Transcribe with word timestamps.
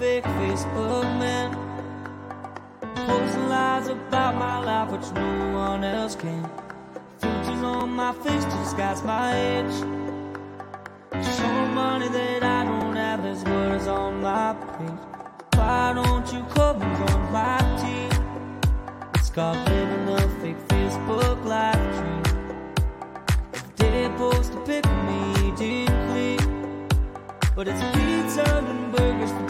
fake 0.00 0.24
Facebook 0.24 1.04
man. 1.20 1.50
Posting 3.06 3.48
lies 3.50 3.86
about 3.88 4.34
my 4.34 4.58
life, 4.64 4.90
which 4.92 5.12
no 5.12 5.52
one 5.52 5.84
else 5.84 6.14
can. 6.16 6.42
Filters 7.18 7.62
on 7.62 7.90
my 7.90 8.12
face 8.24 8.44
to 8.46 8.56
disguise 8.62 9.02
my 9.02 9.28
age. 9.36 9.76
Show 11.36 11.66
money 11.80 12.08
that 12.08 12.42
I 12.42 12.64
don't 12.64 12.96
have, 12.96 13.22
there's 13.22 13.44
words 13.44 13.86
on 13.88 14.22
my 14.22 14.54
page. 14.78 15.00
Why 15.58 15.92
don't 15.92 16.26
you 16.32 16.42
come 16.54 16.80
and 16.80 16.92
join 17.00 17.22
my 17.38 17.58
team? 17.82 18.10
It's 19.16 19.28
called 19.28 19.58
living 19.68 20.08
a 20.08 20.20
fake 20.40 20.62
Facebook 20.68 21.44
live 21.44 21.88
dream. 21.98 22.22
They 23.76 24.08
post 24.16 24.54
a 24.54 24.60
pic 24.60 24.86
of 24.86 24.98
me, 25.08 25.52
deep 25.58 25.92
clean. 26.08 26.88
But 27.54 27.68
it's 27.68 27.82
pizza 27.94 28.46
and 28.56 28.96
burgers 28.96 29.49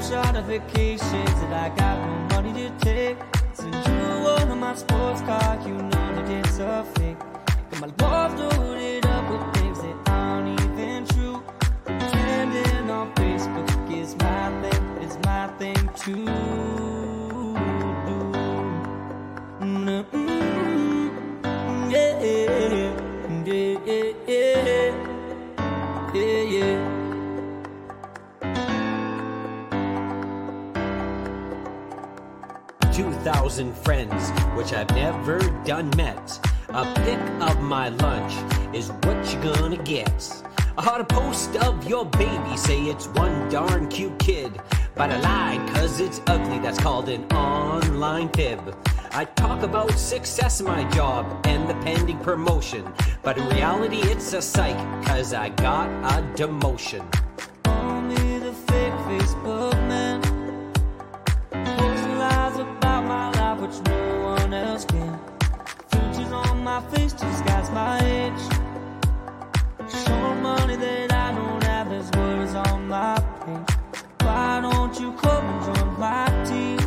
snapshot 0.00 0.36
of 0.36 0.46
vacations 0.46 1.00
that 1.40 1.52
I 1.52 1.68
got 1.76 1.98
no 2.06 2.36
money 2.36 2.52
to 2.52 2.70
take. 2.78 3.16
Since 3.52 3.86
you 3.86 3.94
of 3.94 4.58
my 4.58 4.74
sports 4.74 5.20
car, 5.20 5.60
you 5.66 5.74
know 5.74 6.14
that 6.16 6.28
it's 6.28 6.58
a 6.58 6.84
fake. 6.96 7.18
Got 7.70 7.80
my 7.80 7.90
walls 8.00 8.34
loaded 8.40 9.06
up 9.06 9.30
with 9.30 9.54
things 9.54 9.80
that 9.82 10.08
aren't 10.08 10.60
even 10.60 11.06
true. 11.06 11.42
Pretending 11.84 12.90
on 12.90 13.14
Facebook 13.14 13.68
is 13.96 14.16
my 14.16 14.50
thing, 14.62 15.02
is 15.02 15.18
my 15.24 15.46
thing 15.58 15.88
too. 15.94 16.43
2,000 33.44 33.76
friends, 33.76 34.30
which 34.56 34.72
I've 34.72 34.88
never 34.92 35.38
done 35.66 35.90
met. 35.98 36.40
A 36.70 36.84
pic 37.04 37.18
of 37.42 37.60
my 37.60 37.90
lunch 37.90 38.32
is 38.74 38.88
what 39.02 39.18
you're 39.30 39.54
gonna 39.54 39.76
get. 39.76 40.42
I 40.78 40.82
had 40.82 41.02
a 41.02 41.04
post 41.04 41.54
of 41.56 41.86
your 41.86 42.06
baby, 42.06 42.56
say 42.56 42.80
it's 42.84 43.06
one 43.08 43.50
darn 43.50 43.88
cute 43.88 44.18
kid. 44.18 44.50
But 44.94 45.10
I 45.10 45.20
lied, 45.20 45.74
cause 45.74 46.00
it's 46.00 46.22
ugly, 46.26 46.58
that's 46.60 46.78
called 46.78 47.10
an 47.10 47.24
online 47.34 48.30
fib. 48.30 48.74
I 49.12 49.26
talk 49.26 49.62
about 49.62 49.90
success 49.90 50.60
in 50.60 50.66
my 50.66 50.84
job 50.92 51.26
and 51.44 51.68
the 51.68 51.74
pending 51.84 52.20
promotion. 52.20 52.90
But 53.22 53.36
in 53.36 53.46
reality, 53.50 53.98
it's 54.04 54.32
a 54.32 54.40
psych, 54.40 54.78
cause 55.04 55.34
I 55.34 55.50
got 55.50 55.90
a 56.14 56.22
demotion. 56.34 57.04
My 66.74 66.80
face 66.90 67.12
disguise 67.12 67.70
my 67.70 68.00
age. 68.00 68.44
Show 69.88 70.34
money 70.42 70.74
that 70.74 71.12
I 71.12 71.30
don't 71.32 71.62
have, 71.62 71.88
there's 71.88 72.10
words 72.18 72.54
on 72.66 72.88
my 72.88 73.14
page. 73.42 73.76
Why 74.22 74.60
don't 74.60 74.98
you 74.98 75.12
come 75.12 75.44
and 75.52 75.60
join 75.66 76.00
my 76.00 76.26
team? 76.48 76.78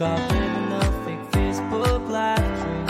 Living 0.00 0.72
a 0.80 0.84
fake 1.04 1.26
Facebook 1.32 2.08
live 2.08 2.50
dream. 2.60 2.86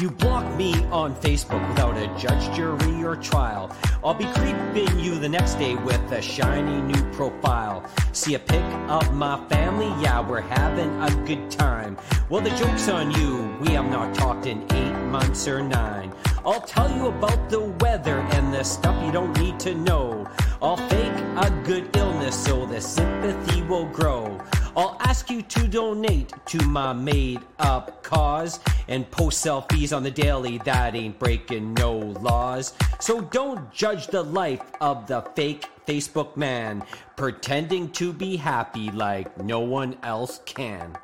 You 0.00 0.10
block 0.10 0.37
me 0.58 0.74
on 0.86 1.14
Facebook 1.14 1.66
without 1.68 1.96
a 1.96 2.08
judge, 2.18 2.54
jury, 2.54 3.04
or 3.04 3.14
trial. 3.14 3.70
I'll 4.02 4.12
be 4.12 4.24
creeping 4.24 4.98
you 4.98 5.16
the 5.16 5.28
next 5.28 5.54
day 5.54 5.76
with 5.76 6.00
a 6.10 6.20
shiny 6.20 6.82
new 6.82 7.00
profile. 7.12 7.88
See 8.12 8.34
a 8.34 8.40
pic 8.40 8.64
of 8.88 9.14
my 9.14 9.38
family? 9.48 9.86
Yeah, 10.02 10.20
we're 10.28 10.40
having 10.40 10.90
a 11.00 11.10
good 11.24 11.48
time. 11.48 11.96
Well, 12.28 12.42
the 12.42 12.50
joke's 12.50 12.88
on 12.88 13.12
you. 13.12 13.56
We 13.60 13.68
have 13.74 13.88
not 13.88 14.16
talked 14.16 14.46
in 14.46 14.66
eight 14.72 14.96
months 15.06 15.46
or 15.46 15.62
nine. 15.62 16.12
I'll 16.48 16.62
tell 16.62 16.90
you 16.96 17.08
about 17.08 17.50
the 17.50 17.60
weather 17.60 18.20
and 18.32 18.54
the 18.54 18.64
stuff 18.64 18.96
you 19.04 19.12
don't 19.12 19.38
need 19.38 19.60
to 19.60 19.74
know. 19.74 20.26
I'll 20.62 20.78
fake 20.78 21.12
a 21.36 21.50
good 21.62 21.94
illness 21.94 22.42
so 22.42 22.64
the 22.64 22.80
sympathy 22.80 23.60
will 23.64 23.84
grow. 23.84 24.40
I'll 24.74 24.96
ask 25.00 25.28
you 25.28 25.42
to 25.42 25.68
donate 25.68 26.32
to 26.46 26.66
my 26.66 26.94
made 26.94 27.40
up 27.58 28.02
cause 28.02 28.60
and 28.88 29.10
post 29.10 29.44
selfies 29.44 29.94
on 29.94 30.02
the 30.02 30.10
daily 30.10 30.56
that 30.64 30.96
ain't 30.96 31.18
breaking 31.18 31.74
no 31.74 31.98
laws. 31.98 32.72
So 32.98 33.20
don't 33.20 33.70
judge 33.70 34.06
the 34.06 34.22
life 34.22 34.62
of 34.80 35.06
the 35.06 35.20
fake 35.36 35.66
Facebook 35.86 36.34
man 36.34 36.82
pretending 37.18 37.90
to 37.90 38.10
be 38.10 38.38
happy 38.38 38.90
like 38.90 39.36
no 39.36 39.60
one 39.60 39.98
else 40.02 40.40
can. 40.46 40.96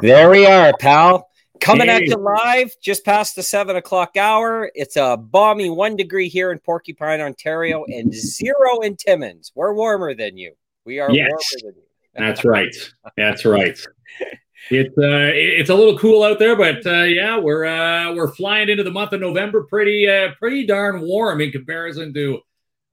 There 0.00 0.30
we 0.30 0.46
are, 0.46 0.72
pal. 0.78 1.28
Coming 1.60 1.88
at 1.88 2.02
Hey. 2.02 2.08
you 2.08 2.16
live 2.16 2.74
just 2.82 3.04
past 3.04 3.34
the 3.34 3.42
seven 3.42 3.76
o'clock 3.76 4.16
hour. 4.16 4.70
It's 4.74 4.96
a 4.96 5.16
balmy 5.16 5.70
one 5.70 5.96
degree 5.96 6.28
here 6.28 6.52
in 6.52 6.58
Porcupine, 6.58 7.20
Ontario, 7.20 7.84
and 7.86 8.12
zero 8.12 8.80
in 8.80 8.96
Timmins. 8.96 9.52
We're 9.54 9.72
warmer 9.72 10.14
than 10.14 10.36
you. 10.36 10.52
We 10.84 11.00
are 11.00 11.10
Yes. 11.10 11.28
warmer 11.30 11.72
than 11.72 11.82
you. 11.82 11.88
That's 12.14 12.44
right. 12.44 12.74
That's 13.16 13.44
right. 13.44 13.78
It's 14.70 14.98
uh, 14.98 15.30
it's 15.34 15.70
a 15.70 15.74
little 15.74 15.98
cool 15.98 16.22
out 16.24 16.38
there, 16.38 16.56
but 16.56 16.84
uh, 16.86 17.04
yeah, 17.04 17.38
we're 17.38 17.64
uh, 17.64 18.12
we're 18.14 18.34
flying 18.34 18.68
into 18.68 18.82
the 18.82 18.90
month 18.90 19.12
of 19.12 19.20
November, 19.20 19.62
pretty 19.62 20.08
uh, 20.08 20.32
pretty 20.38 20.66
darn 20.66 21.00
warm 21.02 21.40
in 21.40 21.52
comparison 21.52 22.12
to 22.14 22.40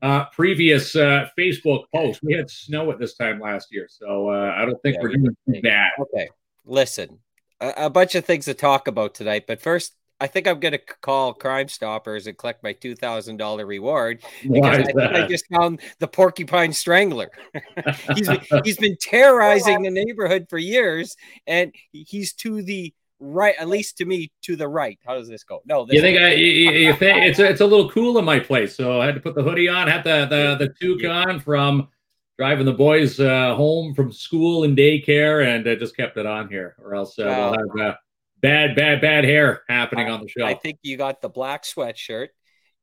uh, 0.02 0.26
previous 0.26 0.96
uh, 0.96 1.28
Facebook 1.38 1.86
posts. 1.94 2.22
We 2.24 2.34
had 2.34 2.50
snow 2.50 2.92
at 2.92 3.00
this 3.00 3.16
time 3.16 3.40
last 3.40 3.70
year, 3.72 3.88
so 3.90 4.30
uh, 4.30 4.54
I 4.56 4.66
don't 4.66 4.80
think 4.84 4.96
Yeah, 4.98 5.02
we're 5.02 5.10
doing 5.16 5.38
too 5.52 5.62
bad. 5.62 5.92
Okay, 6.00 6.30
listen, 6.66 7.20
a, 7.60 7.74
a 7.86 7.90
bunch 7.90 8.16
of 8.16 8.26
things 8.26 8.46
to 8.46 8.54
talk 8.54 8.88
about 8.88 9.16
tonight, 9.16 9.46
but 9.48 9.62
first, 9.62 9.96
I 10.20 10.28
think 10.28 10.48
I'm 10.48 10.60
going 10.60 10.72
to 10.74 10.82
call 11.02 11.34
Crime 11.34 11.68
Stoppers 11.68 12.28
and 12.28 12.38
collect 12.38 12.64
my 12.64 12.72
two 12.74 12.96
thousand 12.96 13.38
dollar 13.38 13.66
reward 13.66 14.24
because 14.42 14.80
I 14.80 14.84
think 14.84 15.00
I 15.00 15.28
just 15.28 15.46
found 15.48 15.82
the 16.00 16.08
Porcupine 16.08 16.72
Strangler. 16.72 17.30
he's 18.16 18.30
been, 18.30 18.42
he's 18.64 18.78
been 18.78 18.96
terrorizing 19.02 19.82
the 19.82 19.90
neighborhood 19.90 20.48
for 20.50 20.58
years, 20.58 21.18
and 21.46 21.74
he's 21.92 22.34
to 22.36 22.62
the 22.62 22.94
right, 23.20 23.56
at 23.60 23.68
least 23.68 23.98
to 23.98 24.06
me, 24.06 24.32
to 24.44 24.56
the 24.56 24.68
right. 24.68 25.00
How 25.06 25.16
does 25.16 25.28
this 25.28 25.44
go? 25.44 25.62
No, 25.66 25.86
this 25.86 25.96
You 25.96 26.02
think 26.02 26.20
I? 26.20 26.34
You, 26.34 26.72
you- 26.72 26.94
think 26.96 27.18
it's 27.26 27.40
it's 27.40 27.62
a 27.62 27.66
little 27.66 27.90
cool 27.90 28.18
in 28.18 28.24
my 28.24 28.40
place, 28.40 28.76
so 28.76 29.02
I 29.02 29.06
had 29.08 29.16
to 29.16 29.22
put 29.22 29.36
the 29.36 29.44
hoodie 29.44 29.68
on, 29.68 29.88
had 29.88 30.04
the 30.04 30.26
the 30.28 30.68
the 30.68 30.74
toque 30.80 31.10
on 31.10 31.40
from 31.40 31.90
driving 32.38 32.66
the 32.66 32.74
boys 32.74 33.20
uh, 33.20 33.56
home 33.56 33.94
from 33.94 34.12
school 34.12 34.64
and 34.64 34.78
daycare, 34.78 35.46
and 35.46 35.68
uh, 35.68 35.76
just 35.76 35.96
kept 35.96 36.18
it 36.18 36.26
on 36.26 36.50
here, 36.50 36.76
or 36.80 36.96
else 36.96 37.18
uh, 37.20 37.26
Wow. 37.26 37.52
we'll 37.52 37.80
have 37.80 37.94
uh, 37.94 37.98
bad 38.42 38.76
bad 38.76 39.02
bad 39.02 39.24
hair 39.24 39.62
happening 39.70 40.10
on 40.10 40.22
the 40.22 40.28
show. 40.28 40.46
I 40.46 40.54
think 40.56 40.80
you 40.82 40.98
got 40.98 41.22
the 41.22 41.30
black 41.30 41.64
sweatshirt, 41.64 42.30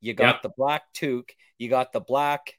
you 0.01 0.15
got 0.15 0.37
Yep. 0.37 0.43
the 0.43 0.51
black 0.57 0.83
toque, 0.95 1.33
you 1.59 1.69
got 1.69 1.93
the 1.93 2.01
black 2.01 2.55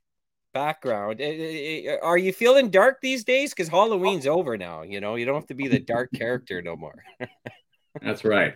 background. 0.54 1.22
Eh, 1.22 1.26
eh, 1.26 1.82
eh, 1.92 1.98
Are 2.02 2.18
you 2.18 2.34
feeling 2.34 2.70
dark 2.70 3.00
these 3.02 3.24
days? 3.24 3.52
Because 3.52 3.70
Halloween's 3.70 4.28
over 4.28 4.58
now. 4.58 4.82
You 4.82 5.00
know, 5.00 5.16
you 5.16 5.26
don't 5.26 5.36
have 5.36 5.48
to 5.48 5.56
be 5.56 5.68
the 5.70 5.80
dark 5.80 6.10
character 6.16 6.62
no 6.62 6.76
more. 6.76 7.02
That's 8.02 8.24
right. 8.26 8.56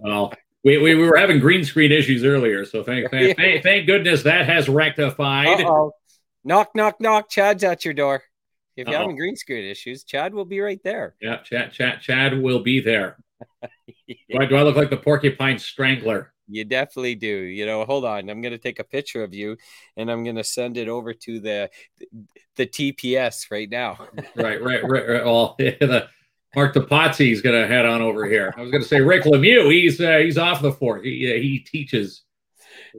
Well, 0.00 0.32
we, 0.64 0.78
we, 0.78 0.94
we 0.94 1.08
were 1.08 1.16
having 1.16 1.38
green 1.38 1.64
screen 1.64 1.92
issues 1.92 2.24
earlier, 2.24 2.64
so 2.64 2.82
thank 2.82 3.10
thank, 3.10 3.36
thank, 3.38 3.62
thank 3.62 3.86
goodness 3.86 4.24
that 4.24 4.46
has 4.46 4.68
rectified. 4.68 5.60
Uh-oh. 5.60 5.92
Knock, 6.44 6.70
knock, 6.74 7.00
knock. 7.00 7.28
Chad's 7.28 7.64
at 7.64 7.84
your 7.84 7.94
door. 7.94 8.22
If 8.76 8.86
you're 8.86 8.96
Uh-oh. 8.96 9.02
having 9.02 9.16
green 9.16 9.36
screen 9.36 9.64
issues, 9.64 10.04
Chad 10.04 10.32
will 10.32 10.44
be 10.44 10.60
right 10.60 10.80
there. 10.82 11.14
Yeah, 11.20 11.38
Chad, 11.38 11.72
Chad, 11.72 12.00
Chad 12.00 12.40
will 12.40 12.60
be 12.60 12.80
there. 12.80 13.18
Do 14.08 14.38
I, 14.38 14.44
do 14.46 14.56
I 14.56 14.62
look 14.62 14.76
like 14.76 14.90
the 14.90 14.96
porcupine 14.96 15.58
strangler? 15.58 16.32
You 16.46 16.64
definitely 16.64 17.14
do. 17.14 17.26
You 17.26 17.64
know, 17.64 17.84
hold 17.84 18.04
on. 18.04 18.28
I'm 18.28 18.40
going 18.40 18.52
to 18.52 18.58
take 18.58 18.80
a 18.80 18.84
picture 18.84 19.22
of 19.22 19.32
you 19.32 19.56
and 19.96 20.10
I'm 20.10 20.24
going 20.24 20.36
to 20.36 20.44
send 20.44 20.76
it 20.76 20.88
over 20.88 21.14
to 21.14 21.40
the 21.40 21.70
the 22.56 22.66
TPS 22.66 23.50
right 23.50 23.70
now. 23.70 23.98
Right, 24.36 24.62
right, 24.62 24.82
right. 24.82 25.08
right. 25.08 25.24
Well, 25.24 25.54
the 25.58 26.08
Mark 26.56 26.74
Topazzi 26.74 27.32
is 27.32 27.40
going 27.40 27.60
to 27.60 27.68
head 27.68 27.86
on 27.86 28.02
over 28.02 28.26
here. 28.26 28.52
I 28.56 28.60
was 28.60 28.70
going 28.70 28.82
to 28.82 28.88
say 28.88 29.00
Rick 29.00 29.24
Lemieux. 29.24 29.70
He's 29.72 30.00
uh, 30.00 30.18
he's 30.18 30.38
off 30.38 30.60
the 30.60 30.72
force. 30.72 31.04
He, 31.04 31.30
uh, 31.30 31.40
he 31.40 31.60
teaches 31.60 32.22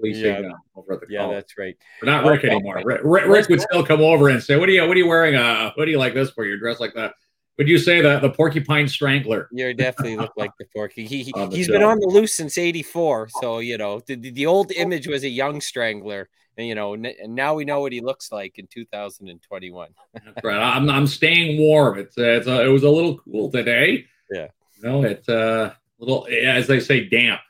Yeah. 0.03 0.51
over 0.75 0.93
at 0.93 1.01
the 1.01 1.07
Yeah, 1.09 1.27
that's 1.27 1.57
right. 1.57 1.75
But 1.99 2.05
not 2.07 2.25
Rick 2.25 2.39
Okay. 2.39 2.49
anymore. 2.51 2.81
Rick, 2.83 3.01
Rick, 3.03 3.49
would 3.49 3.61
still 3.61 3.85
come 3.85 4.01
over 4.01 4.29
and 4.29 4.41
say, 4.41 4.57
"What 4.57 4.69
are 4.69 4.71
you 4.71 4.87
What 4.87 4.95
are 4.95 4.99
you 4.99 5.07
wearing 5.07 5.35
a 5.35 5.71
hoodie 5.75 5.95
like 5.95 6.13
this 6.13 6.31
for? 6.31 6.45
You're 6.45 6.57
dressed 6.59 6.79
like 6.79 6.93
that." 6.95 7.13
Would 7.57 7.67
you 7.67 7.77
say 7.77 8.01
the 8.01 8.19
the 8.19 8.29
porcupine 8.29 8.87
strangler? 8.87 9.47
You 9.51 9.73
definitely 9.73 10.17
look 10.17 10.31
like 10.35 10.51
the 10.57 10.65
Forky. 10.73 11.05
He, 11.05 11.23
he 11.23 11.33
he's 11.51 11.67
been 11.67 11.83
on 11.83 11.99
the 11.99 12.07
loose 12.07 12.33
since 12.33 12.57
'84, 12.57 13.29
so 13.41 13.59
you 13.59 13.77
know 13.77 13.99
the, 14.07 14.15
the 14.15 14.45
old 14.45 14.71
image 14.71 15.07
was 15.07 15.23
a 15.23 15.29
young 15.29 15.61
strangler, 15.61 16.29
And, 16.57 16.65
you 16.67 16.75
know, 16.75 16.93
and 16.93 17.13
now 17.27 17.53
we 17.53 17.65
know 17.65 17.81
what 17.81 17.91
he 17.91 18.01
looks 18.01 18.31
like 18.31 18.57
in 18.57 18.67
2021. 18.67 19.89
That's 20.13 20.43
right. 20.43 20.57
I'm 20.57 20.89
I'm 20.89 21.05
staying 21.05 21.59
warm. 21.59 21.99
It's 21.99 22.17
uh, 22.17 22.23
it's 22.23 22.47
a, 22.47 22.65
it 22.65 22.69
was 22.69 22.83
a 22.83 22.89
little 22.89 23.17
cool 23.19 23.51
today. 23.51 24.05
Yeah. 24.31 24.47
You 24.77 24.89
know, 24.89 25.03
it's 25.03 25.29
uh, 25.29 25.73
a 25.73 26.03
little 26.03 26.27
as 26.31 26.65
they 26.67 26.79
say 26.79 27.07
damp. 27.07 27.41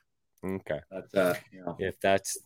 Okay. 0.43 0.79
But 0.89 1.15
uh, 1.19 1.33
you 1.51 1.63
know. 1.63 1.75
If 1.79 1.99
that's 1.99 2.37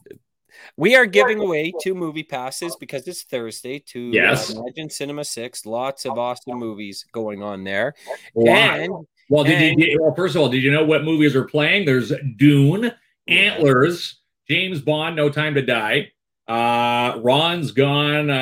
we 0.77 0.95
are 0.95 1.06
giving 1.06 1.39
away 1.39 1.74
two 1.81 1.94
movie 1.94 2.24
passes 2.24 2.75
because 2.77 3.07
it's 3.07 3.24
Thursday 3.24 3.80
to 3.88 4.00
Yes. 4.00 4.56
uh, 4.56 4.59
Imagine 4.62 4.89
Cinema 4.89 5.24
Six. 5.25 5.65
Lots 5.65 6.06
of 6.06 6.18
awesome 6.18 6.57
movies 6.57 7.06
going 7.12 7.44
on 7.44 7.63
there. 7.63 7.94
Wow. 8.33 8.75
And 8.75 8.94
Well, 9.30 9.44
did 9.44 9.62
and- 9.62 9.80
you? 9.81 10.00
Well, 10.01 10.13
first 10.15 10.36
of 10.36 10.42
all, 10.42 10.50
did 10.50 10.63
you 10.63 10.71
know 10.71 10.86
what 10.86 11.03
movies 11.03 11.36
are 11.36 11.44
playing? 11.45 11.86
There's 11.86 12.12
Dune, 12.38 12.92
Antlers, 13.27 14.21
James 14.48 14.81
Bond, 14.81 15.15
No 15.15 15.30
Time 15.30 15.56
to 15.56 15.62
Die, 15.62 16.12
uh, 16.48 17.19
Ron's 17.21 17.71
Gone 17.71 18.30
uh, 18.30 18.33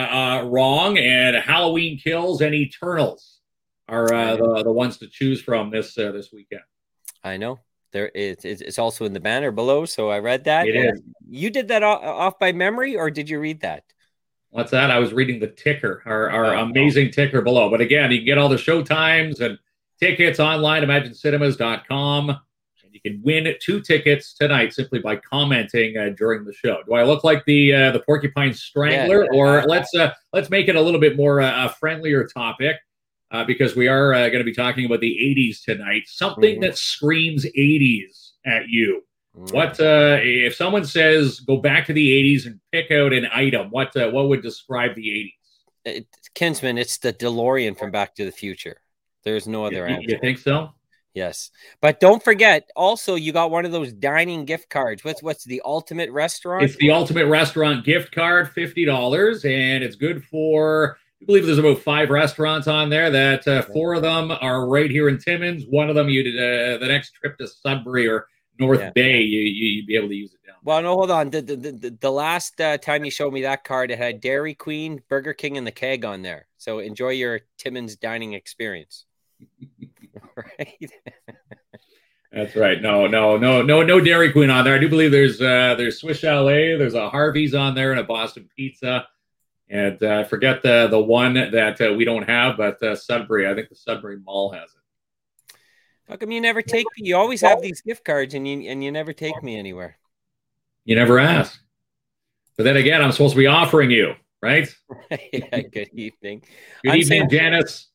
uh, 0.43 0.47
Wrong, 0.49 0.97
and 0.97 1.35
Halloween 1.37 1.97
Kills 1.97 2.41
and 2.41 2.53
Eternals 2.53 3.39
are 3.87 4.13
uh, 4.13 4.35
the 4.35 4.63
the 4.63 4.71
ones 4.71 4.97
to 4.97 5.07
choose 5.07 5.41
from 5.41 5.69
this 5.71 5.97
uh, 5.97 6.11
this 6.11 6.31
weekend. 6.31 6.61
I 7.23 7.37
know 7.37 7.59
there 7.93 8.09
is 8.09 8.43
it's, 8.43 8.77
also 8.79 9.05
in 9.05 9.13
the 9.13 9.19
banner 9.19 9.51
below. 9.51 9.85
So 9.85 10.09
I 10.09 10.19
read 10.19 10.43
that. 10.45 10.67
It 10.67 10.75
is. 10.75 11.01
You 11.29 11.49
did 11.49 11.69
that 11.69 11.83
off, 11.83 12.03
off 12.03 12.39
by 12.39 12.51
memory, 12.51 12.95
or 12.97 13.09
did 13.09 13.29
you 13.29 13.39
read 13.39 13.61
that? 13.61 13.83
What's 14.49 14.71
that? 14.71 14.91
I 14.91 14.99
was 14.99 15.13
reading 15.13 15.39
the 15.39 15.47
ticker, 15.47 16.03
our, 16.05 16.29
our 16.29 16.55
Oh. 16.55 16.63
amazing 16.63 17.11
ticker 17.11 17.41
below. 17.41 17.69
But 17.69 17.81
again, 17.81 18.11
you 18.11 18.17
can 18.19 18.25
get 18.25 18.37
all 18.37 18.49
the 18.49 18.57
show 18.57 18.83
times 18.83 19.39
and 19.39 19.57
tickets 19.99 20.39
online, 20.39 20.83
imaginecinemas.com. 20.83 22.29
And 22.29 22.37
you 22.91 23.01
can 23.01 23.21
win 23.23 23.51
two 23.61 23.79
tickets 23.81 24.33
tonight 24.33 24.73
simply 24.73 24.99
by 24.99 25.15
commenting 25.15 25.97
uh, 25.97 26.09
during 26.17 26.45
the 26.45 26.53
show. 26.53 26.83
Do 26.85 26.93
I 26.93 27.03
look 27.03 27.23
like 27.23 27.45
the 27.45 27.73
uh, 27.73 27.91
the 27.91 27.99
porcupine 28.01 28.53
strangler, 28.53 29.23
Yeah. 29.31 29.39
or 29.39 29.63
let's 29.63 29.93
uh, 29.95 30.11
let's 30.33 30.49
make 30.49 30.67
it 30.67 30.75
a 30.75 30.81
little 30.81 30.99
bit 30.99 31.15
more 31.15 31.41
uh, 31.41 31.65
a 31.65 31.69
friendlier 31.69 32.27
topic 32.27 32.77
uh, 33.33 33.43
because 33.43 33.75
we 33.75 33.87
are 33.87 34.13
uh, 34.13 34.27
going 34.29 34.39
to 34.39 34.43
be 34.45 34.53
talking 34.53 34.85
about 34.85 35.01
the 35.01 35.17
'80s 35.19 35.63
tonight. 35.63 36.03
Something 36.05 36.57
Mhm. 36.57 36.61
that 36.61 36.77
screams 36.77 37.45
'80s 37.57 38.33
at 38.45 38.69
you. 38.69 39.03
Mm. 39.37 39.51
What 39.53 39.79
uh, 39.79 40.19
if 40.21 40.55
someone 40.55 40.85
says 40.85 41.39
go 41.41 41.57
back 41.57 41.85
to 41.87 41.93
the 41.93 42.09
'80s 42.09 42.45
and 42.45 42.59
pick 42.71 42.91
out 42.91 43.11
an 43.11 43.27
item? 43.33 43.69
What 43.71 43.95
uh, 43.97 44.09
what 44.11 44.29
would 44.29 44.41
describe 44.43 44.95
the 44.95 45.09
'80s? 45.09 45.33
It, 45.85 46.07
Kinsman, 46.35 46.77
it's 46.77 46.97
the 46.99 47.11
DeLorean 47.11 47.77
from 47.77 47.91
Back 47.91 48.15
to 48.15 48.23
the 48.25 48.31
Future. 48.31 48.77
There's 49.23 49.47
no 49.47 49.65
other 49.65 49.87
You, 49.87 49.95
answer. 49.95 50.11
you 50.11 50.17
think 50.19 50.37
so? 50.37 50.69
Yes, 51.13 51.51
but 51.79 51.99
don't 51.99 52.23
forget. 52.23 52.69
Also, 52.75 53.15
you 53.15 53.31
got 53.33 53.51
one 53.51 53.65
of 53.65 53.71
those 53.71 53.93
dining 53.93 54.45
gift 54.45 54.69
cards. 54.69 55.03
What's 55.03 55.21
what's 55.21 55.43
the 55.43 55.61
ultimate 55.65 56.09
restaurant? 56.11 56.63
It's 56.63 56.75
the 56.77 56.91
ultimate 56.91 57.27
restaurant 57.27 57.85
gift 57.85 58.11
card, 58.13 58.49
fifty 58.51 58.83
dollars, 58.85 59.45
and 59.45 59.83
it's 59.83 59.95
good 59.95 60.23
for. 60.23 60.97
I 61.23 61.25
believe 61.25 61.45
there's 61.45 61.57
about 61.57 61.79
five 61.79 62.09
restaurants 62.09 62.67
on 62.67 62.89
there. 62.89 63.09
That 63.09 63.47
uh, 63.47 63.61
four 63.61 63.93
of 63.93 64.01
them 64.01 64.29
are 64.41 64.67
right 64.67 64.91
here 64.91 65.07
in 65.07 65.17
Timmins. 65.17 65.63
One 65.69 65.89
of 65.89 65.95
them, 65.95 66.09
you 66.09 66.21
did 66.21 66.35
uh, 66.35 66.79
the 66.79 66.87
next 66.87 67.11
trip 67.11 67.37
to 67.37 67.47
Sudbury 67.47 68.09
or 68.09 68.27
North 68.59 68.81
Yeah. 68.81 68.89
Bay, 68.89 69.21
you, 69.21 69.39
you 69.41 69.67
you'd 69.67 69.87
be 69.87 69.95
able 69.95 70.09
to 70.09 70.15
use 70.15 70.33
it 70.33 70.45
down. 70.45 70.57
Well, 70.63 70.81
no, 70.81 70.95
hold 70.95 71.11
on. 71.11 71.29
The 71.29 71.41
the, 71.41 71.55
the, 71.55 71.97
the 72.01 72.11
last 72.11 72.59
uh, 72.59 72.77
time 72.77 73.05
you 73.05 73.11
showed 73.11 73.31
me 73.31 73.43
that 73.43 73.63
card, 73.63 73.89
it 73.89 73.99
had 73.99 74.19
Dairy 74.19 74.53
Queen, 74.53 75.01
Burger 75.07 75.33
King, 75.33 75.57
and 75.57 75.65
the 75.65 75.71
keg 75.71 76.03
on 76.03 76.23
there. 76.23 76.47
So 76.57 76.79
enjoy 76.79 77.11
your 77.11 77.39
Timmins 77.57 77.95
dining 77.95 78.33
experience. 78.33 79.05
right? 80.35 80.91
That's 82.33 82.55
right. 82.57 82.81
No, 82.81 83.07
no, 83.07 83.37
no, 83.37 83.61
no, 83.61 83.81
no 83.81 84.01
Dairy 84.01 84.33
Queen 84.33 84.49
on 84.49 84.65
there. 84.65 84.75
I 84.75 84.79
do 84.79 84.89
believe 84.89 85.11
there's 85.11 85.39
uh 85.39 85.75
there's 85.77 86.01
Swiss 86.01 86.17
Chalet, 86.17 86.75
there's 86.75 86.95
a 86.95 87.09
Harvey's 87.09 87.55
on 87.55 87.75
there, 87.75 87.91
and 87.91 87.99
a 88.01 88.03
Boston 88.03 88.49
Pizza. 88.57 89.07
And 89.73 90.01
uh, 90.03 90.19
I 90.19 90.23
forget 90.23 90.61
the 90.61 90.87
the 90.87 90.99
one 90.99 91.33
that 91.33 91.81
uh, 91.81 91.93
we 91.93 92.05
don't 92.05 92.29
have, 92.29 92.57
but 92.57 92.81
uh, 92.83 92.95
Sudbury. 92.95 93.49
I 93.49 93.55
think 93.55 93.69
the 93.69 93.75
Sudbury 93.75 94.19
Mall 94.23 94.51
has 94.51 94.69
it. 94.69 95.55
How 96.07 96.15
come 96.15 96.29
you 96.29 96.41
never 96.41 96.61
take 96.61 96.85
me? 96.95 97.07
You 97.07 97.17
always 97.17 97.41
have 97.41 97.59
these 97.59 97.81
gift 97.81 98.05
cards, 98.05 98.35
and 98.35 98.47
you 98.47 98.69
and 98.69 98.83
you 98.83 98.91
never 98.91 99.13
take 99.13 99.41
me 99.41 99.57
anywhere. 99.57 99.97
You 100.85 100.95
never 100.95 101.17
ask. 101.17 101.59
But 102.55 102.65
then 102.65 102.77
again, 102.77 103.01
I'm 103.01 103.11
supposed 103.11 103.33
to 103.33 103.39
be 103.39 103.47
offering 103.47 103.89
you, 103.89 104.13
right? 104.43 104.69
yeah, 105.33 105.61
good 105.61 105.89
evening. 105.93 106.43
Good 106.83 106.91
I'm 106.91 106.99
evening, 106.99 107.27
saying- 107.27 107.29
Janice. 107.31 107.89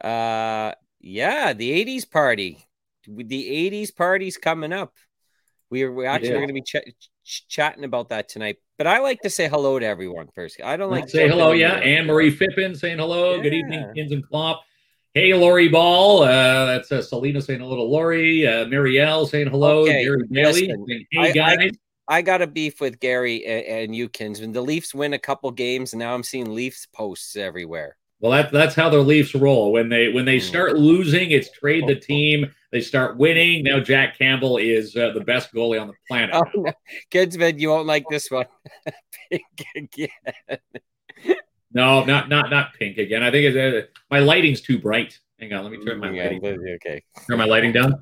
Uh, 0.00 0.74
yeah, 1.00 1.54
the 1.54 1.84
'80s 1.84 2.08
party. 2.08 2.64
The 3.08 3.70
'80s 3.72 3.96
party's 3.96 4.36
coming 4.36 4.72
up. 4.72 4.94
We're 5.70 5.92
we 5.92 6.06
actually 6.06 6.28
Yeah. 6.28 6.34
going 6.36 6.48
to 6.48 6.54
be 6.54 6.62
ch- 6.62 6.76
ch- 7.00 7.10
chatting 7.48 7.84
about 7.84 8.08
that 8.10 8.28
tonight. 8.28 8.56
But 8.78 8.86
I 8.86 8.98
like 9.00 9.20
to 9.22 9.30
say 9.30 9.48
hello 9.48 9.78
to 9.78 9.86
everyone 9.86 10.28
first. 10.34 10.60
I 10.62 10.76
don't 10.76 10.90
like 10.90 11.08
say 11.08 11.28
hello, 11.28 11.52
yeah. 11.52 11.74
Anne 11.74 12.06
Marie 12.06 12.34
Fippen 12.34 12.76
saying 12.76 12.98
hello. 12.98 13.40
Good 13.40 13.54
evening, 13.54 13.92
Kins 13.94 14.12
and 14.12 14.26
Klomp. 14.26 14.58
Hey, 15.14 15.34
Lori 15.34 15.68
Ball. 15.68 16.22
Uh, 16.22 16.66
that's 16.66 16.92
uh, 16.92 17.02
Selena 17.02 17.40
saying 17.42 17.60
hello 17.60 17.76
to 17.76 17.82
Lori. 17.82 18.46
Uh, 18.46 18.64
Marielle 18.66 19.28
saying 19.28 19.48
hello. 19.48 19.82
Okay, 19.82 20.04
Jerry 20.04 20.24
Bailey 20.30 20.66
saying, 20.66 21.06
I- 21.18 21.26
hey, 21.26 21.30
I- 21.30 21.56
guys. 21.56 21.70
I 22.08 22.22
got 22.22 22.42
a 22.42 22.48
beef 22.48 22.80
with 22.80 22.98
Gary 22.98 23.46
and, 23.46 23.64
and 23.66 23.94
you, 23.94 24.08
Kinsman. 24.08 24.50
The 24.50 24.60
Leafs 24.62 24.92
win 24.92 25.12
a 25.12 25.18
couple 25.18 25.48
games, 25.52 25.92
and 25.92 26.00
now 26.00 26.12
I'm 26.12 26.24
seeing 26.24 26.52
Leafs 26.52 26.84
posts 26.86 27.36
everywhere. 27.36 27.96
Well, 28.20 28.32
that, 28.32 28.52
that's 28.52 28.74
how 28.74 28.90
the 28.90 28.98
Leafs 28.98 29.34
roll. 29.34 29.72
When 29.72 29.88
they 29.88 30.10
when 30.12 30.24
they 30.26 30.38
Hmm. 30.38 30.44
start 30.44 30.76
losing, 30.78 31.30
it's 31.30 31.50
trade 31.50 31.86
the 31.86 31.94
team. 32.10 32.52
They 32.70 32.80
start 32.80 33.16
winning. 33.16 33.64
Now 33.64 33.80
Jack 33.80 34.18
Campbell 34.18 34.58
is 34.58 34.94
uh, 34.94 35.10
the 35.12 35.20
best 35.20 35.52
goalie 35.54 35.80
on 35.80 35.88
the 35.88 35.94
planet. 36.06 36.34
Oh, 36.34 36.44
no. 36.54 36.72
Kinsman, 37.10 37.58
you 37.58 37.70
won't 37.70 37.86
like 37.86 38.04
this 38.10 38.30
one. 38.30 38.46
Pink 39.30 39.44
again. 39.74 40.58
No, 41.72 42.04
not 42.04 42.28
not 42.28 42.50
not 42.50 42.74
pink 42.74 42.98
again. 42.98 43.22
I 43.22 43.30
think 43.30 43.54
it's, 43.54 43.56
uh, 43.56 43.86
my 44.10 44.18
lighting's 44.18 44.60
too 44.60 44.78
bright. 44.80 45.18
Hang 45.38 45.52
on, 45.52 45.62
let 45.62 45.72
me 45.72 45.82
turn 45.84 45.98
my 46.00 46.10
Yeah, 46.10 46.24
lighting. 46.24 46.44
okay, 46.76 47.02
Turn 47.28 47.38
my 47.38 47.44
lighting 47.44 47.72
down. 47.72 47.94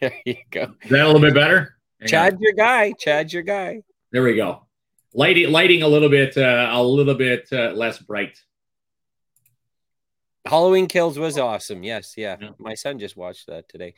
there 0.00 0.12
you 0.24 0.36
go. 0.50 0.74
Is 0.82 0.90
that 0.90 1.02
a 1.02 1.06
little 1.06 1.20
bit 1.20 1.34
better? 1.34 1.76
Hang 2.00 2.06
on. 2.06 2.08
Chad's 2.08 2.40
your 2.40 2.52
guy. 2.54 2.92
Chad's 2.98 3.32
your 3.32 3.42
guy. 3.42 3.82
There 4.12 4.22
we 4.22 4.34
go. 4.34 4.66
Lighting, 5.14 5.50
lighting 5.52 5.82
a 5.82 5.88
little 5.88 6.08
bit, 6.08 6.36
uh, 6.36 6.70
a 6.72 6.82
little 6.82 7.14
bit 7.14 7.48
uh, 7.52 7.70
less 7.72 7.98
bright. 7.98 8.38
Halloween 10.46 10.86
Kills 10.86 11.18
was 11.18 11.38
awesome. 11.38 11.82
Yes, 11.82 12.14
yeah. 12.16 12.36
Yeah. 12.40 12.50
My 12.58 12.74
son 12.74 12.98
just 12.98 13.16
watched 13.16 13.46
that 13.48 13.68
today. 13.68 13.94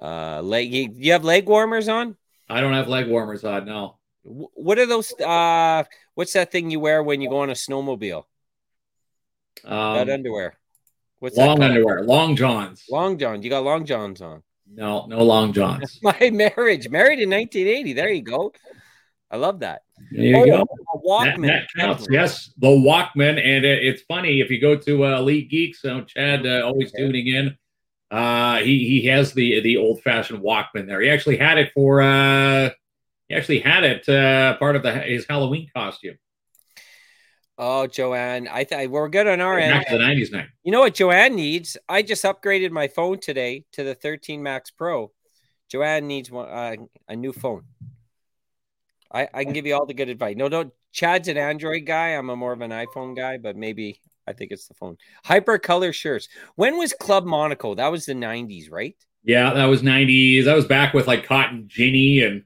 Uh, 0.00 0.42
leg. 0.42 0.72
You, 0.72 0.90
you 0.94 1.12
have 1.12 1.24
leg 1.24 1.46
warmers 1.46 1.88
on? 1.88 2.16
I 2.48 2.60
don't 2.60 2.72
have 2.72 2.88
leg 2.88 3.08
warmers 3.08 3.44
on. 3.44 3.64
No, 3.64 3.98
What 4.22 4.78
are 4.78 4.86
those? 4.86 5.12
Uh, 5.20 5.84
what's 6.14 6.32
that 6.34 6.52
thing 6.52 6.70
you 6.70 6.80
wear 6.80 7.02
when 7.02 7.20
you 7.20 7.28
go 7.28 7.38
on 7.38 7.50
a 7.50 7.54
snowmobile? 7.54 8.24
that 9.62 9.72
um, 9.72 10.10
underwear. 10.10 10.58
What's 11.20 11.36
that 11.36 11.46
long 11.46 11.62
underwear, 11.62 12.02
long 12.02 12.36
johns. 12.36 12.84
Long 12.90 13.16
john. 13.18 13.42
You 13.42 13.48
got 13.48 13.64
long 13.64 13.86
johns 13.86 14.20
on. 14.20 14.42
No, 14.70 15.06
no 15.06 15.22
long 15.22 15.52
johns. 15.52 16.00
My 16.02 16.30
marriage, 16.30 16.88
married 16.88 17.20
in 17.20 17.30
1980. 17.30 17.92
There 17.92 18.10
you 18.10 18.22
go. 18.22 18.52
I 19.34 19.36
love 19.36 19.58
that. 19.60 19.82
There 20.12 20.22
you 20.24 20.36
Oh, 20.36 20.44
go. 20.46 20.62
a 20.62 21.24
That, 21.24 21.36
Walkman. 21.38 21.46
that 21.48 21.66
counts. 21.76 22.06
Yes, 22.08 22.52
the 22.58 22.68
Walkman, 22.68 23.30
and 23.44 23.64
it, 23.64 23.82
it's 23.82 24.02
funny 24.02 24.40
if 24.40 24.48
you 24.48 24.60
go 24.60 24.76
to 24.76 25.04
uh, 25.06 25.18
Elite 25.18 25.50
Geeks. 25.50 25.82
So 25.82 26.02
Chad 26.02 26.46
uh, 26.46 26.62
always 26.64 26.92
Okay. 26.94 27.02
tuning 27.02 27.26
in. 27.26 27.56
Uh, 28.12 28.58
he 28.58 29.00
he 29.00 29.06
has 29.08 29.32
the 29.32 29.58
the 29.60 29.76
old 29.76 30.00
fashioned 30.02 30.40
Walkman 30.40 30.86
there. 30.86 31.00
He 31.00 31.10
actually 31.10 31.36
had 31.36 31.58
it 31.58 31.72
for. 31.74 32.00
Uh, 32.00 32.70
he 33.26 33.34
actually 33.34 33.58
had 33.58 33.82
it 33.82 34.08
uh, 34.08 34.56
part 34.58 34.76
of 34.76 34.84
the 34.84 34.92
his 35.00 35.26
Halloween 35.28 35.68
costume 35.74 36.16
Oh, 37.58 37.86
Joanne, 37.88 38.46
I 38.48 38.62
th- 38.64 38.88
we're 38.88 39.08
good 39.08 39.26
on 39.26 39.40
our 39.40 39.58
end. 39.58 39.72
back 39.72 39.88
to 39.88 39.98
the 39.98 40.04
nineties 40.04 40.30
night. 40.30 40.46
You 40.62 40.70
know 40.70 40.80
what 40.80 40.94
Joanne 40.94 41.34
needs? 41.34 41.76
I 41.88 42.02
just 42.02 42.22
upgraded 42.22 42.70
my 42.70 42.86
phone 42.86 43.18
today 43.18 43.64
to 43.72 43.82
the 43.82 43.94
13 43.96 44.42
Max 44.44 44.70
Pro. 44.70 45.10
Joanne 45.68 46.06
needs 46.06 46.30
one 46.30 46.48
uh, 46.48 46.76
a 47.08 47.16
new 47.16 47.32
phone. 47.32 47.64
I, 49.14 49.28
I 49.32 49.44
can 49.44 49.52
give 49.52 49.64
you 49.64 49.74
all 49.74 49.86
the 49.86 49.94
good 49.94 50.08
advice. 50.08 50.36
No, 50.36 50.48
don't. 50.48 50.72
Chad's 50.92 51.28
an 51.28 51.36
Android 51.36 51.86
guy. 51.86 52.08
I'm 52.08 52.30
a 52.30 52.36
more 52.36 52.52
of 52.52 52.60
an 52.60 52.72
iPhone 52.72 53.16
guy, 53.16 53.38
but 53.38 53.56
maybe 53.56 54.00
I 54.26 54.32
think 54.32 54.50
it's 54.50 54.66
the 54.66 54.74
phone. 54.74 54.96
Hypercolor 55.24 55.94
shirts. 55.94 56.28
When 56.56 56.76
was 56.78 56.92
Club 56.92 57.24
Monaco? 57.24 57.74
That 57.74 57.92
was 57.92 58.06
the 58.06 58.14
90s, 58.14 58.70
right? 58.70 58.96
Yeah, 59.22 59.54
that 59.54 59.64
was 59.64 59.82
nineties. 59.82 60.44
That 60.44 60.56
was 60.56 60.66
back 60.66 60.92
with 60.92 61.06
like 61.06 61.24
Cotton 61.24 61.64
Ginny 61.66 62.20
and 62.20 62.44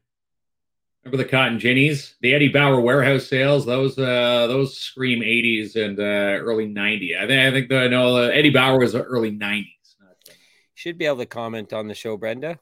remember 1.04 1.25
the 1.25 1.28
Cotton 1.28 1.58
Ginnies, 1.58 2.14
the 2.20 2.34
Eddie 2.34 2.48
Bauer 2.48 2.80
warehouse 2.80 3.26
sales. 3.26 3.66
Those 3.66 3.98
uh 3.98 4.46
those 4.46 4.78
scream 4.78 5.22
eighties 5.22 5.75
and 5.75 5.98
uh, 5.98 6.02
early 6.02 6.66
ninety. 6.66 7.16
I 7.16 7.26
think 7.26 7.40
I 7.40 7.50
think 7.50 7.68
the 7.68 7.88
no 7.88 8.16
uh, 8.16 8.28
Eddie 8.28 8.50
Bauer 8.50 8.78
was 8.78 8.94
early 8.94 9.32
nineties. 9.32 9.72
Should 10.75 10.98
be 10.98 11.06
able 11.06 11.16
to 11.18 11.26
comment 11.26 11.72
on 11.72 11.88
the 11.88 11.94
show, 11.94 12.16
Brenda. 12.16 12.60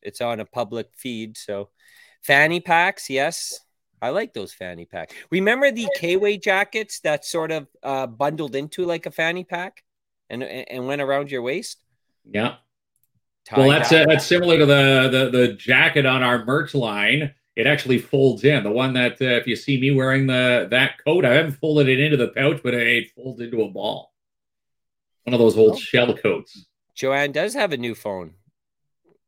It's 0.00 0.22
on 0.22 0.40
a 0.40 0.46
public 0.46 0.88
feed, 0.96 1.36
so 1.36 1.68
fanny 2.24 2.60
packs, 2.60 3.08
yes. 3.08 3.60
I 4.02 4.10
like 4.10 4.34
those 4.34 4.52
fanny 4.52 4.84
packs. 4.84 5.14
Remember 5.30 5.70
the 5.70 5.88
K-way 5.96 6.36
jackets 6.36 7.00
that 7.00 7.24
sort 7.24 7.50
of 7.50 7.68
uh, 7.82 8.06
bundled 8.06 8.54
into 8.54 8.84
like 8.84 9.06
a 9.06 9.10
fanny 9.10 9.44
pack 9.44 9.82
and 10.28 10.42
and 10.42 10.86
went 10.86 11.00
around 11.00 11.30
your 11.30 11.42
waist? 11.42 11.82
Yeah. 12.30 12.56
Tie 13.46 13.58
Well, 13.58 13.70
that's 13.70 13.90
dye. 13.90 14.02
uh, 14.02 14.06
that's 14.06 14.26
similar 14.26 14.58
to 14.58 14.66
the, 14.66 15.08
the 15.10 15.38
the 15.38 15.52
jacket 15.54 16.04
on 16.06 16.22
our 16.22 16.44
merch 16.44 16.74
line. 16.74 17.34
it 17.56 17.66
actually 17.66 17.98
folds 17.98 18.44
in. 18.44 18.64
The 18.64 18.70
one 18.70 18.94
that 18.94 19.12
uh, 19.22 19.36
if 19.40 19.46
you 19.46 19.56
see 19.56 19.80
me 19.80 19.90
wearing 19.90 20.26
the 20.26 20.66
that 20.70 20.98
coat, 21.04 21.24
I 21.24 21.34
haven't 21.34 21.52
folded 21.52 21.88
it 21.88 22.00
into 22.00 22.16
the 22.16 22.28
pouch, 22.28 22.60
but 22.62 22.74
it 22.74 23.10
folds 23.14 23.40
into 23.40 23.62
a 23.62 23.70
ball. 23.70 24.12
One 25.24 25.34
of 25.34 25.40
those 25.40 25.56
old 25.56 25.74
oh. 25.74 25.78
shell 25.78 26.14
coats. 26.14 26.66
Joanne 26.94 27.32
does 27.32 27.54
have 27.54 27.72
a 27.72 27.76
new 27.76 27.94
phone. 27.94 28.34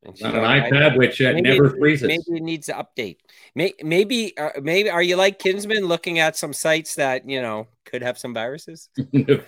On 0.05 0.15
an 0.37 0.45
iPad, 0.45 0.97
which 0.97 1.21
uh, 1.21 1.33
never 1.33 1.71
freezes. 1.71 2.07
Maybe 2.07 2.23
it 2.29 2.43
needs 2.43 2.67
to 2.67 2.75
update. 2.75 3.17
Maybe, 3.55 4.37
uh, 4.39 4.51
maybe 4.63 4.89
are 4.89 5.03
you 5.03 5.17
like 5.17 5.41
Kinsman 5.41 5.87
looking 5.87 6.21
at 6.21 6.37
some 6.37 6.53
sites 6.53 6.95
that 6.95 7.29
you 7.29 7.43
know 7.43 7.67
could 7.85 8.03
have 8.03 8.17
some 8.17 8.33
viruses? 8.33 8.89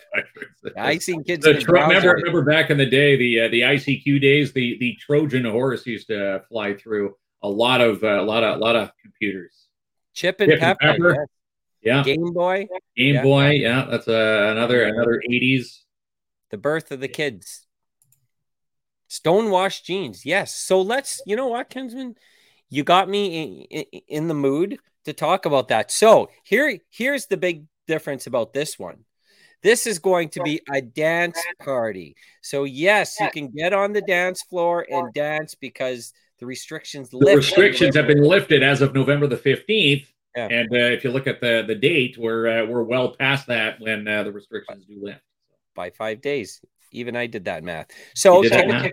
I 0.77 0.99
seen 0.99 1.23
kids. 1.23 1.47
remember, 1.47 2.15
remember 2.15 2.43
back 2.43 2.71
in 2.71 2.79
the 2.79 2.87
day, 2.87 3.17
the 3.17 3.43
uh, 3.43 3.49
the 3.49 3.61
ICQ 3.61 4.21
days, 4.21 4.53
the 4.53 4.77
the 4.81 4.97
Trojan 5.01 5.45
horse 5.45 5.87
used 5.87 6.09
to 6.09 6.43
fly 6.49 6.75
through 6.75 7.15
a 7.43 7.49
lot 7.49 7.81
of 7.81 8.03
uh, 8.03 8.21
a 8.21 8.25
lot 8.25 8.43
of 8.43 8.57
a 8.57 8.59
lot 8.59 8.75
of 8.75 8.91
computers. 9.01 9.69
Chip 10.15 10.41
and, 10.41 10.51
Chip 10.51 10.61
Pepper, 10.61 10.79
and 10.81 10.99
Pepper. 10.99 11.27
Yeah. 11.83 12.03
Game 12.03 12.33
Boy. 12.33 12.67
Game 12.97 13.15
yeah. 13.15 13.23
Boy. 13.23 13.51
Yeah, 13.51 13.87
that's 13.89 14.09
uh, 14.09 14.49
another 14.51 14.85
another 14.85 15.23
eighties. 15.31 15.85
The 16.51 16.59
birth 16.59 16.91
of 16.91 16.99
the 17.01 17.09
kids. 17.09 17.68
Stonewashed 19.09 19.85
jeans. 19.85 20.25
Yes. 20.25 20.55
So 20.55 20.81
let's, 20.81 21.21
you 21.27 21.35
know 21.35 21.49
what, 21.49 21.71
Kinsman? 21.71 22.17
You 22.71 22.85
got 22.85 23.09
me 23.09 23.67
in, 23.71 23.83
in, 23.83 24.01
in, 24.09 24.29
the 24.29 24.35
mood 24.35 24.79
to 25.05 25.15
talk 25.15 25.47
about 25.47 25.69
that. 25.69 25.91
So 25.91 26.31
here, 26.45 26.79
here's 26.91 27.27
the 27.27 27.39
big 27.39 27.65
difference 27.87 28.27
about 28.27 28.53
this 28.53 28.79
one. 28.79 29.05
This 29.63 29.87
is 29.87 29.99
going 29.99 30.29
to 30.31 30.43
be 30.43 30.61
a 30.73 30.81
dance 30.81 31.43
party. 31.59 32.15
So 32.43 32.65
yes, 32.65 33.19
you 33.19 33.29
can 33.31 33.49
get 33.49 33.73
on 33.73 33.93
the 33.93 34.03
dance 34.03 34.43
floor 34.43 34.87
and 34.89 35.13
dance 35.13 35.55
because 35.55 36.13
the 36.39 36.47
restrictions 36.47 37.09
the 37.09 37.19
restrictions 37.19 37.97
have 37.97 38.07
been 38.07 38.23
lifted 38.23 38.63
as 38.63 38.81
of 38.81 38.95
November 38.95 39.27
the 39.27 39.37
15th. 39.37 40.07
Yeah. 40.37 40.47
And 40.47 40.69
uh, 40.73 40.77
if 40.77 41.03
you 41.03 41.11
look 41.11 41.27
at 41.27 41.41
the 41.41 41.65
the 41.67 41.75
date, 41.75 42.17
we're 42.17 42.63
uh, 42.63 42.67
we're 42.67 42.85
well 42.85 43.17
past 43.17 43.49
that 43.49 43.81
when 43.81 44.07
uh, 44.07 44.23
the 44.23 44.31
restrictions 44.31 44.85
do 44.87 44.99
lift. 45.01 45.23
By 45.75 45.91
five 45.91 46.21
days. 46.21 46.61
Even 46.91 47.17
I 47.17 47.27
did 47.27 47.45
that 47.47 47.63
math. 47.63 47.89
So 48.15 48.43
ticket, 48.43 48.59
that 48.59 48.69
math. 48.69 48.93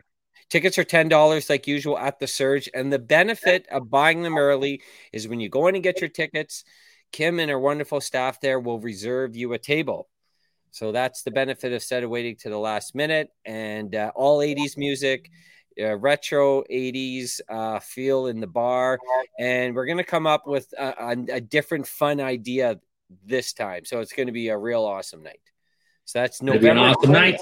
tickets 0.50 0.78
are 0.78 0.84
ten 0.84 1.08
dollars 1.08 1.50
like 1.50 1.68
usual 1.68 1.98
at 1.98 2.20
the 2.20 2.28
Surge, 2.28 2.70
and 2.74 2.92
the 2.92 3.00
benefit 3.00 3.68
of 3.72 3.90
buying 3.90 4.24
them 4.24 4.38
early 4.38 4.82
is 5.14 5.28
when 5.28 5.40
you 5.40 5.50
go 5.50 5.68
in 5.68 5.76
and 5.76 5.84
get 5.84 6.02
your 6.02 6.10
tickets, 6.10 6.64
Kim 7.12 7.40
and 7.40 7.50
her 7.50 7.60
wonderful 7.60 8.02
staff 8.02 8.42
there 8.42 8.60
will 8.60 8.80
reserve 8.80 9.36
you 9.36 9.54
a 9.54 9.60
table. 9.60 10.10
So 10.72 10.92
that's 10.92 11.24
the 11.24 11.32
benefit 11.32 11.68
of 11.68 11.76
instead 11.76 12.04
of 12.04 12.10
waiting 12.10 12.36
to 12.42 12.50
the 12.50 12.58
last 12.60 12.96
minute 12.96 13.30
and 13.46 13.96
uh, 13.96 14.12
all 14.14 14.40
80s 14.40 14.78
music, 14.78 15.30
uh, 15.80 15.96
retro 15.98 16.64
80s 16.64 17.40
uh, 17.48 17.80
feel 17.80 18.28
in 18.28 18.42
the 18.42 18.48
bar. 18.48 19.00
And 19.40 19.74
we're 19.74 19.86
going 19.86 20.00
to 20.00 20.04
come 20.04 20.28
up 20.28 20.46
with 20.46 20.74
a, 20.78 20.88
a, 21.00 21.36
a, 21.36 21.40
different 21.40 21.88
fun 21.88 22.20
idea 22.20 22.82
this 23.26 23.54
time. 23.54 23.86
So 23.86 24.02
it's 24.02 24.12
going 24.12 24.28
to 24.28 24.34
be 24.34 24.50
a 24.50 24.58
real 24.58 24.84
awesome 24.84 25.24
night. 25.24 25.40
So 26.04 26.20
that's 26.20 26.42
November. 26.42 26.82
awesome 26.82 27.10
20th. 27.10 27.14
night. 27.14 27.40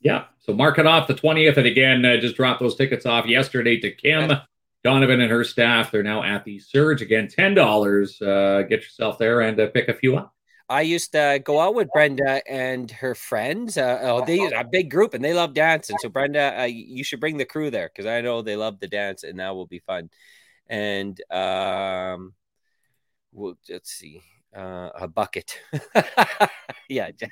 Yeah. 0.00 0.24
So 0.40 0.52
mark 0.52 0.78
it 0.78 0.86
off 0.86 1.08
the 1.08 1.14
20th. 1.14 1.56
And 1.56 1.66
again, 1.66 2.04
uh, 2.04 2.16
just 2.18 2.36
drop 2.36 2.58
those 2.60 2.76
tickets 2.76 3.06
off 3.06 3.26
yesterday 3.26 3.78
to 3.80 3.90
Kim. 3.90 4.32
Donovan 4.84 5.20
and 5.20 5.30
her 5.30 5.44
staff, 5.44 5.90
they're 5.90 6.04
now 6.04 6.22
at 6.22 6.44
the 6.44 6.58
Surge. 6.58 7.02
Again, 7.02 7.26
$10. 7.26 8.22
Uh, 8.22 8.62
get 8.62 8.82
yourself 8.82 9.18
there 9.18 9.40
and 9.40 9.58
uh, 9.58 9.66
pick 9.68 9.88
a 9.88 9.94
few 9.94 10.16
up. 10.16 10.32
I 10.70 10.82
used 10.82 11.12
to 11.12 11.40
go 11.42 11.60
out 11.60 11.74
with 11.74 11.88
Brenda 11.92 12.42
and 12.48 12.90
her 12.90 13.14
friends. 13.14 13.78
Uh, 13.78 13.98
oh, 14.02 14.24
they 14.24 14.38
a 14.46 14.64
big 14.70 14.90
group 14.90 15.14
and 15.14 15.24
they 15.24 15.32
love 15.32 15.54
dancing. 15.54 15.96
So 15.98 16.10
Brenda, 16.10 16.60
uh, 16.60 16.64
you 16.64 17.02
should 17.02 17.20
bring 17.20 17.38
the 17.38 17.46
crew 17.46 17.70
there 17.70 17.88
because 17.88 18.06
I 18.06 18.20
know 18.20 18.42
they 18.42 18.54
love 18.56 18.78
the 18.78 18.86
dance 18.86 19.24
and 19.24 19.40
that 19.40 19.54
will 19.54 19.66
be 19.66 19.78
fun. 19.78 20.10
And 20.68 21.18
um, 21.30 22.34
well, 23.32 23.56
let's 23.68 23.90
see 23.90 24.22
uh, 24.56 24.90
a 24.94 25.08
bucket. 25.08 25.58
yeah, 26.88 27.10
Jan- 27.10 27.30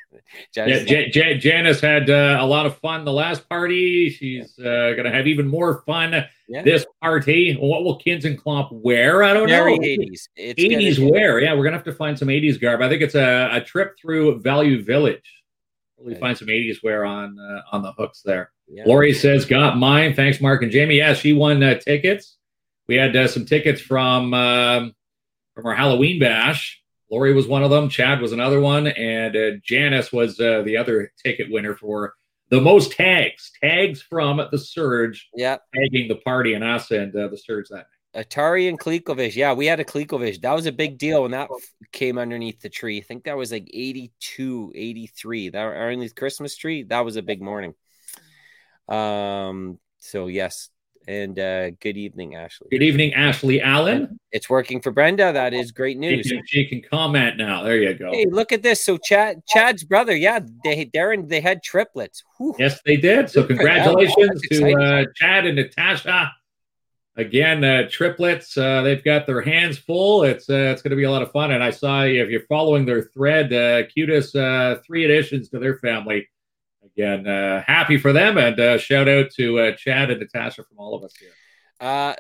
Janice. 0.52 0.90
yeah. 0.90 1.08
Jan- 1.08 1.40
Janice 1.40 1.80
had 1.80 2.11
uh, 2.11 2.38
a 2.40 2.46
lot 2.46 2.66
of 2.66 2.76
fun 2.78 3.04
the 3.04 3.12
last 3.12 3.49
party. 3.49 4.11
She's 4.11 4.58
uh, 4.58 4.92
going 4.92 5.04
to 5.04 5.11
have 5.11 5.26
even 5.26 5.46
more 5.46 5.82
fun 5.87 6.25
yeah. 6.49 6.62
this 6.62 6.87
party. 7.02 7.54
What 7.54 7.85
will 7.85 7.96
Kins 7.96 8.25
and 8.25 8.40
Klomp 8.42 8.68
wear? 8.73 9.23
I 9.23 9.32
don't 9.32 9.49
Very 9.49 9.78
know. 9.78 10.04
80s. 10.04 10.28
It's 10.37 10.62
80s 10.62 10.99
gonna... 10.99 11.11
wear. 11.11 11.40
Yeah, 11.40 11.52
we're 11.52 11.62
going 11.62 11.73
to 11.73 11.78
have 11.78 11.85
to 11.85 11.94
find 11.94 12.18
some 12.18 12.28
80s 12.28 12.61
garb. 12.61 12.82
I 12.82 12.88
think 12.88 13.02
it's 13.02 13.14
a, 13.14 13.49
a 13.52 13.61
trip 13.61 13.99
through 13.99 14.40
Value 14.40 14.82
Village. 14.82 15.42
Really 15.99 16.20
find 16.20 16.37
some 16.37 16.49
80s 16.49 16.82
wear 16.85 17.06
on 17.06 17.38
uh, 17.38 17.62
on 17.73 17.82
the 17.82 17.92
hooks 17.92 18.20
there. 18.23 18.52
Yeah. 18.68 18.85
Lori 18.85 19.14
says, 19.14 19.46
"Got 19.46 19.78
mine." 19.78 20.12
Thanks, 20.12 20.42
Mark 20.42 20.62
and 20.62 20.70
Jamie. 20.70 20.96
Yeah, 20.96 21.14
she 21.14 21.32
won 21.32 21.62
uh, 21.62 21.78
tickets. 21.78 22.37
We 22.87 22.96
had 22.96 23.16
uh, 23.16 23.28
some 23.28 23.46
tickets 23.46 23.80
from 23.80 24.35
um, 24.35 24.94
from 25.54 25.64
our 25.64 25.75
Halloween 25.75 26.20
bash 26.20 26.82
Lori 27.10 27.32
was 27.32 27.46
one 27.46 27.62
of 27.62 27.70
them. 27.70 27.88
Chad 27.88 28.20
was 28.20 28.32
another 28.32 28.60
one, 28.60 28.88
and 28.88 29.36
uh, 29.36 29.50
Janice 29.62 30.12
was 30.12 30.40
uh, 30.40 30.62
the 30.64 30.76
other 30.76 31.12
ticket 31.22 31.50
winner 31.50 31.75
for 31.75 32.14
the 32.50 32.60
most 32.60 32.92
tags. 32.92 33.52
Tags 33.62 34.02
from 34.02 34.40
the 34.50 34.58
Surge. 34.58 35.28
Yeah, 35.34 35.58
tagging 35.75 36.08
the 36.08 36.16
party 36.16 36.54
and 36.54 36.64
us 36.64 36.90
and 36.90 37.14
uh, 37.14 37.28
the 37.28 37.38
Surge 37.38 37.68
that 37.70 37.86
night. 38.14 38.25
Atari 38.25 38.68
and 38.68 38.80
ColecoVision. 38.80 39.36
Yeah, 39.36 39.52
we 39.52 39.66
had 39.66 39.78
a 39.78 39.84
ColecoVision. 39.84 40.40
That 40.40 40.54
was 40.54 40.66
a 40.66 40.72
big 40.72 40.98
deal 40.98 41.22
when 41.22 41.32
that 41.32 41.50
came 41.92 42.18
underneath 42.18 42.60
the 42.60 42.70
tree. 42.70 42.98
I 42.98 43.02
think 43.02 43.25
that 43.25 43.36
was 43.36 43.52
like 43.52 43.68
82, 43.72 44.72
83. 44.75 45.50
That 45.50 45.66
underneath 45.66 46.14
Christmas 46.14 46.56
tree. 46.56 46.84
That 46.84 47.04
was 47.04 47.16
a 47.16 47.22
big 47.22 47.42
morning. 47.42 47.75
Um. 48.88 49.78
So 49.98 50.28
yes, 50.28 50.70
and 51.06 51.38
uh, 51.38 51.70
good 51.70 51.96
evening, 51.96 52.34
Ashley. 52.34 52.68
Good 52.70 52.82
evening, 52.82 53.14
Ashley 53.14 53.60
Allen. 53.60 54.18
It's 54.32 54.50
working 54.50 54.80
for 54.80 54.90
Brenda. 54.90 55.32
That 55.32 55.54
is 55.54 55.70
great 55.70 55.98
news. 55.98 56.26
She 56.26 56.36
can, 56.36 56.42
she 56.46 56.66
can 56.66 56.82
comment 56.82 57.36
now. 57.36 57.62
There 57.62 57.76
you 57.76 57.94
go. 57.94 58.10
Hey, 58.12 58.26
look 58.26 58.52
at 58.52 58.62
this. 58.62 58.84
So 58.84 58.98
Chad, 58.98 59.42
Chad's 59.46 59.84
brother, 59.84 60.16
yeah, 60.16 60.40
they 60.64 60.86
Darren, 60.86 61.28
they 61.28 61.40
had 61.40 61.62
triplets. 61.62 62.22
Whew. 62.38 62.54
Yes, 62.58 62.80
they 62.84 62.96
did. 62.96 63.30
So 63.30 63.44
congratulations 63.44 64.40
to 64.50 64.72
uh, 64.72 65.04
Chad 65.14 65.46
and 65.46 65.56
Natasha. 65.56 66.32
Again, 67.18 67.64
uh, 67.64 67.88
triplets. 67.90 68.58
Uh, 68.58 68.82
they've 68.82 69.02
got 69.02 69.26
their 69.26 69.40
hands 69.40 69.78
full. 69.78 70.22
It's 70.25 70.50
uh, 70.50 70.72
it's 70.72 70.82
going 70.82 70.90
to 70.90 70.96
be 70.96 71.04
a 71.04 71.10
lot 71.10 71.22
of 71.22 71.30
fun. 71.32 71.52
And 71.52 71.64
I 71.64 71.70
saw 71.70 72.02
if 72.02 72.28
you're 72.28 72.46
following 72.46 72.84
their 72.84 73.04
thread, 73.14 73.52
uh, 73.52 73.86
cutest 73.86 74.36
uh, 74.36 74.76
three 74.86 75.04
additions 75.04 75.48
to 75.50 75.58
their 75.58 75.78
family 75.78 76.28
again, 76.96 77.26
uh, 77.26 77.62
happy 77.66 77.98
for 77.98 78.12
them, 78.12 78.38
and 78.38 78.58
uh, 78.58 78.78
shout 78.78 79.08
out 79.08 79.30
to 79.32 79.58
uh, 79.58 79.72
Chad 79.72 80.10
and 80.10 80.20
Natasha 80.20 80.64
from 80.64 80.78
all 80.78 80.94
of 80.94 81.04
us 81.04 81.14
here. 81.16 81.30
Uh, 81.80 82.14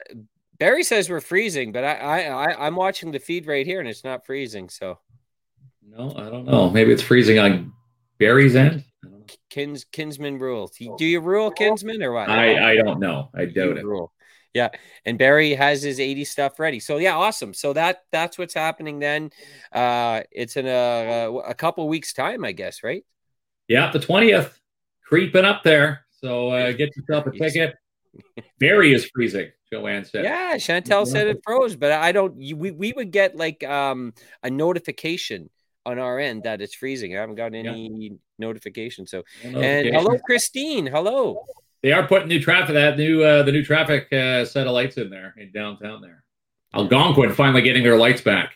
Barry 0.58 0.84
says 0.84 1.08
we're 1.08 1.20
freezing, 1.20 1.72
but 1.72 1.84
I, 1.84 1.94
I, 1.94 2.18
I 2.20 2.66
I'm 2.66 2.76
watching 2.76 3.10
the 3.10 3.18
feed 3.18 3.46
right 3.46 3.66
here, 3.66 3.80
and 3.80 3.88
it's 3.88 4.04
not 4.04 4.26
freezing. 4.26 4.68
So, 4.68 4.98
no, 5.86 6.14
I 6.16 6.28
don't 6.30 6.44
know. 6.44 6.70
Maybe 6.70 6.92
it's 6.92 7.02
freezing 7.02 7.38
on 7.38 7.72
Barry's 8.18 8.56
end. 8.56 8.84
Kins 9.50 9.84
Kinsman 9.92 10.38
rules. 10.38 10.72
Do 10.98 11.04
you 11.04 11.20
rule 11.20 11.50
Kinsman 11.50 12.02
or 12.02 12.12
what? 12.12 12.28
I 12.28 12.72
I 12.72 12.76
don't 12.76 13.00
know. 13.00 13.30
I 13.34 13.46
doubt 13.46 13.78
it. 13.78 13.84
Rule. 13.84 14.12
Yeah, 14.54 14.70
and 15.04 15.18
Barry 15.18 15.52
has 15.52 15.82
his 15.82 16.00
80 16.00 16.24
stuff 16.24 16.58
ready. 16.58 16.80
So 16.80 16.96
yeah, 16.96 17.14
awesome. 17.14 17.52
So 17.52 17.74
that 17.74 18.04
that's 18.10 18.38
what's 18.38 18.54
happening 18.54 18.98
then. 18.98 19.30
Uh, 19.70 20.22
it's 20.30 20.56
in 20.56 20.66
a 20.66 21.30
a 21.46 21.54
couple 21.54 21.86
weeks 21.88 22.14
time, 22.14 22.44
I 22.44 22.52
guess, 22.52 22.82
right? 22.82 23.04
Yeah, 23.68 23.90
the 23.90 23.98
20th 23.98 24.52
creeping 25.06 25.44
up 25.44 25.62
there. 25.62 26.06
So 26.10 26.50
uh, 26.50 26.72
get 26.72 26.96
yourself 26.96 27.26
a 27.26 27.30
ticket. 27.30 27.74
Barry 28.58 28.94
is 28.94 29.08
freezing. 29.14 29.50
Joanne 29.72 30.04
said. 30.04 30.24
Yeah, 30.24 30.54
Chantel 30.56 31.06
said 31.06 31.26
it 31.26 31.40
froze, 31.44 31.76
but 31.76 31.92
I 31.92 32.12
don't. 32.12 32.36
We 32.36 32.70
we 32.70 32.92
would 32.92 33.10
get 33.10 33.36
like 33.36 33.64
um 33.64 34.14
a 34.42 34.50
notification 34.50 35.50
on 35.84 35.98
our 35.98 36.18
end 36.18 36.44
that 36.44 36.60
it's 36.60 36.74
freezing. 36.74 37.16
I 37.16 37.20
haven't 37.20 37.34
got 37.34 37.54
any 37.54 37.90
yeah. 37.92 38.16
notification. 38.38 39.06
So 39.06 39.24
no 39.44 39.60
and 39.60 39.88
hello, 39.88 40.18
Christine. 40.18 40.86
Hello. 40.86 41.44
They 41.82 41.92
are 41.92 42.06
putting 42.06 42.28
new 42.28 42.40
traffic 42.40 42.74
that 42.74 42.96
new 42.96 43.22
uh 43.22 43.42
the 43.42 43.52
new 43.52 43.64
traffic 43.64 44.12
uh, 44.12 44.44
set 44.44 44.66
of 44.66 44.72
lights 44.72 44.96
in 44.96 45.10
there 45.10 45.34
in 45.36 45.50
downtown 45.52 46.00
there. 46.00 46.22
Algonquin 46.74 47.34
finally 47.34 47.62
getting 47.62 47.82
their 47.82 47.98
lights 47.98 48.20
back. 48.20 48.54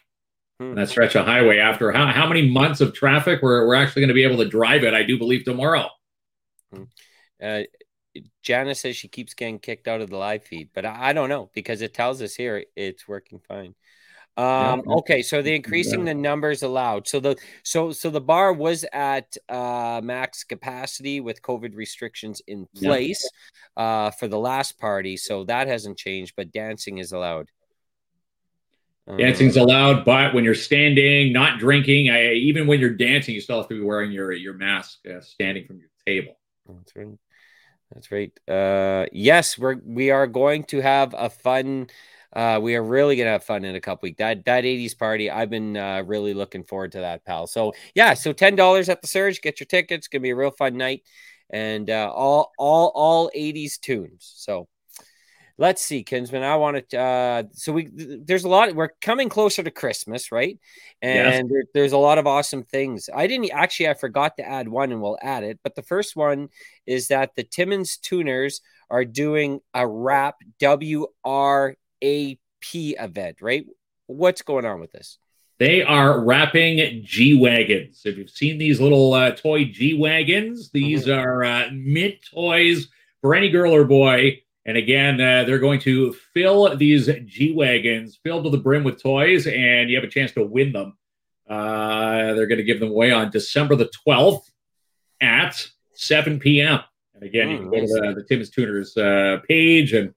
Hmm. 0.61 0.75
That 0.75 0.89
stretch 0.89 1.17
of 1.17 1.27
highway 1.27 1.59
after 1.59 1.91
how, 1.91 2.07
how 2.07 2.29
many 2.29 2.49
months 2.49 2.81
of 2.81 2.95
traffic 2.95 3.41
we're, 3.43 3.67
we're 3.67 3.75
actually 3.75 4.03
going 4.03 4.09
to 4.09 4.15
be 4.15 4.25
able 4.25 4.37
to 4.39 4.49
drive 4.49 4.85
it, 4.85 4.95
I 4.95 5.03
do 5.03 5.19
believe 5.19 5.45
tomorrow. 5.45 5.89
Hmm. 6.73 6.85
Uh, 7.43 7.63
Janice 8.43 8.81
says 8.81 8.97
she 8.97 9.09
keeps 9.09 9.35
getting 9.35 9.59
kicked 9.59 9.87
out 9.87 10.01
of 10.01 10.11
the 10.11 10.17
live 10.17 10.45
feed, 10.45 10.71
but 10.75 10.85
I, 10.85 11.11
I 11.11 11.13
don't 11.13 11.29
know 11.29 11.51
because 11.55 11.81
it 11.81 11.95
tells 11.95 12.21
us 12.23 12.35
here 12.35 12.65
it's 12.77 13.07
working 13.07 13.41
fine. 13.49 13.75
Um, 14.37 14.83
okay, 14.87 15.23
so 15.23 15.43
they're 15.43 15.55
increasing 15.55 16.05
the 16.05 16.15
numbers 16.15 16.63
allowed. 16.63 17.07
So 17.09 17.21
the 17.21 17.37
so 17.63 17.93
so 17.93 18.11
the 18.11 18.21
bar 18.21 18.53
was 18.53 18.87
at 18.93 19.37
uh, 19.49 20.01
max 20.03 20.45
capacity 20.45 21.21
with 21.21 21.43
COVID 21.43 21.77
restrictions 21.77 22.41
in 22.47 22.67
place 22.75 23.29
uh, 23.77 24.11
for 24.13 24.29
the 24.29 24.39
last 24.39 24.79
party, 24.79 25.17
so 25.17 25.45
that 25.45 25.67
hasn't 25.67 25.99
changed. 25.99 26.35
But 26.37 26.53
dancing 26.53 26.99
is 26.99 27.13
allowed. 27.13 27.49
Dancing's 29.19 29.57
allowed, 29.57 30.05
but 30.05 30.33
when 30.35 30.45
you're 30.45 30.55
standing, 30.55 31.33
not 31.33 31.59
drinking, 31.59 32.11
I, 32.11 32.33
even 32.35 32.69
when 32.69 32.79
you're 32.79 32.95
dancing, 32.95 33.35
you 33.35 33.41
still 33.41 33.59
have 33.59 33.69
to 33.69 33.75
be 33.75 33.85
wearing 33.85 34.13
your 34.13 34.33
your 34.33 34.55
mask, 34.55 35.01
uh, 35.07 35.21
standing 35.21 35.67
from 35.67 35.79
your 35.81 35.89
table. 36.07 36.40
That's 36.77 36.97
right. 36.97 37.19
That's 37.95 38.13
right. 38.13 38.33
Uh, 38.49 39.07
yes, 39.13 39.59
we're 39.59 39.77
we 39.85 40.11
are 40.11 40.27
going 40.27 40.65
to 40.67 40.81
have 40.81 41.15
a 41.19 41.31
fun 41.31 41.89
Uh, 42.35 42.61
we 42.63 42.77
are 42.77 42.83
really 42.85 43.17
gonna 43.17 43.31
have 43.31 43.45
fun 43.45 43.65
in 43.65 43.77
a 43.77 43.81
couple 43.81 44.07
weeks. 44.09 44.19
That 44.19 44.45
that 44.47 44.65
80s 44.67 44.95
party, 44.95 45.31
I've 45.31 45.51
been 45.51 45.77
uh, 45.77 46.03
really 46.07 46.35
looking 46.35 46.65
forward 46.65 46.93
to 46.93 47.01
that, 47.01 47.25
pal. 47.25 47.47
So 47.49 47.75
yeah, 47.95 48.15
so 48.15 48.33
ten 48.35 48.57
dollars 48.57 48.89
at 48.91 49.03
the 49.03 49.09
Surge, 49.09 49.41
get 49.43 49.61
your 49.61 49.67
tickets. 49.69 50.07
It's 50.07 50.09
gonna 50.09 50.23
be 50.23 50.31
a 50.31 50.37
real 50.37 50.53
fun 50.53 50.77
night, 50.79 51.03
and 51.51 51.91
uh, 51.91 52.13
all 52.15 52.53
all 52.59 52.93
all 52.95 53.31
80s 53.35 53.79
tunes. 53.79 54.33
So 54.37 54.69
let's 55.61 55.83
see, 55.83 56.03
Kinsman. 56.03 56.43
I 56.43 56.57
want 56.57 56.89
to. 56.91 56.99
Uh, 56.99 57.43
so 57.53 57.73
we 57.73 57.89
there's 57.93 58.43
a 58.45 58.49
lot. 58.49 58.75
We're 58.75 58.91
coming 59.01 59.29
closer 59.29 59.63
to 59.63 59.71
Christmas, 59.71 60.33
right? 60.33 60.59
And 61.03 61.49
there, 61.49 61.63
there's 61.75 61.93
a 61.93 61.99
lot 61.99 62.19
of 62.19 62.27
awesome 62.27 62.65
things. 62.65 63.09
I 63.15 63.29
didn't 63.29 63.53
actually. 63.53 63.89
I 63.89 63.95
forgot 63.95 64.37
to 64.39 64.49
add 64.49 64.67
one, 64.67 64.91
and 64.91 65.01
we'll 65.01 65.19
add 65.23 65.45
it. 65.45 65.61
But 65.63 65.77
the 65.77 65.83
first 65.83 66.17
one 66.17 66.49
is 66.87 67.09
that 67.09 67.37
the 67.37 67.45
Timmins 67.45 67.99
Tuners 67.99 68.63
are 68.89 69.05
doing 69.05 69.61
a 69.73 69.87
rap 69.87 70.37
W 70.59 71.07
R 71.25 71.77
A 72.03 72.39
P 72.61 72.97
event, 72.99 73.37
right? 73.41 73.65
What's 74.07 74.43
going 74.43 74.65
on 74.65 74.81
with 74.81 74.91
this? 74.91 75.19
They 75.59 75.83
are 75.83 76.25
wrapping 76.25 77.03
G 77.05 77.39
wagons. 77.39 78.01
If 78.07 78.17
you've 78.17 78.31
seen 78.31 78.57
these 78.57 78.81
little 78.81 79.13
uh, 79.13 79.33
toy 79.33 79.67
G 79.67 79.93
wagons, 79.95 80.71
these 80.71 81.05
Mhm. 81.05 81.19
are 81.19 81.45
uh, 81.45 81.69
mint 81.71 82.15
toys 82.35 82.89
for 83.21 83.35
any 83.35 83.51
girl 83.51 83.75
or 83.75 83.85
boy. 83.85 84.41
And 84.71 84.79
again, 84.79 85.21
uh, 85.21 85.43
they're 85.43 85.59
going 85.59 85.81
to 85.81 86.13
fill 86.33 86.77
these 86.77 87.11
G 87.27 87.53
wagons 87.53 88.21
filled 88.23 88.45
to 88.45 88.51
the 88.51 88.57
brim 88.59 88.85
with 88.85 89.03
toys, 89.03 89.49
and 89.49 89.91
you 89.91 89.97
have 89.97 90.05
a 90.05 90.09
chance 90.09 90.31
to 90.35 90.45
win 90.45 90.71
them. 90.71 90.97
Uh, 91.49 92.35
they're 92.35 92.47
going 92.47 92.59
to 92.59 92.65
give 92.65 92.79
them 92.79 92.91
away 92.91 93.11
on 93.11 93.31
December 93.33 93.75
the 93.75 93.91
12th 94.07 94.45
at 95.21 95.67
7 95.95 96.39
p.m. 96.39 96.79
And 97.15 97.25
again, 97.25 97.51
you 97.51 97.57
Oh, 97.57 97.61
can 97.63 97.71
go 97.71 97.81
to 97.81 97.87
the, 97.87 98.15
the 98.21 98.23
Timmins 98.29 98.51
Tuners 98.51 98.97
uh, 98.97 99.39
page 99.49 99.93
and 99.93 100.15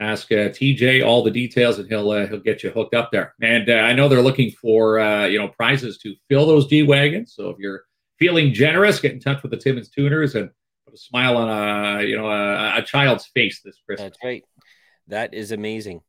ask 0.00 0.32
uh, 0.32 0.48
TJ 0.50 1.06
all 1.06 1.22
the 1.22 1.30
details, 1.30 1.78
and 1.78 1.88
he'll 1.88 2.10
uh, 2.10 2.26
he'll 2.26 2.40
get 2.40 2.64
you 2.64 2.70
hooked 2.70 2.94
up 2.94 3.12
there. 3.12 3.36
And 3.40 3.70
uh, 3.70 3.74
I 3.74 3.92
know 3.92 4.08
they're 4.08 4.20
looking 4.20 4.50
for 4.50 4.98
uh, 4.98 5.26
you 5.26 5.38
know 5.38 5.46
prizes 5.46 5.96
to 5.98 6.16
fill 6.28 6.44
those 6.44 6.66
G 6.66 6.82
wagons. 6.82 7.34
So 7.36 7.50
if 7.50 7.58
you're 7.60 7.84
feeling 8.18 8.52
generous, 8.52 8.98
get 8.98 9.12
in 9.12 9.20
touch 9.20 9.42
with 9.44 9.52
the 9.52 9.58
Timmins 9.58 9.90
Tuners 9.90 10.34
and 10.34 10.50
put 10.90 10.98
a 10.98 11.02
smile 11.02 11.36
on 11.36 11.48
a 11.48 12.02
you 12.04 12.16
know 12.16 12.28
a, 12.28 12.78
a 12.78 12.82
child's 12.82 13.26
face 13.26 13.60
this 13.64 13.76
Christmas. 13.86 14.10
That's 14.10 14.24
right. 14.24 14.44
That 15.08 15.34
is 15.34 15.52
amazing. 15.52 16.02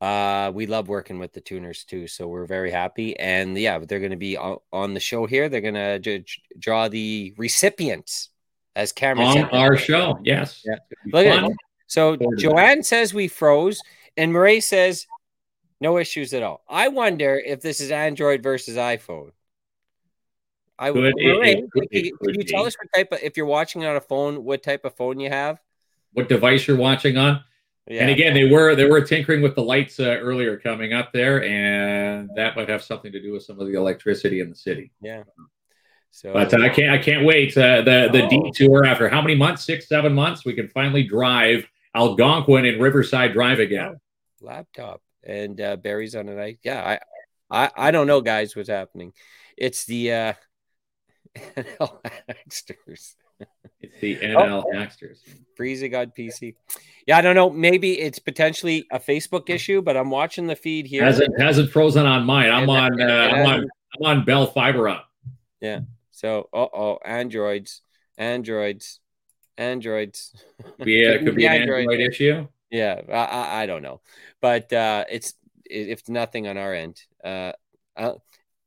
Uh, 0.00 0.50
we 0.52 0.66
love 0.66 0.88
working 0.88 1.18
with 1.18 1.32
the 1.32 1.40
tuners 1.40 1.84
too, 1.84 2.08
so 2.08 2.26
we're 2.26 2.46
very 2.46 2.72
happy. 2.72 3.16
And 3.18 3.56
yeah, 3.56 3.78
they're 3.78 4.00
going 4.00 4.10
to 4.10 4.16
be 4.16 4.36
on, 4.36 4.58
on 4.72 4.94
the 4.94 5.00
show 5.00 5.26
here. 5.26 5.48
They're 5.48 5.60
going 5.60 5.74
to 5.74 6.00
j- 6.00 6.24
draw 6.58 6.88
the 6.88 7.34
recipients 7.38 8.30
as 8.74 8.90
Cameron 8.90 9.28
On 9.28 9.34
said. 9.34 9.48
our 9.52 9.76
show, 9.76 10.18
yes. 10.24 10.62
Yeah. 10.64 10.72
It's 10.72 11.12
gonna 11.12 11.24
be 11.24 11.30
Look 11.30 11.44
at 11.44 11.50
it. 11.50 11.56
So 11.86 12.16
Joanne 12.36 12.82
says 12.82 13.14
we 13.14 13.28
froze, 13.28 13.80
and 14.16 14.32
Murray 14.32 14.60
says 14.60 15.06
no 15.80 15.98
issues 15.98 16.32
at 16.32 16.42
all. 16.42 16.64
I 16.68 16.88
wonder 16.88 17.40
if 17.44 17.60
this 17.60 17.80
is 17.80 17.90
Android 17.90 18.42
versus 18.42 18.76
iPhone. 18.76 19.30
I 20.78 20.90
Could- 20.90 21.04
it- 21.04 21.14
it 21.18 21.70
could- 21.70 21.88
you- 21.92 22.16
could 22.16 22.32
can 22.32 22.40
you 22.40 22.46
tell 22.46 22.66
us 22.66 22.74
what 22.76 22.88
type 22.94 23.12
of 23.12 23.20
if 23.22 23.36
you're 23.36 23.46
watching 23.46 23.84
on 23.84 23.96
a 23.96 24.00
phone, 24.00 24.42
what 24.44 24.62
type 24.62 24.84
of 24.84 24.94
phone 24.96 25.20
you 25.20 25.28
have? 25.30 25.60
What 26.12 26.28
device 26.28 26.66
you're 26.66 26.76
watching 26.76 27.16
on? 27.16 27.42
Yeah. 27.88 28.02
And 28.02 28.10
again, 28.10 28.32
they 28.34 28.48
were 28.48 28.74
they 28.74 28.84
were 28.84 29.00
tinkering 29.00 29.42
with 29.42 29.54
the 29.54 29.62
lights 29.62 29.98
uh, 29.98 30.04
earlier 30.20 30.56
coming 30.56 30.92
up 30.92 31.12
there, 31.12 31.42
and 31.44 32.30
that 32.36 32.56
might 32.56 32.68
have 32.68 32.82
something 32.82 33.10
to 33.12 33.20
do 33.20 33.32
with 33.32 33.42
some 33.42 33.58
of 33.60 33.66
the 33.66 33.74
electricity 33.74 34.40
in 34.40 34.48
the 34.50 34.54
city. 34.56 34.92
Yeah. 35.00 35.24
So 36.10 36.32
But 36.32 36.52
uh, 36.54 36.58
I 36.62 36.68
can't 36.68 36.90
I 36.90 36.98
can't 36.98 37.24
wait. 37.24 37.56
Uh, 37.56 37.82
the 37.82 38.08
the 38.12 38.22
Oh. 38.24 38.50
detour 38.52 38.84
after 38.84 39.08
how 39.08 39.20
many 39.22 39.34
months? 39.34 39.64
Six 39.64 39.88
seven 39.88 40.12
months. 40.14 40.44
We 40.44 40.52
can 40.54 40.68
finally 40.68 41.02
drive 41.02 41.66
Algonquin 41.94 42.66
and 42.66 42.80
Riverside 42.80 43.32
Drive 43.32 43.58
again. 43.60 43.98
laptop 44.40 45.00
and 45.24 45.60
uh, 45.60 45.76
berries 45.76 46.14
on 46.16 46.28
a 46.28 46.34
night. 46.34 46.58
Yeah, 46.62 46.98
I, 47.50 47.64
I 47.64 47.70
I 47.88 47.90
don't 47.90 48.06
know, 48.06 48.20
guys, 48.20 48.54
what's 48.56 48.68
happening. 48.68 49.12
It's 49.56 49.84
the 49.86 50.12
uh 50.12 50.32
NL 51.36 51.98
Hacksters 52.28 53.14
It's 53.80 54.00
the 54.00 54.16
NL 54.16 54.64
Hacksters. 54.74 55.20
freezing 55.56 55.94
on 55.94 56.12
PC. 56.16 56.54
Yeah, 57.06 57.18
I 57.18 57.20
don't 57.22 57.34
know. 57.34 57.50
Maybe 57.50 57.98
it's 58.00 58.18
potentially 58.18 58.86
a 58.92 58.98
Facebook 59.00 59.48
issue, 59.50 59.82
but 59.82 59.96
I'm 59.96 60.10
watching 60.10 60.46
the 60.46 60.54
feed 60.56 60.86
here. 60.86 61.04
Hasn't 61.04 61.40
hasn't 61.40 61.70
frozen 61.70 62.06
on 62.06 62.24
mine. 62.24 62.50
I'm 62.50 62.68
And- 62.68 62.70
on 62.70 63.00
uh, 63.00 63.04
and- 63.04 63.36
I'm 63.36 63.46
on 63.46 63.68
I'm 63.94 64.18
on 64.18 64.24
Bell 64.24 64.46
Fiber 64.46 64.88
up. 64.88 65.06
Yeah. 65.60 65.80
So, 66.10 66.48
uh 66.52 66.66
oh, 66.72 66.98
androids, 67.04 67.82
androids, 68.16 69.00
androids. 69.58 70.34
Be, 70.84 71.06
uh, 71.06 71.18
Could 71.24 71.36
be 71.36 71.46
an 71.46 71.62
Android. 71.62 71.80
Android 71.80 72.00
issue. 72.00 72.46
Yeah, 72.70 73.00
I, 73.08 73.12
I, 73.12 73.62
I 73.62 73.66
don't 73.66 73.82
know, 73.82 74.00
but 74.40 74.72
uh, 74.72 75.04
it's 75.10 75.34
if 75.64 76.08
nothing 76.08 76.46
on 76.48 76.56
our 76.56 76.72
end, 76.72 77.02
uh, 77.24 77.52
uh, 77.96 78.14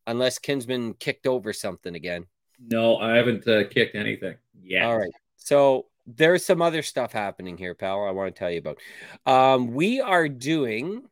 unless 0.05 0.37
Kinsman 0.39 0.93
kicked 0.95 1.25
over 1.27 1.53
something 1.53 1.95
again. 1.95 2.25
No, 2.59 2.97
I 2.97 3.15
haven't 3.15 3.47
uh, 3.47 3.67
kicked 3.69 3.95
anything 3.95 4.35
Yeah. 4.61 4.87
All 4.87 4.97
right, 4.97 5.11
so 5.37 5.87
there's 6.07 6.45
some 6.45 6.61
other 6.61 6.81
stuff 6.81 7.11
happening 7.11 7.57
here, 7.57 7.73
pal. 7.73 8.05
I 8.05 8.11
want 8.11 8.33
to 8.33 8.39
tell 8.39 8.51
you 8.51 8.59
about. 8.59 8.77
Um, 9.25 9.73
we 9.73 10.01
are 10.01 10.29
doing. 10.29 11.03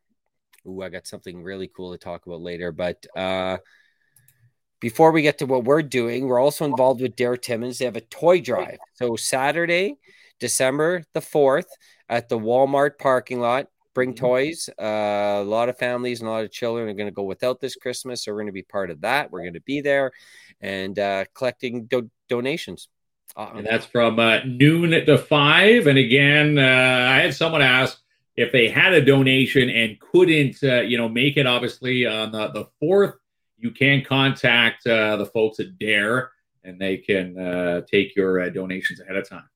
Ooh, 0.66 0.82
I 0.82 0.88
got 0.88 1.06
something 1.06 1.42
really 1.42 1.68
cool 1.68 1.92
to 1.92 1.98
talk 1.98 2.26
about 2.26 2.40
later, 2.40 2.72
but 2.72 3.04
uh, 3.16 3.58
before 4.80 5.12
we 5.12 5.22
get 5.22 5.38
to 5.38 5.46
what 5.46 5.64
we're 5.64 5.82
doing, 5.82 6.26
we're 6.26 6.40
also 6.40 6.64
involved 6.64 7.00
with 7.00 7.16
Dare 7.16 7.36
Timmins. 7.36 7.78
They 7.78 7.84
have 7.84 7.96
a 7.96 8.02
toy 8.02 8.40
drive. 8.40 8.78
So 8.94 9.16
Saturday, 9.16 9.98
December 10.40 11.04
the 11.12 11.20
4th 11.20 11.68
at 12.08 12.28
the 12.28 12.38
Walmart 12.38 12.98
parking 12.98 13.40
lot. 13.40 13.68
Bring 13.94 14.12
Mhm. 14.12 14.16
toys. 14.16 14.68
Uh, 14.78 15.40
a 15.40 15.44
lot 15.44 15.68
of 15.68 15.78
families 15.78 16.20
and 16.20 16.28
a 16.28 16.32
lot 16.32 16.44
of 16.44 16.50
children 16.50 16.88
are 16.88 16.94
going 16.94 17.06
to 17.08 17.12
go 17.12 17.22
without 17.22 17.60
this 17.60 17.76
Christmas. 17.76 18.24
So 18.24 18.32
we're 18.32 18.38
going 18.38 18.46
to 18.48 18.52
be 18.52 18.62
part 18.62 18.90
of 18.90 19.00
that. 19.02 19.30
We're 19.30 19.42
going 19.42 19.54
to 19.54 19.60
be 19.60 19.80
there 19.80 20.12
and 20.60 20.98
uh, 20.98 21.24
collecting 21.34 21.86
do- 21.86 22.10
donations. 22.28 22.88
And 23.36 23.66
that's 23.66 23.86
from 23.86 24.18
uh, 24.18 24.40
noon 24.44 24.90
to 24.90 25.18
five. 25.18 25.86
And 25.86 25.98
again, 25.98 26.58
uh, 26.58 26.62
I 27.10 27.20
had 27.20 27.34
someone 27.34 27.62
ask 27.62 28.00
if 28.36 28.52
they 28.52 28.68
had 28.68 28.92
a 28.92 29.04
donation 29.04 29.70
and 29.70 29.98
couldn't, 29.98 30.62
uh, 30.62 30.82
you 30.82 30.98
know, 30.98 31.08
make 31.08 31.36
it. 31.36 31.46
Obviously, 31.46 32.06
on 32.06 32.32
the 32.32 32.48
the 32.48 32.66
fourth, 32.78 33.14
you 33.58 33.70
can 33.70 34.04
contact 34.04 34.86
uh, 34.86 35.16
the 35.16 35.26
folks 35.26 35.58
at 35.58 35.78
Dare, 35.78 36.30
and 36.62 36.78
they 36.78 36.98
can 36.98 37.38
uh, 37.38 37.80
take 37.90 38.14
your 38.14 38.40
uh, 38.40 38.50
donations 38.50 39.00
ahead 39.00 39.16
of 39.16 39.28
time. 39.28 39.48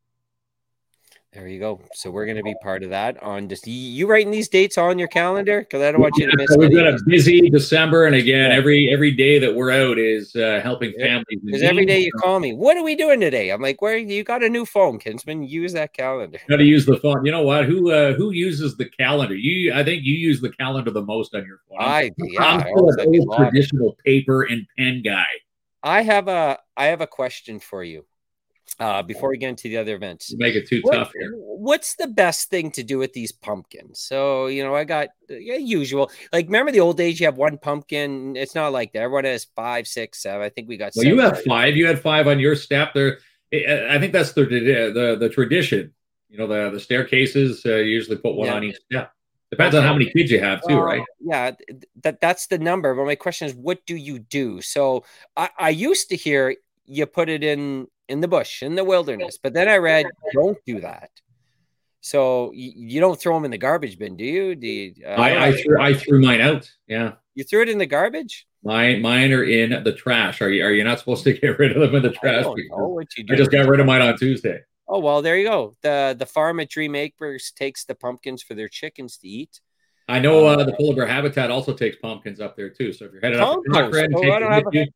There 1.32 1.46
you 1.46 1.60
go. 1.60 1.82
So 1.92 2.10
we're 2.10 2.24
going 2.24 2.38
to 2.38 2.42
be 2.42 2.54
part 2.62 2.82
of 2.82 2.88
that 2.88 3.22
on 3.22 3.50
just 3.50 3.66
you 3.66 4.06
writing 4.06 4.30
these 4.30 4.48
dates 4.48 4.78
on 4.78 4.98
your 4.98 5.08
calendar 5.08 5.60
because 5.60 5.82
I 5.82 5.92
don't 5.92 6.00
want 6.00 6.16
you 6.16 6.30
to 6.30 6.34
miss. 6.34 6.56
We've 6.56 6.72
got 6.72 6.86
a 6.86 6.98
busy 7.04 7.50
December, 7.50 8.06
and 8.06 8.16
again, 8.16 8.50
Yeah. 8.50 8.56
every 8.56 8.90
every 8.90 9.10
day 9.10 9.38
that 9.38 9.54
we're 9.54 9.70
out 9.70 9.98
is 9.98 10.34
uh, 10.34 10.60
helping 10.62 10.94
Yeah. 10.96 11.06
families. 11.06 11.40
Because 11.44 11.62
every 11.62 11.84
day 11.84 12.00
you 12.00 12.10
call 12.12 12.40
me, 12.40 12.54
what 12.54 12.78
are 12.78 12.82
we 12.82 12.96
doing 12.96 13.20
today? 13.20 13.50
I'm 13.50 13.60
like, 13.60 13.82
where 13.82 13.98
you 13.98 14.24
got 14.24 14.42
a 14.42 14.48
new 14.48 14.64
phone, 14.64 14.98
Kinsman? 14.98 15.42
Use 15.42 15.74
that 15.74 15.92
calendar. 15.92 16.38
Got 16.48 16.56
to 16.56 16.64
use 16.64 16.86
the 16.86 16.96
phone. 16.96 17.22
You 17.26 17.32
know 17.32 17.42
what? 17.42 17.66
Who 17.66 17.90
uh, 17.90 18.14
who 18.14 18.30
uses 18.30 18.78
the 18.78 18.86
calendar? 18.86 19.34
You, 19.34 19.74
I 19.74 19.84
think 19.84 20.04
you 20.04 20.14
use 20.14 20.40
the 20.40 20.50
calendar 20.50 20.90
the 20.90 21.04
most 21.04 21.34
on 21.34 21.44
your 21.44 21.60
phone. 21.68 21.78
I 21.78 22.10
yeah, 22.16 22.42
I'm 22.42 22.60
still 22.60 22.88
an 22.88 23.06
old 23.06 23.36
traditional 23.36 23.98
paper 24.02 24.44
and 24.44 24.66
pen 24.78 25.02
guy. 25.02 25.26
I 25.82 26.00
have 26.02 26.26
a 26.28 26.58
I 26.74 26.86
have 26.86 27.02
a 27.02 27.06
question 27.06 27.60
for 27.60 27.84
you. 27.84 28.06
Uh, 28.80 29.02
before 29.02 29.30
we 29.30 29.38
get 29.38 29.48
into 29.48 29.68
the 29.68 29.76
other 29.76 29.96
events, 29.96 30.32
Make 30.36 30.54
it 30.54 30.68
too 30.68 30.80
What- 30.82 30.94
tough 30.94 31.12
here. 31.18 31.32
what's 31.34 31.96
the 31.96 32.06
best 32.06 32.48
thing 32.50 32.70
to 32.72 32.82
do 32.84 32.98
with 32.98 33.12
these 33.12 33.32
pumpkins? 33.32 34.00
So 34.00 34.46
you 34.46 34.62
know, 34.62 34.74
I 34.74 34.84
got 34.84 35.08
yeah, 35.28 35.56
usual. 35.56 36.10
Like, 36.32 36.46
remember 36.46 36.70
the 36.70 36.80
old 36.80 36.96
days? 36.96 37.18
You 37.18 37.26
have 37.26 37.36
one 37.38 37.58
pumpkin. 37.58 38.36
It's 38.36 38.54
not 38.54 38.72
like 38.72 38.92
that. 38.92 39.00
Everyone 39.02 39.24
has 39.24 39.46
five, 39.56 39.88
six, 39.88 40.22
seven. 40.22 40.42
I 40.42 40.48
think 40.50 40.68
we 40.68 40.76
got. 40.76 40.92
Well, 40.94 41.04
you 41.06 41.16
seven. 41.18 41.34
have 41.34 41.44
five. 41.44 41.76
You 41.76 41.86
had 41.86 42.00
five 42.00 42.26
on 42.28 42.38
your 42.38 42.54
step. 42.54 42.94
There, 42.94 43.18
I 43.52 43.98
think 43.98 44.12
that's 44.12 44.32
the 44.32 44.44
the 44.44 45.16
the 45.18 45.28
tradition. 45.28 45.92
You 46.28 46.38
know, 46.38 46.46
the 46.46 46.70
the 46.70 46.80
staircases 46.80 47.64
uh, 47.66 47.76
usually 47.76 48.18
put 48.18 48.34
one 48.34 48.46
Yeah. 48.48 48.54
on 48.54 48.64
each 48.64 48.76
step. 48.90 49.12
Depends 49.50 49.74
on 49.74 49.82
how 49.82 49.94
many 49.94 50.10
kids 50.10 50.30
you 50.30 50.40
have 50.40 50.60
too, 50.68 50.78
right? 50.78 51.02
Yeah, 51.20 51.52
that 52.02 52.20
that's 52.20 52.48
the 52.48 52.58
number. 52.58 52.94
But 52.94 53.06
my 53.06 53.14
question 53.14 53.46
is, 53.48 53.54
what 53.54 53.84
do 53.86 53.96
you 53.96 54.18
do? 54.18 54.60
So 54.60 55.04
I, 55.38 55.48
I 55.58 55.70
used 55.70 56.10
to 56.10 56.16
hear 56.16 56.54
you 56.84 57.06
put 57.06 57.30
it 57.30 57.42
in 57.42 57.86
in 58.08 58.20
the 58.20 58.28
bush 58.28 58.62
in 58.62 58.74
the 58.74 58.84
wilderness, 58.84 59.38
but 59.42 59.52
then 59.54 59.68
I 59.68 59.76
read 59.76 60.06
don't 60.32 60.58
do 60.66 60.80
that. 60.80 61.10
So 62.00 62.52
you, 62.54 62.72
you 62.76 63.00
don't 63.00 63.20
throw 63.20 63.34
them 63.34 63.44
in 63.44 63.50
the 63.50 63.58
garbage 63.58 63.98
bin, 63.98 64.16
do 64.16 64.24
you? 64.24 64.54
Do 64.54 64.66
you, 64.66 64.94
uh, 65.04 65.10
I, 65.10 65.48
I 65.48 65.52
threw 65.52 65.80
I 65.80 65.94
threw 65.94 66.20
mine 66.20 66.40
out. 66.40 66.70
Yeah, 66.86 67.14
you 67.34 67.44
threw 67.44 67.62
it 67.62 67.68
in 67.68 67.78
the 67.78 67.86
garbage? 67.86 68.46
mine 68.64 69.00
mine 69.00 69.32
are 69.32 69.44
in 69.44 69.84
the 69.84 69.92
trash. 69.92 70.40
Are 70.42 70.50
you 70.50 70.64
are 70.64 70.72
you 70.72 70.84
not 70.84 70.98
supposed 70.98 71.24
to 71.24 71.32
get 71.38 71.58
rid 71.58 71.76
of 71.76 71.80
them 71.80 71.94
in 71.94 72.02
the 72.02 72.10
trash? 72.10 72.44
don't 72.44 72.56
Because 72.56 72.78
know 72.78 72.88
what 72.88 73.06
you 73.16 73.24
I 73.30 73.36
just 73.36 73.50
got 73.50 73.68
rid 73.68 73.80
of 73.80 73.86
mine 73.86 74.02
on 74.02 74.16
Tuesday. 74.16 74.60
Oh 74.88 75.00
well, 75.00 75.22
there 75.22 75.36
you 75.36 75.46
go. 75.46 75.76
the 75.82 76.16
The 76.18 76.26
farm 76.26 76.60
at 76.60 76.70
Dream 76.70 76.94
Acres 76.94 77.52
takes 77.54 77.84
the 77.84 77.94
pumpkins 77.94 78.42
for 78.42 78.54
their 78.54 78.68
chickens 78.68 79.18
to 79.18 79.28
eat. 79.28 79.60
I 80.08 80.18
know 80.20 80.46
uh, 80.46 80.64
the 80.64 80.72
polar 80.72 80.96
bear 80.96 81.06
habitat 81.06 81.50
also 81.50 81.74
takes 81.74 81.96
pumpkins 81.96 82.40
up 82.40 82.56
there 82.56 82.70
too. 82.70 82.94
So 82.94 83.04
if 83.04 83.12
you're 83.12 83.20
headed 83.20 83.40
up 83.40 83.62
to 83.62 83.70
Compost. 83.70 83.92
Cochrane, 83.92 84.14
Oh, 84.16 84.62
take 84.72 84.90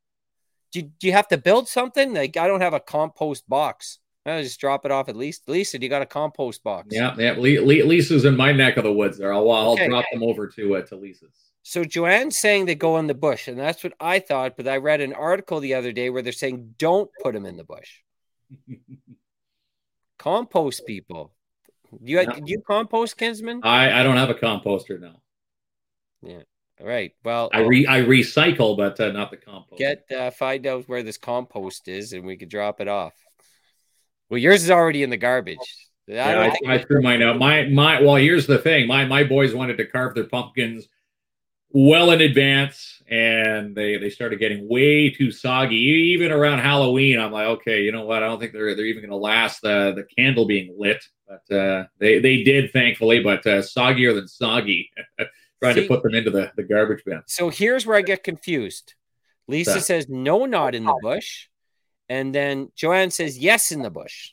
Do, 0.72 0.82
do 0.82 1.06
you 1.06 1.12
have 1.12 1.28
to 1.28 1.38
build 1.38 1.68
something? 1.68 2.14
Like 2.14 2.36
I 2.36 2.46
don't 2.46 2.60
have 2.62 2.74
a 2.74 2.80
compost 2.80 3.48
box. 3.48 3.98
I'll 4.24 4.42
just 4.42 4.60
drop 4.60 4.84
it 4.84 4.90
off 4.92 5.08
at 5.08 5.16
least. 5.16 5.48
Lisa, 5.48 5.78
do 5.78 5.84
you 5.84 5.90
got 5.90 6.02
a 6.02 6.06
compost 6.06 6.62
box? 6.62 6.88
Yeah, 6.90 7.14
yeah. 7.18 7.32
Lisa's 7.34 8.24
in 8.24 8.36
my 8.36 8.52
neck 8.52 8.76
of 8.76 8.84
the 8.84 8.92
woods 8.92 9.18
there. 9.18 9.32
I'll, 9.32 9.50
I'll 9.50 9.72
Okay. 9.72 9.88
drop 9.88 10.04
them 10.12 10.22
over 10.22 10.46
to 10.46 10.76
uh, 10.76 10.82
to 10.82 10.96
Lisa's. 10.96 11.34
So 11.64 11.84
Joanne's 11.84 12.38
saying 12.38 12.66
they 12.66 12.74
go 12.74 12.98
in 12.98 13.06
the 13.08 13.14
bush, 13.14 13.48
and 13.48 13.58
that's 13.58 13.82
what 13.84 13.92
I 14.00 14.18
thought. 14.20 14.56
But 14.56 14.68
I 14.68 14.76
read 14.78 15.00
an 15.00 15.12
article 15.12 15.60
the 15.60 15.74
other 15.74 15.92
day 15.92 16.08
where 16.10 16.22
they're 16.22 16.32
saying 16.32 16.74
don't 16.78 17.10
put 17.22 17.34
them 17.34 17.46
in 17.46 17.56
the 17.56 17.64
bush. 17.64 18.00
Compost 20.18 20.86
people. 20.86 21.32
Do 21.90 21.98
you, 22.10 22.20
Yeah. 22.20 22.32
do 22.34 22.42
you 22.46 22.62
compost, 22.66 23.16
Kinsman? 23.18 23.60
I 23.62 24.00
I 24.00 24.02
don't 24.02 24.16
have 24.16 24.30
a 24.30 24.34
composter 24.34 24.98
now. 25.00 25.20
All 26.82 26.88
right. 26.88 27.12
Well, 27.24 27.50
I 27.54 27.60
re 27.60 27.86
I 27.86 28.00
recycle, 28.00 28.76
but 28.76 28.98
uh, 28.98 29.12
not 29.12 29.30
the 29.30 29.36
compost. 29.36 29.78
get 29.78 30.04
uh, 30.10 30.30
find 30.32 30.66
out 30.66 30.88
where 30.88 31.04
this 31.04 31.16
compost 31.16 31.86
is, 31.86 32.12
and 32.12 32.24
we 32.24 32.36
could 32.36 32.48
drop 32.48 32.80
it 32.80 32.88
off. 32.88 33.14
Well, 34.28 34.38
yours 34.38 34.64
is 34.64 34.70
already 34.70 35.04
in 35.04 35.10
the 35.10 35.16
garbage. 35.16 35.58
I 36.10 36.12
Yeah, 36.12 36.34
don't 36.34 36.44
I, 36.44 36.50
think 36.50 36.66
I 36.66 36.78
threw 36.82 37.00
mine 37.02 37.22
out. 37.22 37.38
My 37.38 37.64
my 37.68 38.02
well, 38.02 38.16
here's 38.16 38.48
the 38.48 38.58
thing. 38.58 38.88
My 38.88 39.04
my 39.04 39.22
boys 39.22 39.54
wanted 39.54 39.76
to 39.76 39.86
carve 39.86 40.14
their 40.14 40.24
pumpkins 40.24 40.88
well 41.70 42.10
in 42.10 42.20
advance, 42.20 43.00
and 43.08 43.76
they 43.76 43.98
they 43.98 44.10
started 44.10 44.40
getting 44.40 44.68
way 44.68 45.10
too 45.10 45.30
soggy. 45.30 45.76
Even 45.76 46.32
around 46.32 46.58
Halloween, 46.58 47.20
I'm 47.20 47.30
like, 47.30 47.46
okay, 47.46 47.82
you 47.82 47.92
know 47.92 48.04
what? 48.04 48.24
I 48.24 48.26
don't 48.26 48.40
think 48.40 48.52
they're 48.52 48.74
they're 48.74 48.86
even 48.86 49.02
going 49.02 49.10
to 49.10 49.16
last 49.16 49.62
the 49.62 49.92
the 49.94 50.04
candle 50.18 50.46
being 50.46 50.74
lit. 50.76 51.04
But 51.28 51.56
uh, 51.56 51.84
they 51.98 52.18
they 52.18 52.42
did, 52.42 52.72
thankfully. 52.72 53.20
But 53.22 53.46
uh, 53.46 53.62
soggier 53.62 54.14
than 54.14 54.26
soggy. 54.26 54.90
Trying 55.62 55.74
See- 55.76 55.82
to 55.82 55.88
put 55.88 56.02
them 56.02 56.14
into 56.14 56.30
the 56.30 56.50
the 56.56 56.64
garbage 56.64 57.04
bin. 57.04 57.22
So 57.26 57.48
here's 57.48 57.86
where 57.86 57.96
I 57.96 58.02
get 58.02 58.24
confused. 58.24 58.94
Lisa 59.48 59.74
That- 59.74 59.82
says 59.82 60.08
no, 60.08 60.44
not 60.44 60.74
in 60.74 60.84
the 60.84 60.98
bush, 61.02 61.48
and 62.08 62.34
then 62.34 62.70
Joanne 62.74 63.10
says 63.10 63.38
yes 63.38 63.70
in 63.72 63.82
the 63.82 63.90
bush. 63.90 64.32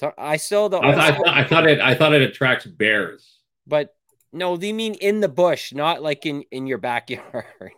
So 0.00 0.12
I 0.18 0.38
still 0.38 0.68
don't. 0.68 0.84
I, 0.84 1.08
I, 1.08 1.12
thought, 1.12 1.28
I 1.28 1.44
thought 1.44 1.66
it 1.68 1.80
I 1.80 1.94
thought 1.94 2.14
it 2.14 2.22
attracts 2.22 2.66
bears. 2.66 3.38
but 3.66 3.94
no, 4.32 4.56
they 4.56 4.72
mean 4.72 4.94
in 4.94 5.20
the 5.20 5.28
bush, 5.28 5.72
not 5.72 6.02
like 6.02 6.26
in 6.26 6.42
in 6.50 6.66
your 6.66 6.78
backyard. 6.78 7.44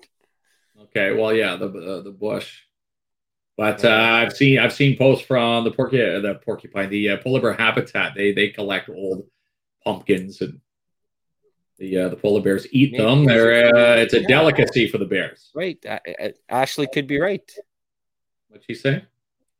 Okay, 0.78 1.14
well, 1.14 1.32
yeah, 1.32 1.56
the 1.56 1.66
uh, 1.66 2.00
the 2.02 2.10
bush. 2.10 2.60
But 3.56 3.82
uh, 3.84 3.88
I've 3.90 4.34
seen 4.36 4.58
I've 4.58 4.72
seen 4.74 4.96
posts 4.96 5.24
from 5.26 5.64
the 5.64 5.70
porcu 5.70 6.20
the 6.22 6.34
porcupine 6.44 6.90
the 6.90 7.10
uh, 7.10 7.16
polar 7.16 7.40
bear 7.40 7.54
habitat. 7.54 8.12
They 8.14 8.32
they 8.32 8.48
collect 8.48 8.88
old 8.90 9.26
pumpkins 9.84 10.42
and 10.42 10.60
the 11.78 11.98
uh, 11.98 12.08
the 12.08 12.16
polar 12.16 12.40
bears 12.40 12.66
eat 12.72 12.92
Maybe 12.92 13.04
them. 13.04 13.22
it's- 13.22 13.36
They're 13.36 13.76
uh, 13.76 13.96
it's 13.96 14.14
a 14.14 14.20
Yeah. 14.20 14.26
delicacy 14.26 14.88
for 14.88 14.98
the 14.98 15.04
bears. 15.04 15.50
right? 15.54 15.78
Ashley 16.48 16.86
could 16.86 17.06
be 17.06 17.18
right. 17.20 17.48
What'd 18.48 18.64
she 18.66 18.74
say? 18.74 19.02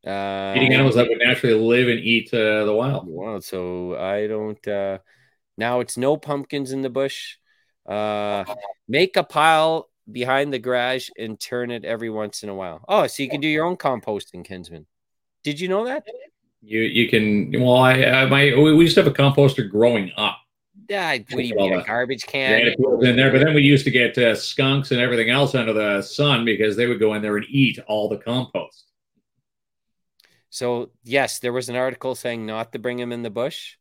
Uh, 0.06 0.54
Eating 0.56 0.72
animals 0.72 0.94
that 0.94 1.08
would 1.08 1.18
naturally 1.18 1.54
live 1.58 1.88
and 1.88 1.98
eat 1.98 2.32
uh, 2.32 2.64
the 2.64 2.72
wild. 2.74 3.06
Wow. 3.08 3.40
So 3.40 3.96
I 3.96 4.26
don't. 4.26 4.66
uh 4.68 4.98
Now 5.58 5.80
it's 5.80 5.96
no 5.96 6.16
pumpkins 6.16 6.72
in 6.72 6.82
the 6.82 6.90
bush. 6.90 7.36
Uh 7.84 8.44
Make 8.88 9.16
a 9.16 9.24
pile 9.24 9.88
behind 10.10 10.52
the 10.52 10.60
garage 10.60 11.08
and 11.18 11.40
turn 11.40 11.70
it 11.72 11.84
every 11.84 12.08
once 12.10 12.44
in 12.44 12.48
a 12.48 12.54
while. 12.54 12.84
Oh, 12.86 13.06
so 13.08 13.22
you 13.24 13.28
can 13.28 13.40
do 13.40 13.48
your 13.48 13.64
own 13.66 13.76
composting, 13.76 14.44
Kinsman. 14.44 14.86
Did 15.42 15.58
you 15.60 15.68
know 15.68 15.84
that? 15.86 16.04
You 16.62 16.80
you 16.80 17.08
can 17.08 17.50
well 17.60 17.78
I, 17.78 17.94
I 18.04 18.26
my 18.26 18.42
we 18.56 18.82
used 18.86 18.94
to 18.96 19.02
have 19.02 19.12
a 19.12 19.16
composter 19.22 19.68
growing 19.68 20.12
up. 20.16 20.38
Yeah, 20.88 21.10
what 21.12 21.28
do 21.28 21.42
you 21.42 21.56
mean 21.56 21.72
a 21.74 21.82
garbage 21.82 22.26
can? 22.26 22.74
in 23.02 23.16
there, 23.16 23.32
but 23.32 23.40
then 23.40 23.54
we 23.54 23.62
used 23.62 23.84
to 23.84 23.90
get 23.90 24.16
uh, 24.18 24.36
skunks 24.36 24.92
and 24.92 25.00
everything 25.00 25.30
else 25.30 25.54
under 25.54 25.72
the 25.72 26.02
sun 26.02 26.44
because 26.44 26.76
they 26.76 26.86
would 26.86 27.00
go 27.00 27.14
in 27.14 27.22
there 27.22 27.36
and 27.36 27.46
eat 27.48 27.78
all 27.88 28.08
the 28.08 28.18
compost. 28.18 28.84
So 30.50 30.90
yes, 31.02 31.40
there 31.40 31.52
was 31.52 31.68
an 31.68 31.76
article 31.76 32.14
saying 32.14 32.46
not 32.46 32.72
to 32.72 32.78
bring 32.78 32.98
them 32.98 33.12
in 33.12 33.22
the 33.22 33.30
bush, 33.30 33.76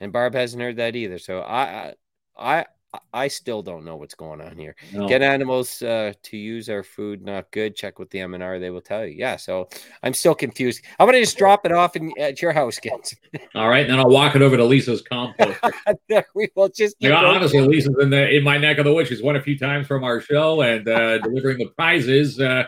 and 0.00 0.12
Barb 0.12 0.34
hasn't 0.34 0.62
heard 0.62 0.76
that 0.76 0.96
either. 0.96 1.18
So 1.18 1.40
I, 1.40 1.94
I, 2.36 2.66
I, 3.12 3.28
still 3.28 3.62
don't 3.62 3.84
know 3.84 3.96
what's 3.96 4.14
going 4.14 4.40
on 4.40 4.56
here. 4.56 4.74
No. 4.94 5.06
Get 5.06 5.20
animals 5.20 5.82
uh, 5.82 6.14
to 6.22 6.36
use 6.36 6.70
our 6.70 6.82
food, 6.82 7.22
not 7.22 7.50
good. 7.50 7.76
Check 7.76 7.98
with 7.98 8.08
the 8.10 8.20
MNR; 8.20 8.58
they 8.60 8.70
will 8.70 8.80
tell 8.80 9.06
you. 9.06 9.14
Yeah, 9.14 9.36
so 9.36 9.68
I'm 10.02 10.14
still 10.14 10.34
confused. 10.34 10.82
I'm 10.98 11.06
gonna 11.06 11.20
just 11.20 11.36
drop 11.36 11.66
it 11.66 11.72
off 11.72 11.96
in, 11.96 12.12
at 12.18 12.40
your 12.40 12.52
house, 12.52 12.78
kids. 12.78 13.14
All 13.54 13.68
right, 13.68 13.86
then 13.86 13.98
I'll 13.98 14.08
walk 14.08 14.36
it 14.36 14.42
over 14.42 14.56
to 14.56 14.64
Lisa's 14.64 15.02
compost. 15.02 15.60
we 16.34 16.48
will 16.54 16.70
just. 16.70 16.96
Yeah, 16.98 17.16
honestly, 17.16 17.60
Lisa's 17.60 17.96
in 18.00 18.08
the 18.08 18.36
in 18.36 18.42
my 18.42 18.56
neck 18.56 18.78
of 18.78 18.86
the 18.86 18.94
woods. 18.94 19.10
She's 19.10 19.22
won 19.22 19.36
a 19.36 19.42
few 19.42 19.58
times 19.58 19.86
from 19.86 20.02
our 20.02 20.20
show 20.20 20.62
and 20.62 20.88
uh, 20.88 21.18
delivering 21.22 21.58
the 21.58 21.66
prizes. 21.76 22.40
Uh, 22.40 22.64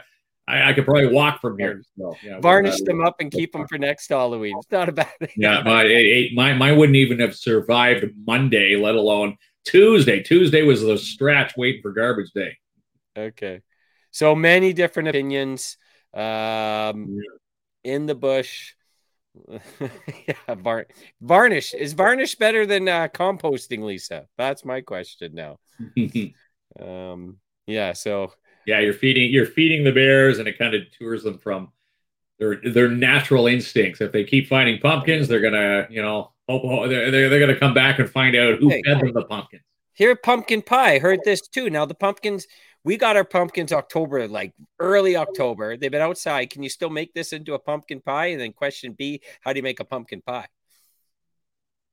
I, 0.47 0.71
I 0.71 0.73
could 0.75 0.85
probably 0.85 1.07
walk 1.07 1.41
from 1.41 1.59
here. 1.59 1.83
So, 1.97 2.15
yeah, 2.23 2.41
varnish 2.41 2.81
them 2.83 3.01
up 3.01 3.17
and 3.21 3.31
keep 3.31 3.53
them 3.53 3.67
for 3.69 3.79
next 3.79 4.09
Halloween. 4.09 4.55
It's 4.59 4.71
not 4.71 4.89
a 4.89 4.93
bad 4.93 5.13
thing. 5.19 5.31
Yeah, 5.37 5.63
my 5.63 6.29
my 6.35 6.53
mine 6.53 6.77
wouldn't 6.77 6.97
even 6.97 7.21
have 7.21 7.35
survived 7.35 8.05
Monday, 8.27 8.77
let 8.77 8.97
alone 8.97 9.39
Tuesday. 9.65 10.23
Tuesday 10.23 10.63
was 10.63 10.83
the 10.83 10.99
stretch 10.99 11.57
waiting 11.57 11.83
for 11.83 11.93
garbage 11.93 12.31
day. 12.33 12.57
Okay. 13.17 13.61
So 14.11 14.35
many 14.35 14.73
different 14.73 15.09
opinions. 15.09 15.77
Um, 16.15 17.21
in 17.85 18.07
the 18.07 18.15
bush. 18.15 18.75
yeah, 20.27 20.55
var- 20.57 20.89
varnish 21.21 21.73
is 21.73 21.93
varnish 21.93 22.35
better 22.35 22.67
than 22.67 22.89
uh, 22.89 23.07
composting, 23.09 23.85
Lisa? 23.85 24.27
That's 24.37 24.65
my 24.65 24.81
question 24.81 25.35
now. 25.35 25.59
Um, 26.81 27.39
yeah. 27.67 27.95
So 27.95 28.33
yeah, 28.65 28.79
you're 28.79 28.93
feeding 28.93 29.33
you're 29.33 29.45
feeding 29.45 29.83
the 29.83 29.91
bears, 29.91 30.39
and 30.39 30.47
it 30.47 30.57
kind 30.57 30.73
of 30.73 30.83
tours 30.97 31.25
them 31.25 31.39
from 31.39 31.73
their 32.39 32.61
their 32.63 32.89
natural 32.89 33.49
instincts. 33.49 34.01
If 34.01 34.13
they 34.13 34.23
keep 34.23 34.49
finding 34.49 34.79
pumpkins, 34.79 35.27
they're 35.27 35.41
gonna 35.41 35.89
you 35.91 36.01
know 36.01 36.33
Oh, 36.51 36.59
hope 36.69 36.89
they're 36.89 37.11
they're, 37.11 37.29
they're 37.29 37.41
gonna 37.41 37.59
come 37.59 37.75
back 37.75 37.99
and 37.99 38.09
find 38.11 38.35
out 38.37 38.59
who 38.59 38.71
Hey. 38.71 38.83
fed 38.85 39.01
them 39.01 39.13
the 39.13 39.25
pumpkins. 39.25 39.63
here, 39.95 40.17
pumpkin 40.17 40.63
pie. 40.63 40.99
Heard 40.99 41.21
this 41.25 41.41
too. 41.47 41.71
Now 41.71 41.85
the 41.87 41.95
pumpkins. 41.95 42.47
We 42.83 42.97
got 42.97 43.15
our 43.17 43.25
pumpkins 43.25 43.73
October, 43.75 44.27
like 44.27 44.55
early 44.79 45.15
October. 45.15 45.77
They've 45.77 45.91
been 45.91 46.01
outside. 46.01 46.49
Can 46.51 46.63
you 46.63 46.71
still 46.71 46.89
make 46.89 47.13
this 47.13 47.33
into 47.35 47.53
a 47.55 47.59
pumpkin 47.59 48.01
pie? 48.01 48.27
And 48.27 48.41
then 48.41 48.53
question 48.53 48.95
B: 48.95 49.21
How 49.43 49.53
do 49.53 49.59
you 49.59 49.63
make 49.63 49.81
a 49.81 49.85
pumpkin 49.85 50.23
pie? 50.23 50.47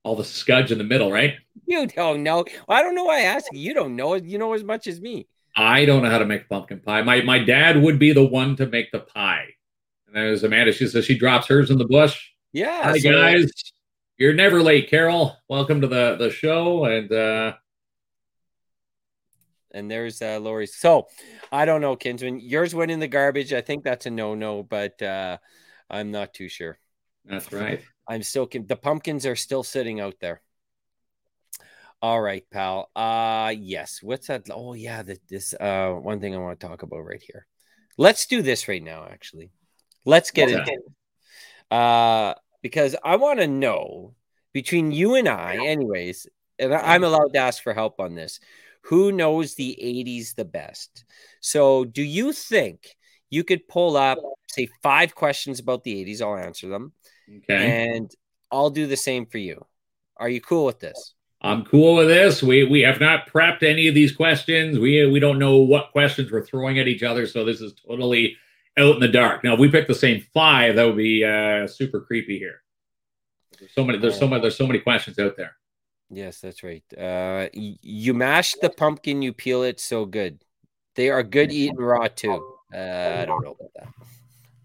All 0.02 0.16
the 0.16 0.24
scudge 0.24 0.72
in 0.72 0.78
the 0.78 0.84
middle, 0.84 1.12
right? 1.12 1.34
You 1.66 1.86
don't 1.86 2.22
know. 2.22 2.44
I 2.68 2.82
don't 2.82 2.94
know 2.94 3.04
why 3.04 3.18
I 3.18 3.22
ask 3.24 3.46
you. 3.52 3.58
You 3.60 3.74
don't 3.74 3.96
know. 3.96 4.14
You 4.14 4.38
know 4.38 4.54
as 4.54 4.64
much 4.64 4.86
as 4.86 5.00
me. 5.00 5.26
I 5.56 5.84
don't 5.84 6.02
know 6.02 6.10
how 6.10 6.18
to 6.18 6.24
make 6.24 6.48
pumpkin 6.48 6.80
pie. 6.80 7.02
My 7.02 7.20
my 7.20 7.38
dad 7.38 7.82
would 7.82 7.98
be 7.98 8.12
the 8.12 8.24
one 8.26 8.56
to 8.56 8.66
make 8.66 8.90
the 8.92 9.00
pie. 9.00 9.44
And 10.06 10.16
then 10.16 10.24
as 10.26 10.42
Amanda, 10.42 10.72
she 10.72 10.86
says 10.86 11.04
she 11.04 11.18
drops 11.18 11.48
hers 11.48 11.70
in 11.70 11.76
the 11.78 11.84
bush. 11.86 12.30
Yeah. 12.52 12.82
Hi 12.82 12.98
so- 12.98 13.10
guys. 13.10 13.50
You're 14.18 14.34
never 14.34 14.60
late, 14.60 14.90
Carol. 14.90 15.36
Welcome 15.48 15.80
to 15.80 15.86
the, 15.86 16.16
the 16.18 16.30
show. 16.30 16.86
And 16.86 17.10
uh 17.12 17.52
And 19.70 19.88
there's 19.88 20.20
uh 20.20 20.40
Lori's. 20.40 20.74
So 20.74 21.06
I 21.52 21.64
don't 21.64 21.80
know, 21.80 21.94
Kinsman. 21.94 22.40
Yours 22.40 22.74
went 22.74 22.90
in 22.90 22.98
the 22.98 23.06
garbage. 23.06 23.52
I 23.52 23.60
think 23.60 23.84
that's 23.84 24.06
a 24.06 24.10
no-no, 24.10 24.64
but 24.64 25.00
uh 25.00 25.38
I'm 25.88 26.10
not 26.10 26.34
too 26.34 26.48
sure. 26.48 26.80
that's 27.24 27.52
right. 27.52 27.80
I'm 28.08 28.24
still 28.24 28.48
the 28.52 28.74
pumpkins 28.74 29.24
are 29.24 29.36
still 29.36 29.62
sitting 29.62 30.00
out 30.00 30.16
there. 30.20 30.42
All 32.02 32.20
right, 32.20 32.44
pal. 32.50 32.90
Uh 32.96 33.54
yes. 33.56 34.00
What's 34.02 34.26
that? 34.26 34.48
Oh 34.50 34.74
yeah, 34.74 35.02
the, 35.02 35.20
this 35.28 35.54
uh 35.54 35.92
one 35.92 36.18
thing 36.18 36.34
I 36.34 36.38
want 36.38 36.58
to 36.58 36.66
talk 36.66 36.82
about 36.82 37.06
right 37.06 37.22
here. 37.22 37.46
Let's 37.96 38.26
do 38.26 38.42
this 38.42 38.66
right 38.66 38.82
now, 38.82 39.06
actually. 39.08 39.52
Let's 40.04 40.32
get 40.32 40.50
What's 40.50 40.70
it. 40.70 40.80
Uh 41.70 42.34
because 42.62 42.96
I 43.04 43.16
want 43.16 43.40
to 43.40 43.46
know 43.46 44.14
between 44.52 44.92
you 44.92 45.14
and 45.14 45.28
I, 45.28 45.54
anyways, 45.64 46.26
and 46.58 46.74
I'm 46.74 47.04
allowed 47.04 47.32
to 47.34 47.38
ask 47.38 47.62
for 47.62 47.74
help 47.74 48.00
on 48.00 48.14
this. 48.14 48.40
Who 48.82 49.12
knows 49.12 49.54
the 49.54 49.78
80s 49.82 50.34
the 50.34 50.44
best? 50.44 51.04
So, 51.40 51.84
do 51.84 52.02
you 52.02 52.32
think 52.32 52.96
you 53.30 53.44
could 53.44 53.68
pull 53.68 53.96
up, 53.96 54.18
say, 54.48 54.68
five 54.82 55.14
questions 55.14 55.60
about 55.60 55.84
the 55.84 56.04
80s? 56.04 56.22
I'll 56.22 56.36
answer 56.36 56.68
them, 56.68 56.92
Okay. 57.38 57.94
and 57.94 58.10
I'll 58.50 58.70
do 58.70 58.86
the 58.86 58.96
same 58.96 59.26
for 59.26 59.38
you. 59.38 59.64
Are 60.16 60.28
you 60.28 60.40
cool 60.40 60.64
with 60.64 60.80
this? 60.80 61.14
I'm 61.40 61.64
cool 61.64 61.94
with 61.96 62.08
this. 62.08 62.42
We 62.42 62.64
we 62.64 62.80
have 62.80 62.98
not 63.00 63.28
prepped 63.28 63.62
any 63.62 63.86
of 63.86 63.94
these 63.94 64.10
questions. 64.10 64.78
We 64.78 65.06
we 65.06 65.20
don't 65.20 65.38
know 65.38 65.58
what 65.58 65.92
questions 65.92 66.32
we're 66.32 66.44
throwing 66.44 66.80
at 66.80 66.88
each 66.88 67.04
other, 67.04 67.26
so 67.26 67.44
this 67.44 67.60
is 67.60 67.74
totally 67.74 68.36
out 68.78 68.94
in 68.94 69.00
the 69.00 69.08
dark. 69.08 69.44
Now, 69.44 69.54
if 69.54 69.60
we 69.60 69.70
pick 69.70 69.86
the 69.86 69.94
same 69.94 70.24
five, 70.32 70.76
that 70.76 70.84
would 70.84 70.96
be 70.96 71.24
uh, 71.24 71.66
super 71.66 72.00
creepy 72.00 72.38
here. 72.38 72.62
There's 73.58 73.72
so 73.72 73.84
many. 73.84 73.98
There's 73.98 74.18
so 74.18 74.28
many. 74.28 74.40
There's 74.40 74.56
so 74.56 74.66
many 74.66 74.78
questions 74.78 75.18
out 75.18 75.36
there. 75.36 75.56
Yes, 76.10 76.40
that's 76.40 76.62
right. 76.62 76.84
Uh, 76.96 77.48
you 77.52 78.14
mash 78.14 78.54
the 78.54 78.70
pumpkin, 78.70 79.20
you 79.20 79.32
peel 79.32 79.62
it 79.62 79.78
so 79.78 80.06
good. 80.06 80.42
They 80.94 81.10
are 81.10 81.22
good 81.22 81.52
eaten 81.52 81.76
raw 81.76 82.08
too. 82.08 82.56
Uh, 82.74 83.18
I 83.20 83.24
don't 83.26 83.44
know 83.44 83.52
about 83.52 83.70
that. 83.76 83.88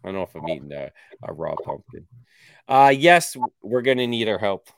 I 0.04 0.08
don't 0.08 0.16
know 0.16 0.24
if 0.24 0.36
I'm 0.36 0.48
eating 0.50 0.72
a, 0.72 0.92
a 1.24 1.34
raw 1.34 1.56
pumpkin. 1.56 2.08
Uh, 2.68 2.94
yes, 2.96 3.36
we're 3.62 3.82
gonna 3.82 4.08
need 4.08 4.30
our 4.30 4.38
help. 4.38 4.70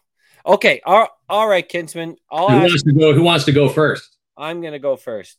Okay, 0.46 0.82
all, 0.86 1.08
all 1.30 1.48
right, 1.48 1.68
Kinsman. 1.68 2.18
I'll 2.32 2.50
Who 2.50 2.60
wants 2.60 2.84
to 2.84 2.94
go? 2.94 3.14
Who 3.14 3.24
wants 3.24 3.46
to 3.46 3.52
go 3.52 3.70
first? 3.70 4.18
I'm 4.38 4.62
gonna 4.62 4.80
go 4.80 4.96
first. 4.96 5.38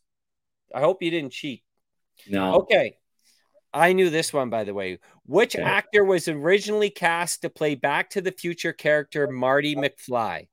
I 0.74 0.80
hope 0.80 1.02
you 1.02 1.10
didn't 1.10 1.32
cheat. 1.32 1.62
No. 2.28 2.54
Okay. 2.60 2.98
I 3.72 3.92
knew 3.92 4.10
this 4.10 4.32
one, 4.32 4.48
by 4.50 4.64
the 4.64 4.74
way. 4.74 4.98
Which 5.26 5.56
actor 5.56 6.04
was 6.04 6.28
originally 6.28 6.88
cast 6.90 7.42
to 7.42 7.50
play 7.50 7.74
Back 7.74 8.10
to 8.10 8.20
the 8.20 8.32
Future 8.32 8.72
character 8.72 9.28
Marty 9.28 9.76
McFly? 9.76 10.48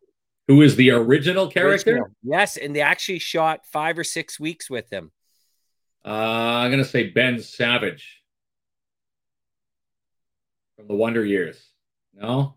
Who 0.48 0.62
is 0.62 0.76
the 0.76 0.92
original 0.92 1.48
character? 1.50 1.92
Original. 1.92 2.10
Yes, 2.24 2.58
and 2.58 2.76
they 2.76 2.82
actually 2.82 3.20
shot 3.20 3.66
five 3.66 3.98
or 3.98 4.04
six 4.04 4.40
weeks 4.40 4.70
with 4.70 4.92
him. 4.92 5.12
Uh, 6.06 6.10
I'm 6.10 6.72
gonna 6.72 6.84
say 6.84 7.12
Ben 7.12 7.40
Savage 7.40 8.22
from 10.76 10.88
the 10.88 10.96
Wonder 10.96 11.24
Years. 11.24 11.66
No. 12.14 12.56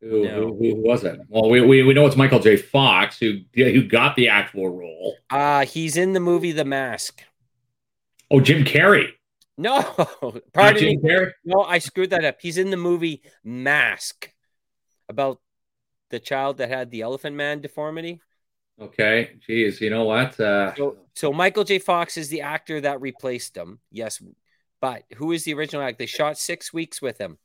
Who, 0.00 0.24
No. 0.24 0.46
who, 0.48 0.56
who 0.58 0.74
was 0.76 1.04
it? 1.04 1.20
Well, 1.28 1.50
we, 1.50 1.60
we, 1.60 1.82
we 1.82 1.92
know 1.94 2.06
it's 2.06 2.16
Michael 2.16 2.38
J. 2.40 2.56
Fox 2.56 3.18
who 3.18 3.40
who 3.54 3.86
got 3.86 4.16
the 4.16 4.28
actual 4.28 4.68
role. 4.70 5.16
Uh, 5.28 5.66
he's 5.66 5.96
in 5.98 6.12
the 6.14 6.20
movie 6.20 6.52
The 6.52 6.64
Mask. 6.64 7.22
Oh, 8.30 8.40
Jim 8.40 8.64
Carrey. 8.64 9.08
No, 9.56 9.82
pardon 10.52 10.84
me. 10.84 10.98
Carrey. 10.98 11.30
No, 11.44 11.62
I 11.62 11.78
screwed 11.78 12.10
that 12.10 12.24
up. 12.24 12.38
He's 12.40 12.58
in 12.58 12.70
the 12.70 12.76
movie 12.76 13.22
Mask 13.44 14.30
about 15.08 15.40
the 16.10 16.18
child 16.18 16.58
that 16.58 16.68
had 16.68 16.90
the 16.90 17.02
Elephant 17.02 17.36
Man 17.36 17.60
deformity. 17.60 18.20
Okay, 18.80 19.36
geez, 19.46 19.80
you 19.80 19.90
know 19.90 20.04
what? 20.04 20.38
Uh, 20.40 20.74
So, 20.74 20.96
so 21.14 21.32
Michael 21.32 21.62
J. 21.62 21.78
Fox 21.78 22.16
is 22.16 22.28
the 22.28 22.40
actor 22.40 22.80
that 22.80 23.00
replaced 23.00 23.56
him. 23.56 23.78
Yes, 23.92 24.20
but 24.80 25.04
who 25.16 25.30
is 25.30 25.44
the 25.44 25.54
original 25.54 25.82
actor? 25.82 25.98
They 26.00 26.06
shot 26.06 26.36
six 26.38 26.72
weeks 26.72 27.00
with 27.00 27.18
him. 27.18 27.38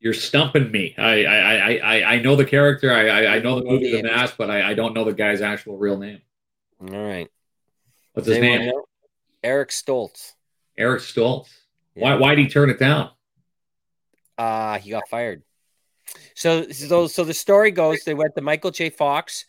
you're 0.00 0.12
stumping 0.12 0.70
me. 0.70 0.94
I 0.98 1.24
I, 1.24 1.54
I, 1.54 1.76
I, 1.76 2.12
I 2.14 2.18
know 2.18 2.36
the 2.36 2.44
character. 2.44 2.92
I, 2.92 3.08
I, 3.08 3.36
I 3.36 3.38
know 3.38 3.58
the 3.58 3.64
movie 3.64 3.90
The 3.92 4.02
Mask, 4.02 4.34
but 4.36 4.50
I, 4.50 4.70
I 4.70 4.74
don't 4.74 4.92
know 4.92 5.04
the 5.04 5.14
guy's 5.14 5.40
actual 5.40 5.78
real 5.78 5.96
name. 5.96 6.20
All 6.80 6.88
right. 6.88 7.30
What's 8.14 8.26
Does 8.28 8.36
his 8.36 8.42
name? 8.42 8.66
know? 8.66 8.84
Eric 9.42 9.70
Stoltz. 9.70 10.32
Eric 10.78 11.02
Stoltz. 11.02 11.48
Why 11.94 12.14
why'd 12.14 12.38
he 12.38 12.48
turn 12.48 12.70
it 12.70 12.78
down? 12.78 13.10
Uh, 14.36 14.78
he 14.78 14.90
got 14.90 15.08
fired. 15.08 15.42
So, 16.34 16.68
so, 16.70 17.06
so 17.06 17.24
the 17.24 17.34
story 17.34 17.70
goes: 17.70 18.04
they 18.04 18.14
went 18.14 18.34
to 18.36 18.42
Michael 18.42 18.70
J. 18.70 18.90
Fox, 18.90 19.46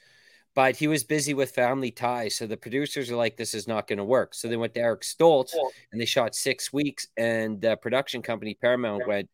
but 0.53 0.75
he 0.75 0.87
was 0.87 1.03
busy 1.03 1.33
with 1.33 1.51
family 1.51 1.91
ties. 1.91 2.35
So 2.35 2.47
the 2.47 2.57
producers 2.57 3.11
are 3.11 3.15
like, 3.15 3.37
"This 3.37 3.53
is 3.53 3.67
not 3.67 3.87
going 3.87 3.97
to 3.97 4.03
work." 4.03 4.33
So 4.33 4.47
they 4.47 4.57
went 4.57 4.73
to 4.75 4.81
Eric 4.81 5.01
Stoltz, 5.01 5.53
and 5.91 5.99
they 5.99 6.05
shot 6.05 6.35
six 6.35 6.71
weeks. 6.71 7.07
And 7.17 7.61
the 7.61 7.77
production 7.77 8.21
company 8.21 8.57
Paramount 8.59 9.07
went, 9.07 9.29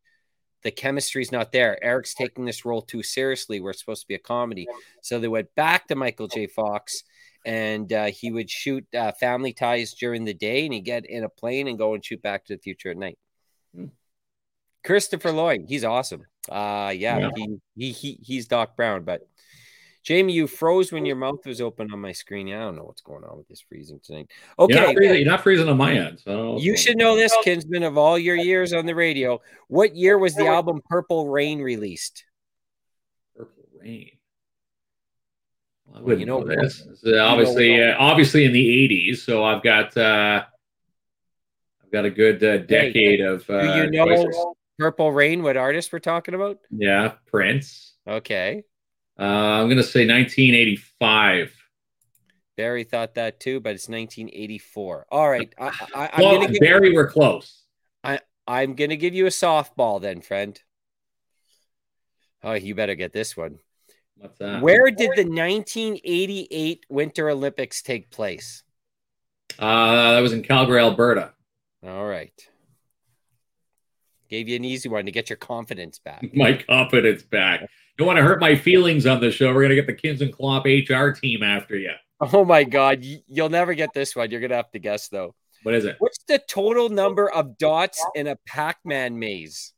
"The 0.64 0.72
chemistry's 0.72 1.32
not 1.32 1.52
there. 1.52 1.82
Eric's 1.84 2.14
taking 2.14 2.46
this 2.46 2.66
role 2.66 2.82
too 2.82 3.04
seriously. 3.04 3.60
We're 3.60 3.74
supposed 3.74 4.02
to 4.02 4.08
be 4.08 4.16
a 4.16 4.20
comedy." 4.20 4.68
So 5.02 5.20
they 5.20 5.28
went 5.28 5.54
back 5.56 5.88
to 5.88 5.96
Michael 5.96 6.28
J. 6.28 6.48
Fox, 6.48 7.04
and 7.46 7.92
uh, 7.92 8.06
he 8.06 8.32
would 8.32 8.50
shoot 8.50 8.86
uh, 8.94 9.12
family 9.14 9.54
ties 9.54 9.94
during 9.94 10.26
the 10.26 10.34
day, 10.34 10.66
and 10.66 10.74
he'd 10.74 10.82
get 10.82 11.06
in 11.06 11.24
a 11.24 11.30
plane 11.30 11.68
and 11.68 11.78
go 11.78 11.94
and 11.94 12.04
shoot 12.04 12.22
Back 12.22 12.46
to 12.46 12.56
the 12.56 12.62
Future 12.62 12.92
at 12.92 12.98
night. 12.98 13.18
Hmm. 13.76 13.88
Christopher 14.84 15.32
Lloyd, 15.32 15.66
he's 15.68 15.84
awesome. 15.84 16.26
Uh 16.50 16.92
yeah, 16.96 17.20
Yeah. 17.20 17.30
He, 17.36 17.58
he 17.76 17.92
he 17.92 18.20
he's 18.24 18.48
Doc 18.48 18.76
Brown, 18.76 19.04
but 19.04 19.28
Jamie, 20.04 20.34
you 20.34 20.48
froze 20.48 20.92
when 20.92 21.06
your 21.06 21.16
mouth 21.16 21.46
was 21.46 21.62
open 21.62 21.92
on 21.94 22.00
my 22.00 22.12
screen. 22.12 22.48
Yeah, 22.48 22.62
I 22.62 22.64
don't 22.64 22.76
know 22.76 22.86
what's 22.86 23.02
going 23.02 23.24
on 23.24 23.38
with 23.38 23.48
this 23.48 23.62
freezing 23.62 24.00
tonight. 24.04 24.32
You're 24.58 24.66
Okay, 24.66 24.86
not 24.86 24.96
freezing, 24.96 25.16
you're 25.18 25.30
not 25.30 25.42
freezing 25.42 25.70
on 25.70 25.78
my 25.78 25.94
end. 25.94 26.20
So 26.20 26.58
you 26.58 26.76
should 26.76 26.98
know 26.98 27.16
this, 27.16 27.36
Kinsman, 27.44 27.84
of 27.84 28.00
all 28.00 28.18
your 28.18 28.36
years 28.36 28.74
on 28.74 28.88
the 28.88 28.96
radio. 28.96 29.40
What 29.68 29.96
year 29.96 30.18
was 30.18 30.34
the 30.34 30.48
album 30.48 30.82
Purple 30.90 31.30
Rain 31.30 31.62
released? 31.62 32.26
Purple 33.38 33.68
Rain. 33.80 34.10
Well, 36.00 36.18
You 36.20 36.26
know 36.26 36.40
know 36.42 36.56
this. 36.62 36.86
It's, 36.90 37.04
uh, 37.06 37.18
obviously, 37.20 37.72
what- 37.80 37.90
uh, 37.90 37.96
obviously 38.00 38.46
in 38.46 38.54
the 38.54 38.66
'80s. 38.88 39.18
So 39.26 39.44
I've 39.44 39.62
got 39.64 39.96
uh, 39.98 40.44
I've 41.84 41.92
got 41.92 42.06
a 42.06 42.10
good 42.10 42.44
uh, 42.44 42.60
decade 42.60 43.22
of 43.22 43.46
Do 43.48 43.60
uh, 43.60 43.76
you 43.76 43.92
know 43.92 44.06
choices. 44.06 44.46
Purple 44.80 45.12
Rain? 45.12 45.44
What 45.44 45.58
artist 45.58 45.92
we're 45.94 46.00
talking 46.00 46.34
about? 46.34 46.58
Yeah, 46.72 47.14
Prince. 47.28 47.96
Okay, 48.08 48.64
Uh, 49.20 49.24
I'm 49.24 49.70
gonna 49.70 49.84
say 49.84 50.08
1985. 50.08 51.54
Barry 52.58 52.84
thought 52.84 53.16
that 53.16 53.40
too, 53.40 53.60
but 53.60 53.76
it's 53.76 53.88
1984. 53.90 55.06
All 55.12 55.30
right, 55.30 55.54
I, 55.60 55.68
I, 55.96 56.10
I'm 56.14 56.24
Well, 56.24 56.42
gonna 56.42 56.60
Barry, 56.60 56.94
we're 56.94 57.10
close. 57.10 57.64
I 58.04 58.20
I'm 58.48 58.74
gonna 58.76 58.96
give 58.96 59.14
you 59.14 59.26
a 59.28 59.30
softball 59.30 60.02
then, 60.02 60.22
friend. 60.22 60.60
Oh, 62.44 62.54
you 62.54 62.74
better 62.74 62.96
get 62.96 63.14
this 63.14 63.38
one. 63.38 63.60
What's 64.22 64.38
that? 64.38 64.62
Where 64.62 64.92
did 64.92 65.10
the 65.16 65.24
1988 65.24 66.86
Winter 66.90 67.30
Olympics 67.30 67.82
take 67.82 68.12
place? 68.12 68.62
Uh, 69.58 70.14
that 70.14 70.20
was 70.20 70.32
in 70.32 70.44
Calgary, 70.44 70.80
Alberta. 70.80 71.34
All 71.86 72.06
right. 72.06 72.32
Gave 74.30 74.48
you 74.48 74.56
an 74.56 74.64
easy 74.64 74.90
one 74.90 75.06
to 75.06 75.12
get 75.12 75.30
your 75.30 75.38
confidence 75.38 75.98
back. 75.98 76.24
My 76.36 76.54
confidence 76.54 77.24
back. 77.24 77.68
Don't 77.98 78.06
want 78.06 78.18
to 78.18 78.24
hurt 78.24 78.40
my 78.40 78.56
feelings 78.56 79.06
on 79.06 79.20
the 79.20 79.30
show. 79.30 79.54
We're 79.54 79.64
gonna 79.64 79.76
get 79.76 79.86
the 79.86 79.94
Kins 79.94 80.22
and 80.22 80.34
Klomp 80.34 80.64
HR 80.66 81.12
team 81.12 81.44
after 81.44 81.76
you. 81.76 81.92
Oh 82.22 82.46
my 82.46 82.64
God. 82.64 83.04
You'll 83.04 83.50
never 83.50 83.74
get 83.74 83.94
this 83.94 84.16
one. 84.16 84.30
You're 84.30 84.40
going 84.40 84.52
to 84.52 84.56
have 84.56 84.72
to 84.72 84.80
guess, 84.80 85.08
though. 85.10 85.34
What 85.64 85.74
is 85.74 85.86
it? 85.86 85.96
What's 86.00 86.24
the 86.28 86.40
total 86.48 86.90
number 86.90 87.32
of 87.32 87.58
dots 87.58 88.04
in 88.16 88.28
a 88.28 88.36
Pac 88.48 88.78
Man 88.86 89.18
maze? 89.18 89.74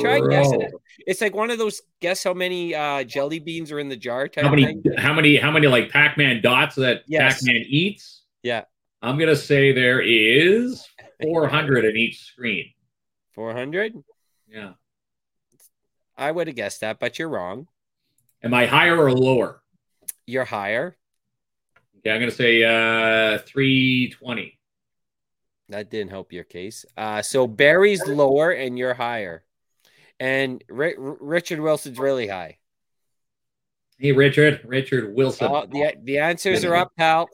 Try 0.00 0.20
guessing 0.28 0.60
it. 0.62 0.72
It's 1.06 1.20
like 1.20 1.34
one 1.34 1.50
of 1.50 1.58
those 1.58 1.82
guess 2.00 2.22
how 2.22 2.32
many 2.34 2.74
uh, 2.74 3.02
jelly 3.04 3.40
beans 3.40 3.72
are 3.72 3.80
in 3.80 3.88
the 3.88 3.96
jar 3.96 4.28
type 4.28 4.44
How 4.44 4.50
many? 4.50 4.64
thing. 4.66 4.82
How 4.96 5.12
many? 5.12 5.36
How 5.36 5.50
many 5.50 5.66
like 5.66 5.90
Pac-Man 5.90 6.40
dots 6.42 6.76
that 6.76 7.02
Yes. 7.08 7.38
Pac-Man 7.38 7.64
eats? 7.66 8.22
Yeah. 8.42 8.64
I'm 9.02 9.18
gonna 9.18 9.34
say 9.36 9.72
there 9.72 10.00
is 10.00 10.86
400 11.22 11.84
in 11.86 11.96
each 11.96 12.20
screen. 12.20 12.70
400? 13.32 13.94
Yeah. 14.48 14.72
I 16.16 16.30
would 16.30 16.46
have 16.46 16.54
guessed 16.56 16.80
that, 16.82 17.00
but 17.00 17.18
you're 17.18 17.28
wrong. 17.28 17.66
Am 18.42 18.54
I 18.54 18.66
higher 18.66 18.96
or 18.96 19.12
lower? 19.12 19.60
You're 20.26 20.44
higher. 20.44 20.96
Okay, 21.98 22.12
I'm 22.12 22.20
gonna 22.20 22.30
say 22.30 22.62
uh 22.62 23.38
320. 23.38 24.58
That 25.70 25.90
didn't 25.90 26.10
help 26.10 26.32
your 26.32 26.44
case. 26.44 26.84
Uh, 26.96 27.22
so 27.22 27.46
Barry's 27.48 28.06
lower 28.06 28.50
and 28.50 28.78
you're 28.78 28.94
higher. 28.94 29.42
And 30.20 30.62
R- 30.70 30.94
Richard 30.98 31.60
Wilson's 31.60 31.98
really 31.98 32.26
high. 32.28 32.58
Hey, 33.98 34.12
Richard. 34.12 34.60
Richard 34.64 35.14
Wilson. 35.14 35.48
Oh, 35.50 35.66
the, 35.66 35.94
the 36.02 36.18
answers 36.18 36.64
are 36.64 36.74
up, 36.74 36.92
pal. 36.96 37.28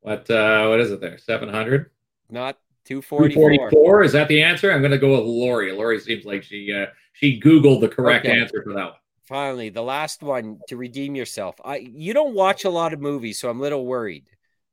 What? 0.00 0.30
uh 0.30 0.66
What 0.68 0.80
is 0.80 0.90
it 0.90 1.00
there? 1.00 1.18
700. 1.18 1.90
Not 2.30 2.56
244. 2.86 3.28
244. 3.70 4.02
Is 4.04 4.12
that 4.12 4.28
the 4.28 4.42
answer? 4.42 4.72
I'm 4.72 4.82
gonna 4.82 4.98
go 4.98 5.16
with 5.16 5.26
Lori. 5.26 5.72
Lori 5.72 6.00
seems 6.00 6.24
like 6.24 6.42
she 6.42 6.72
uh 6.72 6.86
she 7.12 7.40
googled 7.40 7.80
the 7.80 7.88
correct 7.88 8.24
Okay. 8.26 8.38
answer 8.40 8.62
for 8.62 8.72
that 8.74 8.84
one. 8.84 8.94
Finally, 9.24 9.68
the 9.68 9.82
last 9.82 10.22
one 10.22 10.58
to 10.68 10.76
redeem 10.76 11.14
yourself. 11.14 11.56
I 11.64 11.76
you 11.76 12.14
don't 12.14 12.34
watch 12.34 12.64
a 12.64 12.70
lot 12.70 12.92
of 12.92 13.00
movies, 13.00 13.38
so 13.38 13.50
I'm 13.50 13.58
a 13.58 13.62
little 13.62 13.84
worried. 13.86 14.24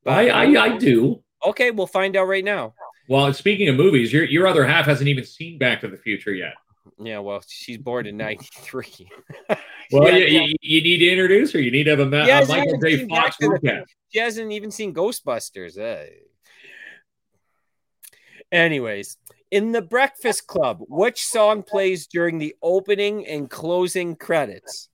I 0.06 0.30
I, 0.30 0.44
I 0.64 0.78
do. 0.78 1.22
Okay, 1.46 1.72
we'll 1.72 1.88
find 1.88 2.16
out 2.16 2.28
right 2.28 2.44
now. 2.44 2.74
Well, 3.08 3.34
speaking 3.34 3.70
of 3.70 3.76
movies, 3.76 4.12
your 4.12 4.24
your 4.26 4.48
other 4.48 4.66
half 4.66 4.86
hasn't 4.86 5.08
even 5.08 5.24
seen 5.24 5.58
Back 5.58 5.82
to 5.82 5.88
the 5.88 5.98
Future 5.98 6.34
yet. 6.34 6.54
Yeah, 7.00 7.20
well, 7.20 7.42
she's 7.48 7.78
born 7.78 8.06
in 8.06 8.18
'93. 8.18 9.10
Well, 9.90 10.04
Yeah, 10.12 10.26
you, 10.26 10.56
you, 10.60 10.82
need 10.82 10.98
to 10.98 11.10
introduce 11.10 11.54
her. 11.54 11.62
You 11.62 11.72
need 11.72 11.86
to 11.86 11.92
have 11.92 12.02
a, 12.02 12.06
ma- 12.06 12.26
a 12.26 12.46
Michael 12.46 12.78
J. 12.78 13.08
Fox 13.08 13.38
Back 13.38 13.38
to 13.38 13.48
the 13.48 13.68
recap. 13.70 13.86
She 14.10 14.20
hasn't 14.20 14.52
even 14.52 14.70
seen 14.70 14.94
Ghostbusters. 14.94 15.80
Uh. 15.80 16.10
Anyways, 18.52 19.16
in 19.50 19.72
the 19.72 19.82
Breakfast 19.82 20.46
Club, 20.46 20.80
which 20.90 21.24
song 21.24 21.64
plays 21.64 22.06
during 22.08 22.38
the 22.38 22.54
opening 22.62 23.26
and 23.26 23.50
closing 23.50 24.18
credits? 24.18 24.90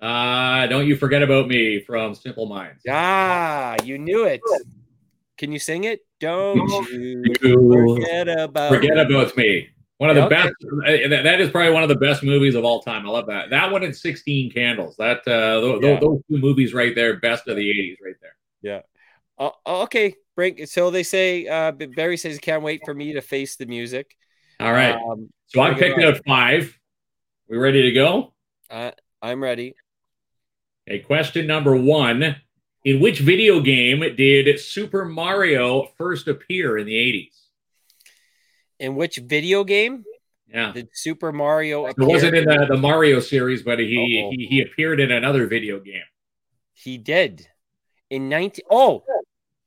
Uh, 0.00 0.66
don't 0.66 0.86
you 0.86 0.96
forget 0.96 1.22
about 1.22 1.48
me 1.48 1.80
from 1.80 2.14
Simple 2.14 2.46
Minds. 2.46 2.82
Ah, 2.88 3.76
you 3.84 3.98
knew 3.98 4.24
it. 4.24 4.40
Can 5.36 5.52
you 5.52 5.58
sing 5.58 5.84
it? 5.84 6.00
Don't 6.20 6.56
you 6.90 7.22
You 7.42 7.96
forget 7.96 8.28
about 8.28 8.72
forget 8.72 8.98
about 8.98 9.36
me. 9.36 9.68
One 9.98 10.10
of 10.10 10.16
the 10.16 10.24
Okay. 10.26 10.34
best. 10.34 10.54
uh, 10.86 11.08
that- 11.22 11.40
is 11.40 11.50
probably 11.50 11.72
one 11.72 11.82
of 11.82 11.88
the 11.88 11.96
best 11.96 12.22
movies 12.22 12.54
of 12.54 12.64
all 12.64 12.82
time. 12.82 13.06
I 13.06 13.10
love 13.10 13.26
that. 13.28 13.48
That 13.50 13.70
one 13.72 13.82
and 13.82 13.96
Sixteen 13.96 14.50
Candles. 14.50 14.96
That 14.96 15.18
uh, 15.26 15.60
those, 15.60 15.82
Yeah. 15.82 15.98
those 16.00 16.20
two 16.30 16.38
movies 16.38 16.74
right 16.74 16.94
there, 16.94 17.16
best 17.16 17.48
of 17.48 17.56
the 17.56 17.68
'80s, 17.70 17.96
right 18.04 18.14
there. 18.20 18.36
Yeah. 18.62 18.80
oh, 19.38 19.52
okay, 19.84 20.14
bring. 20.34 20.64
So 20.66 20.90
they 20.90 21.02
say. 21.02 21.46
Uh, 21.46 21.72
Barry 21.72 22.16
says, 22.16 22.38
"Can't 22.38 22.62
wait 22.62 22.82
for 22.84 22.94
me 22.94 23.14
to 23.14 23.20
face 23.22 23.56
the 23.56 23.66
music." 23.66 24.16
All 24.60 24.72
right. 24.72 24.94
Um, 24.94 25.30
so 25.46 25.60
I 25.60 25.74
picked 25.74 25.98
out 26.00 26.20
five. 26.26 26.78
We 27.48 27.56
ready 27.58 27.82
to 27.82 27.92
go? 27.92 28.34
uh, 28.70 28.90
I'm 29.22 29.42
ready. 29.42 29.74
Okay. 30.88 30.98
Question 31.00 31.46
number 31.46 31.74
one: 31.76 32.36
In 32.86 33.00
which 33.00 33.18
video 33.18 33.58
game 33.58 33.98
did 34.14 34.60
Super 34.60 35.04
Mario 35.04 35.88
first 35.98 36.28
appear 36.28 36.78
in 36.78 36.86
the 36.86 36.94
'80s? 36.94 37.34
In 38.78 38.94
which 38.94 39.16
video 39.16 39.64
game 39.64 40.04
Yeah. 40.46 40.70
did 40.70 40.90
Super 40.92 41.32
Mario 41.32 41.86
It 41.86 41.98
wasn't 41.98 42.36
in 42.36 42.44
the, 42.44 42.66
the 42.70 42.76
Mario 42.76 43.18
series, 43.18 43.64
but 43.64 43.80
he, 43.80 44.22
Uh-oh. 44.22 44.30
he 44.30 44.46
he 44.46 44.60
appeared 44.62 45.00
in 45.00 45.10
another 45.10 45.48
video 45.48 45.80
game. 45.80 46.06
He 46.74 46.96
did. 46.96 47.48
in 48.08 48.28
19 48.28 48.64
oh 48.70 49.02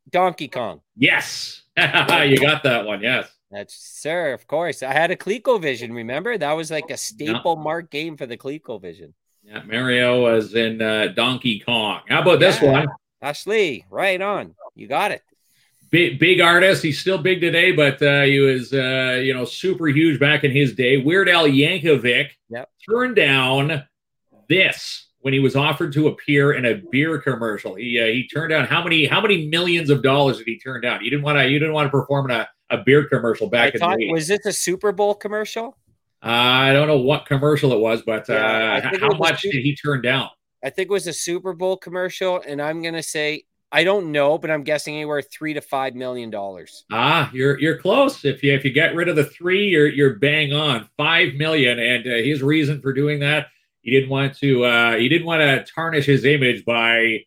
Donkey 0.10 0.48
Kong. 0.48 0.80
Yes, 0.96 1.64
you 1.78 2.40
got 2.40 2.64
that 2.64 2.86
one. 2.86 3.02
Yes. 3.04 3.30
That's 3.52 3.76
sir, 3.76 4.32
of 4.32 4.48
course. 4.48 4.82
I 4.82 4.94
had 4.94 5.12
a 5.12 5.18
ColecoVision. 5.18 5.94
Remember 5.94 6.38
that 6.38 6.54
was 6.54 6.72
like 6.72 6.90
a 6.90 6.96
staple 6.96 7.58
mark 7.58 7.92
game 7.92 8.16
for 8.16 8.26
the 8.26 8.38
ColecoVision. 8.38 9.12
Yeah, 9.44 9.64
Mario 9.64 10.22
was 10.22 10.54
in 10.56 10.82
uh, 10.82 11.08
Donkey 11.16 11.60
Kong. 11.60 12.02
How 12.08 12.22
about 12.22 12.40
this 12.40 12.62
one? 12.62 12.88
Ashley, 13.22 13.86
right 13.90 14.22
on. 14.22 14.56
You 14.76 14.88
got 14.88 15.12
it. 15.12 15.22
Big, 15.92 16.20
big 16.20 16.40
artist. 16.40 16.84
He's 16.84 17.00
still 17.00 17.18
big 17.18 17.42
today, 17.42 17.72
but 17.72 18.02
uh, 18.02 18.22
he 18.22 18.40
was, 18.40 18.72
uh, 18.74 19.20
you 19.24 19.34
know, 19.34 19.44
super 19.44 19.88
huge 19.88 20.20
back 20.20 20.44
in 20.44 20.52
his 20.52 20.74
day. 20.76 20.98
Weird 20.98 21.28
Al 21.28 21.46
Yankovic 21.48 22.30
Yep. 22.52 22.70
turned 22.90 23.16
down 23.16 23.84
this 24.48 25.08
when 25.22 25.34
he 25.34 25.40
was 25.40 25.56
offered 25.56 25.92
to 25.94 26.08
appear 26.08 26.54
in 26.54 26.66
a 26.66 26.76
beer 26.92 27.18
commercial. 27.20 27.76
He 27.76 28.00
uh, 28.00 28.06
he 28.06 28.28
turned 28.28 28.52
down 28.52 28.66
how 28.66 28.84
many 28.84 29.06
how 29.06 29.20
many 29.20 29.48
millions 29.48 29.90
of 29.90 30.02
dollars 30.04 30.38
did 30.38 30.46
he 30.48 30.60
turn 30.60 30.82
down? 30.82 31.04
You 31.04 31.10
didn't 31.10 31.24
want 31.24 31.40
to 31.40 31.48
you 31.50 31.58
didn't 31.60 31.74
want 31.74 31.88
to 31.88 31.92
perform 31.92 32.30
in 32.30 32.38
a, 32.38 32.48
a 32.70 32.78
beer 32.84 33.06
commercial 33.08 33.50
back 33.50 33.72
I 33.74 33.74
in 33.74 33.80
thought, 33.80 33.98
the 33.98 34.06
day. 34.08 34.12
was 34.12 34.28
this 34.28 34.46
a 34.46 34.54
Super 34.54 34.92
Bowl 34.92 35.16
commercial? 35.16 35.76
I 36.22 36.72
don't 36.74 36.88
know 36.88 36.98
what 37.00 37.26
commercial 37.26 37.72
it 37.74 37.80
was, 37.80 38.02
but 38.04 38.30
uh, 38.30 38.82
how 39.00 39.14
much 39.18 39.42
did 39.42 39.54
he 39.56 39.76
turn 39.76 40.02
down? 40.02 40.30
I 40.64 40.70
think 40.70 40.90
it 40.90 40.94
was 40.94 41.08
a 41.08 41.14
Super 41.14 41.54
Bowl 41.54 41.78
commercial, 41.78 42.42
and 42.46 42.62
I'm 42.62 42.82
gonna 42.82 43.04
say 43.04 43.44
I 43.72 43.84
don't 43.84 44.12
know, 44.12 44.38
but 44.40 44.50
I'm 44.50 44.64
guessing 44.64 44.96
anywhere 44.96 45.22
three 45.22 45.54
to 45.54 45.62
five 45.62 45.94
million 45.96 46.30
dollars. 46.32 46.86
Ah, 46.92 47.30
you're 47.34 47.60
you're 47.60 47.78
close. 47.78 48.26
If 48.26 48.44
you 48.44 48.54
if 48.54 48.66
you 48.66 48.72
get 48.72 48.96
rid 48.96 49.08
of 49.10 49.16
the 49.16 49.26
three, 49.26 49.68
you're 49.68 49.88
you're 49.88 50.16
bang 50.16 50.54
on 50.54 50.90
five 50.98 51.36
million. 51.36 51.78
And 51.80 52.06
uh, 52.08 52.16
his 52.16 52.42
reason 52.42 52.82
for 52.82 52.94
doing 52.94 53.20
that, 53.20 53.48
he 53.82 53.92
didn't 53.92 54.10
want 54.10 54.36
to 54.40 54.64
uh, 54.66 54.96
he 54.98 55.08
didn't 55.08 55.28
want 55.28 55.42
to 55.42 55.72
tarnish 55.72 56.06
his 56.08 56.26
image 56.26 56.66
by 56.66 57.26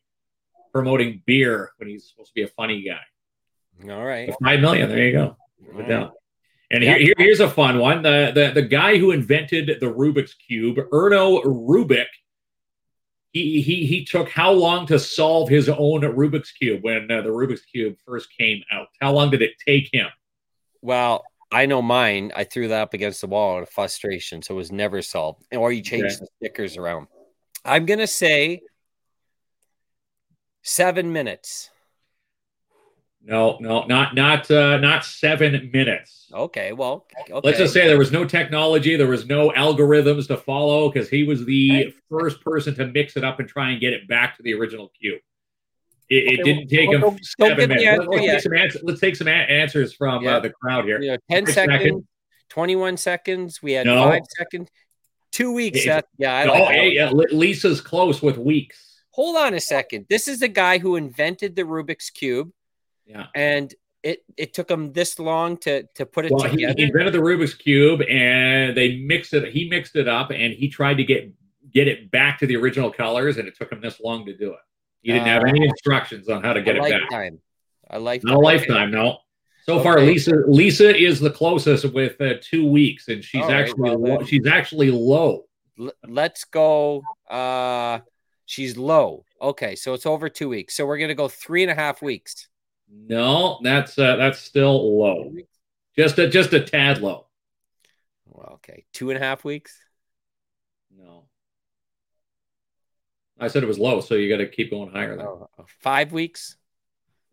promoting 0.72 1.22
beer 1.26 1.70
when 1.76 1.88
he's 1.88 2.08
supposed 2.08 2.28
to 2.30 2.34
be 2.34 2.42
a 2.42 2.48
funny 2.48 2.82
guy. 2.82 3.90
All 3.92 4.04
right. 4.04 4.28
So 4.30 4.36
five 4.44 4.60
million. 4.60 4.88
There 4.88 4.98
you 5.06 5.12
go. 5.12 5.36
Put 5.74 5.88
down. 5.88 6.10
And 6.70 6.82
Yeah. 6.82 6.96
here, 6.96 6.98
here- 7.06 7.14
here's 7.18 7.40
a 7.40 7.48
fun 7.48 7.78
one. 7.78 8.02
The, 8.02 8.32
the 8.34 8.50
the 8.60 8.66
guy 8.66 8.96
who 8.98 9.10
invented 9.12 9.78
the 9.80 9.86
Rubik's 9.86 10.34
cube, 10.34 10.76
Erno 10.92 11.42
Rubik. 11.44 12.06
He, 13.32 13.62
he 13.62 13.86
he 13.86 14.04
took 14.04 14.28
how 14.28 14.52
long 14.52 14.86
to 14.88 14.98
solve 14.98 15.48
his 15.48 15.68
own 15.68 16.02
Rubik's 16.02 16.52
cube 16.52 16.84
when 16.84 17.10
uh, 17.10 17.22
the 17.22 17.30
Rubik's 17.30 17.64
cube 17.64 17.96
first 18.06 18.28
came 18.38 18.62
out? 18.70 18.88
How 19.00 19.12
long 19.12 19.30
did 19.30 19.40
it 19.40 19.52
take 19.66 19.88
him? 19.90 20.08
Well, 20.82 21.24
I 21.50 21.66
know 21.66 21.80
mine. 21.80 22.32
I 22.36 22.44
threw 22.44 22.68
that 22.68 22.82
up 22.82 22.94
against 22.94 23.22
the 23.22 23.26
wall 23.26 23.56
out 23.56 23.62
of 23.62 23.70
frustration, 23.70 24.42
so 24.42 24.54
it 24.54 24.58
was 24.58 24.70
never 24.70 25.00
solved. 25.00 25.44
Or 25.52 25.72
you 25.72 25.82
change 25.82 26.04
Okay. 26.04 26.16
the 26.16 26.26
stickers 26.36 26.76
around. 26.76 27.08
I'm 27.64 27.86
gonna 27.86 28.06
say 28.06 28.60
seven 30.62 31.12
minutes. 31.12 31.70
No, 33.24 33.56
no, 33.60 33.84
not 33.84 34.14
not 34.16 34.50
uh, 34.50 34.78
not 34.78 35.04
seven 35.04 35.70
minutes. 35.72 36.26
Okay, 36.32 36.72
well, 36.72 37.06
okay. 37.20 37.40
Let's 37.44 37.58
just 37.58 37.72
say 37.72 37.86
there 37.86 37.98
was 37.98 38.10
no 38.10 38.24
technology, 38.24 38.96
there 38.96 39.06
was 39.06 39.26
no 39.26 39.50
algorithms 39.50 40.26
to 40.28 40.36
follow 40.36 40.90
because 40.90 41.08
he 41.08 41.22
was 41.22 41.44
the 41.44 41.70
Right. 41.70 41.94
first 42.10 42.40
person 42.40 42.74
to 42.76 42.86
mix 42.86 43.16
it 43.16 43.22
up 43.22 43.38
and 43.38 43.48
try 43.48 43.70
and 43.70 43.80
get 43.80 43.92
it 43.92 44.08
back 44.08 44.36
to 44.38 44.42
the 44.42 44.54
original 44.54 44.90
cube. 45.00 45.20
It, 46.10 46.40
it 46.40 46.44
didn't 46.44 46.68
take 46.68 46.88
well, 46.88 46.96
him 46.96 47.00
don't- 47.02 47.10
don't 47.12 47.24
seven 47.24 47.58
give 47.58 47.68
me 47.68 47.74
minutes. 47.76 47.86
answer 47.86 48.10
Let's, 48.10 48.20
take 48.26 48.40
some 48.42 48.54
answer, 48.56 48.78
let's 48.82 49.00
take 49.00 49.16
some 49.16 49.28
a- 49.28 49.30
answers 49.30 49.92
from 49.94 50.24
Yeah. 50.24 50.36
uh, 50.36 50.40
the 50.40 50.50
crowd 50.50 50.84
here. 50.84 51.00
you 51.00 51.12
know, 51.12 51.16
10 51.30 51.46
seconds, 51.46 51.82
seconds. 51.82 52.04
21 52.48 52.96
seconds. 52.96 53.62
We 53.62 53.72
had 53.72 53.86
No. 53.86 54.02
five 54.02 54.22
seconds, 54.36 54.68
two 55.30 55.52
weeks. 55.52 55.78
It- 55.78 55.82
Seth. 55.84 56.04
Yeah, 56.18 56.34
I 56.34 56.44
oh, 56.46 56.52
like 56.64 56.70
hey, 56.74 57.04
one. 57.04 57.14
uh, 57.20 57.28
Lisa's 57.36 57.80
close 57.80 58.20
with 58.20 58.36
weeks. 58.36 59.02
Hold 59.10 59.36
on 59.36 59.54
a 59.54 59.60
second. 59.60 60.06
This 60.10 60.26
is 60.28 60.40
the 60.40 60.48
guy 60.48 60.78
who 60.78 60.96
invented 60.96 61.54
the 61.56 61.62
Rubik's 61.62 62.10
Cube, 62.10 62.50
Yeah. 63.06 63.26
and 63.34 63.74
it, 64.02 64.24
it 64.36 64.52
took 64.54 64.70
him 64.70 64.92
this 64.92 65.18
long 65.18 65.56
to, 65.58 65.84
to 65.94 66.06
put 66.06 66.24
it 66.24 66.32
Well, 66.32 66.48
together. 66.48 66.74
he 66.76 66.82
invented 66.84 67.12
the 67.14 67.18
Rubik's 67.18 67.54
cube, 67.54 68.02
and 68.02 68.76
they 68.76 68.96
mixed 68.96 69.32
it. 69.34 69.52
He 69.52 69.68
mixed 69.68 69.94
it 69.96 70.08
up, 70.08 70.30
and 70.30 70.52
he 70.52 70.68
tried 70.68 70.94
to 70.98 71.04
get 71.04 71.32
get 71.72 71.88
it 71.88 72.10
back 72.10 72.38
to 72.40 72.46
the 72.46 72.56
original 72.56 72.90
colors, 72.90 73.38
and 73.38 73.46
it 73.48 73.56
took 73.56 73.70
him 73.72 73.80
this 73.80 74.00
long 74.00 74.26
to 74.26 74.36
do 74.36 74.50
it. 74.52 74.58
He 75.02 75.12
didn't 75.12 75.26
have 75.28 75.42
Uh, 75.44 75.48
any 75.48 75.64
instructions 75.64 76.28
on 76.28 76.42
how 76.42 76.52
to 76.52 76.60
get 76.62 76.76
it 76.76 76.82
back. 76.82 77.00
lifetime. 77.02 77.38
A 77.90 77.98
lifetime. 77.98 78.28
Not 78.30 78.36
a 78.38 78.40
lifetime, 78.40 78.90
no. 78.90 79.18
So 79.64 79.80
far, 79.80 80.00
Lisa 80.00 80.32
Lisa 80.48 80.94
is 80.96 81.20
the 81.20 81.30
closest 81.30 81.84
with 81.92 82.20
uh, 82.20 82.34
two 82.42 82.66
weeks, 82.68 83.06
and 83.08 83.22
she's 83.22 83.42
All 83.42 83.48
right, 83.48 83.60
actually 83.60 83.80
well 83.82 83.98
lo- 84.00 84.18
then. 84.18 84.26
she's 84.26 84.46
actually 84.46 84.90
low. 84.90 85.44
L- 85.78 85.92
let's 86.08 86.42
go. 86.44 87.02
Uh, 87.30 88.00
she's 88.46 88.76
low. 88.76 89.24
Okay, 89.40 89.76
so 89.76 89.94
it's 89.94 90.06
over 90.06 90.28
two 90.28 90.48
weeks. 90.48 90.74
So 90.74 90.84
we're 90.86 90.98
gonna 90.98 91.14
go 91.14 91.28
three 91.28 91.62
and 91.62 91.70
a 91.70 91.74
half 91.76 92.02
weeks. 92.02 92.48
No, 92.92 93.58
that's 93.62 93.98
uh, 93.98 94.16
that's 94.16 94.38
still 94.38 94.98
low. 94.98 95.32
Just 95.96 96.18
a 96.18 96.28
just 96.28 96.52
a 96.52 96.60
tad 96.60 97.00
low. 97.00 97.26
Well, 98.26 98.54
okay, 98.54 98.84
two 98.92 99.10
and 99.10 99.22
a 99.22 99.24
half 99.24 99.44
weeks. 99.44 99.78
No, 100.96 101.24
I 103.38 103.48
said 103.48 103.62
it 103.62 103.66
was 103.66 103.78
low, 103.78 104.00
so 104.00 104.14
you 104.14 104.28
got 104.28 104.38
to 104.42 104.48
keep 104.48 104.70
going 104.70 104.90
higher. 104.90 105.16
Then. 105.16 105.26
Oh, 105.26 105.48
five 105.80 106.12
weeks. 106.12 106.56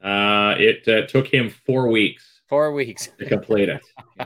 Uh, 0.01 0.55
it 0.57 0.87
uh, 0.87 1.05
took 1.07 1.27
him 1.27 1.49
four 1.49 1.89
weeks 1.89 2.39
Four 2.47 2.71
weeks. 2.71 3.09
to 3.19 3.25
complete 3.25 3.69
it. 3.69 3.81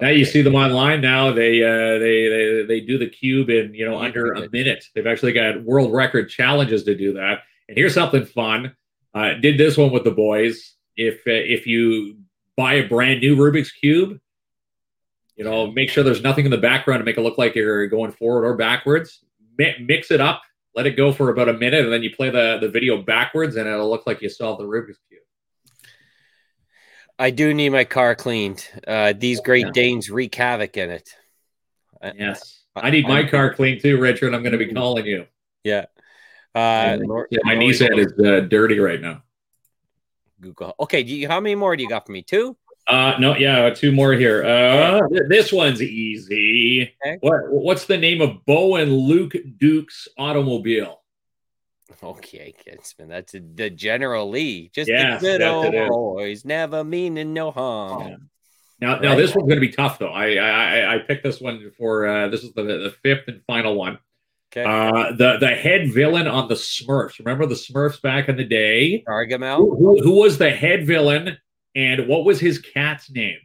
Now 0.00 0.08
you 0.08 0.24
see 0.24 0.40
them 0.40 0.54
online. 0.54 1.02
Now 1.02 1.30
they 1.30 1.62
uh, 1.62 1.98
they 1.98 2.28
they 2.28 2.64
they 2.66 2.80
do 2.80 2.96
the 2.96 3.08
cube 3.08 3.50
in 3.50 3.74
you 3.74 3.84
know 3.84 3.98
under 3.98 4.32
a 4.32 4.48
minute. 4.48 4.86
They've 4.94 5.06
actually 5.06 5.32
got 5.32 5.62
world 5.62 5.92
record 5.92 6.30
challenges 6.30 6.84
to 6.84 6.96
do 6.96 7.12
that. 7.14 7.40
And 7.68 7.76
here's 7.76 7.92
something 7.92 8.24
fun. 8.24 8.74
Uh, 9.14 9.34
did 9.34 9.58
this 9.58 9.76
one 9.76 9.90
with 9.90 10.04
the 10.04 10.10
boys. 10.10 10.74
If 10.96 11.18
uh, 11.26 11.32
if 11.32 11.66
you 11.66 12.18
buy 12.56 12.74
a 12.74 12.88
brand 12.88 13.20
new 13.20 13.36
Rubik's 13.36 13.72
cube, 13.72 14.20
you 15.36 15.44
know 15.44 15.70
make 15.70 15.90
sure 15.90 16.04
there's 16.04 16.22
nothing 16.22 16.44
in 16.44 16.50
the 16.50 16.58
background 16.58 17.00
to 17.00 17.04
make 17.04 17.16
it 17.16 17.22
look 17.22 17.38
like 17.38 17.54
you're 17.54 17.86
going 17.86 18.12
forward 18.12 18.44
or 18.44 18.56
backwards. 18.56 19.24
Mi- 19.58 19.76
mix 19.80 20.10
it 20.10 20.20
up. 20.20 20.42
Let 20.74 20.86
it 20.86 20.96
go 20.96 21.12
for 21.12 21.30
about 21.30 21.48
a 21.48 21.54
minute, 21.54 21.82
and 21.84 21.92
then 21.92 22.02
you 22.04 22.14
play 22.14 22.30
the, 22.30 22.58
the 22.60 22.68
video 22.68 23.02
backwards, 23.02 23.56
and 23.56 23.66
it'll 23.66 23.90
look 23.90 24.06
like 24.06 24.22
you 24.22 24.28
solved 24.28 24.60
the 24.60 24.64
Rubik's 24.66 24.98
cube. 25.08 25.20
I 27.18 27.30
do 27.30 27.52
need 27.52 27.70
my 27.70 27.84
car 27.84 28.14
cleaned. 28.14 28.66
Uh, 28.86 29.12
these 29.16 29.40
Great 29.40 29.66
Yeah. 29.66 29.72
Danes 29.74 30.10
wreak 30.10 30.34
havoc 30.34 30.76
in 30.76 30.90
it. 30.90 31.10
I- 32.00 32.12
Yes, 32.16 32.62
I 32.76 32.90
need 32.90 33.06
my 33.08 33.24
car 33.24 33.52
cleaned 33.52 33.82
too, 33.82 33.98
Richard. 34.00 34.32
I'm 34.32 34.42
going 34.42 34.52
to 34.52 34.58
be 34.58 34.72
calling 34.72 35.04
you. 35.06 35.26
Yeah. 35.64 35.86
Uh, 36.54 36.98
Yeah, 37.30 37.38
my 37.44 37.54
knee 37.54 37.76
head 37.76 37.98
is 37.98 38.12
uh, 38.18 38.40
dirty 38.40 38.78
right 38.78 39.00
now. 39.00 39.22
Google. 40.40 40.74
Okay, 40.80 41.02
do 41.02 41.14
you, 41.14 41.28
how 41.28 41.40
many 41.40 41.54
more 41.54 41.76
do 41.76 41.82
you 41.82 41.88
got 41.88 42.06
for 42.06 42.12
me? 42.12 42.22
Two. 42.22 42.56
Uh, 42.86 43.14
no, 43.20 43.36
yeah, 43.36 43.70
two 43.70 43.92
more 43.92 44.14
here. 44.14 44.42
Uh, 44.44 45.00
this 45.28 45.52
one's 45.52 45.80
easy. 45.82 46.92
Okay. 47.04 47.18
What 47.20 47.40
What's 47.50 47.84
the 47.84 47.96
name 47.98 48.20
of 48.20 48.44
Bo 48.46 48.76
and 48.76 48.90
Luke 48.92 49.34
Duke's 49.58 50.08
automobile? 50.18 51.00
Okay, 52.02 52.54
Kinsman. 52.64 53.08
That's 53.08 53.34
a, 53.34 53.40
the 53.40 53.68
General 53.70 54.28
Lee. 54.30 54.70
Just 54.74 54.88
Yes, 54.88 55.20
the 55.20 55.38
good 55.38 55.42
old 55.42 55.72
boys, 55.90 56.44
never 56.44 56.82
meaning 56.82 57.32
no 57.34 57.50
harm. 57.50 58.30
Now, 58.80 58.98
now 58.98 59.10
Right. 59.10 59.16
this 59.18 59.34
one's 59.34 59.46
going 59.48 59.60
to 59.60 59.66
be 59.66 59.72
tough 59.72 59.98
though. 59.98 60.08
I 60.08 60.34
I, 60.36 60.50
I- 60.80 60.94
I 60.94 60.98
picked 60.98 61.22
this 61.22 61.40
one 61.40 61.70
for 61.76 62.06
uh, 62.06 62.28
this 62.28 62.42
is 62.42 62.52
the 62.54 62.62
the 62.62 62.94
fifth 63.02 63.28
and 63.28 63.42
final 63.46 63.74
one. 63.76 63.98
Okay, 64.52 64.64
Uh, 64.64 65.12
the 65.12 65.36
the 65.38 65.48
head 65.48 65.92
villain 65.92 66.26
on 66.26 66.48
the 66.48 66.54
Smurfs. 66.54 67.18
Remember 67.20 67.46
the 67.46 67.54
Smurfs 67.54 68.02
back 68.02 68.28
in 68.28 68.36
the 68.36 68.44
day? 68.44 69.04
Gargamel. 69.08 69.58
Who, 69.58 69.76
who, 69.76 70.02
who 70.02 70.12
was 70.20 70.38
the 70.38 70.50
head 70.50 70.86
villain, 70.86 71.38
and 71.76 72.08
what 72.08 72.24
was 72.24 72.40
his 72.40 72.58
cat's 72.58 73.08
name? 73.10 73.38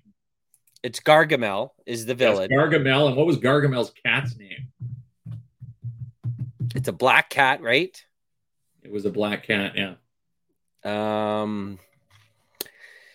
It's 0.82 1.00
Gargamel 1.00 1.72
is 1.86 2.06
the 2.06 2.14
Yes, 2.14 2.18
villain. 2.20 2.50
Gargamel, 2.50 3.08
and 3.08 3.16
what 3.16 3.26
was 3.28 3.38
Gargamel's 3.38 3.92
cat's 4.04 4.36
name? 4.38 4.70
it's 6.76 6.88
a 6.88 6.92
black 6.94 7.30
cat, 7.30 7.62
right? 7.62 8.04
It 8.84 8.92
was 8.92 9.06
a 9.06 9.10
black 9.12 9.46
cat. 9.48 9.74
Yeah. 9.76 9.94
Um, 10.84 11.80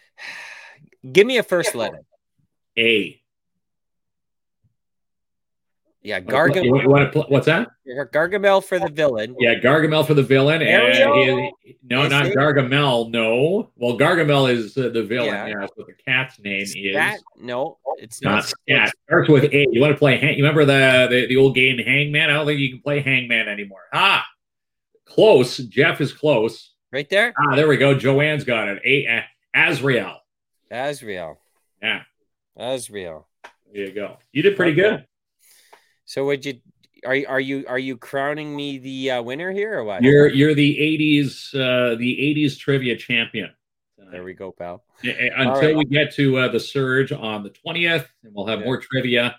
give 1.12 1.26
me 1.26 1.38
a 1.38 1.43
first 1.43 1.74
letter. 1.74 2.01
A. 2.78 3.20
Yeah, 6.03 6.16
You, 6.18 6.24
Gargamel. 6.24 6.86
want 6.86 7.12
to? 7.12 7.20
What's 7.28 7.44
that? 7.46 7.68
Gargamel 8.11 8.64
for 8.64 8.78
the 8.78 8.88
villain. 8.88 9.36
Yeah, 9.38 9.57
Gargamel 9.57 10.07
for 10.07 10.14
the 10.14 10.22
villain. 10.22 10.62
And 10.62 10.70
Ariel? 10.70 11.53
he- 11.62 11.76
no, 11.82 12.05
Is 12.05 12.11
not 12.11 12.26
it? 12.26 12.34
Gargamel. 12.36 13.11
No. 13.11 13.70
Well, 13.76 13.98
Gargamel 13.98 14.51
is 14.51 14.78
uh, 14.78 14.88
the 14.88 15.03
villain. 15.03 15.28
Yeah. 15.28 15.46
Yeah. 15.48 15.66
but 15.76 15.86
the 15.86 15.92
cat's 16.07 16.38
name 16.40 16.62
is 16.62 16.72
Scat? 16.72 17.20
No, 17.38 17.78
it's 17.98 18.22
not 18.22 18.30
not. 18.36 18.44
Scat. 18.44 18.92
Starts 19.09 19.28
with 19.28 19.44
A. 19.53 19.66
You 19.70 19.80
want 19.82 19.92
to 19.92 19.98
play? 19.98 20.16
Hang, 20.16 20.38
you 20.38 20.42
remember 20.44 20.64
the, 20.64 21.07
the 21.11 21.26
the 21.26 21.36
old 21.36 21.55
game 21.55 21.76
Hangman? 21.78 22.30
I 22.30 22.32
don't 22.34 22.46
think 22.46 22.61
you 22.61 22.70
can 22.70 22.80
play 22.80 23.01
Hangman 23.01 23.48
anymore. 23.48 23.82
Ah, 23.92 24.24
close. 25.05 25.59
Jeff 25.59 26.01
is 26.01 26.12
close. 26.14 26.72
Right 26.92 27.09
there, 27.11 27.32
Ah, 27.38 27.55
there 27.57 27.68
we 27.68 27.76
go. 27.76 27.94
Joanne's 27.94 28.44
got 28.44 28.68
it. 28.68 28.80
A. 28.84 29.07
uh, 29.07 29.20
Azrael. 29.55 30.16
Asriel. 30.72 31.36
Yeah. 31.82 32.03
Asriel. 32.59 33.24
There 33.72 33.84
you 33.86 33.92
go. 33.92 34.16
You 34.32 34.42
did 34.42 34.57
pretty 34.57 34.72
good. 34.74 35.07
So 36.11 36.25
would 36.25 36.45
you? 36.45 36.55
are 37.07 37.15
you 37.15 37.27
are 37.29 37.41
you 37.41 37.65
are 37.69 37.79
you 37.79 37.97
crowning 37.97 38.55
me 38.55 38.79
the 38.79 39.13
uh, 39.13 39.23
winner 39.23 39.53
here 39.53 39.79
or 39.79 39.85
what? 39.85 40.03
You're 40.03 40.27
you're 40.27 40.55
the 40.55 40.77
'80s 40.77 41.55
uh, 41.55 41.95
the 41.95 42.17
'80s 42.37 42.59
trivia 42.59 42.97
champion. 42.97 43.51
There 44.11 44.25
we 44.25 44.35
go, 44.35 44.51
pal. 44.51 44.83
Until 45.05 45.53
right. 45.53 45.77
we 45.77 45.85
get 45.85 46.13
to 46.15 46.37
uh, 46.39 46.49
the 46.49 46.59
surge 46.59 47.13
on 47.13 47.45
the 47.45 47.51
20th, 47.51 48.07
and 48.25 48.35
we'll 48.35 48.49
have 48.49 48.59
yeah. 48.59 48.65
more 48.65 48.81
trivia 48.81 49.37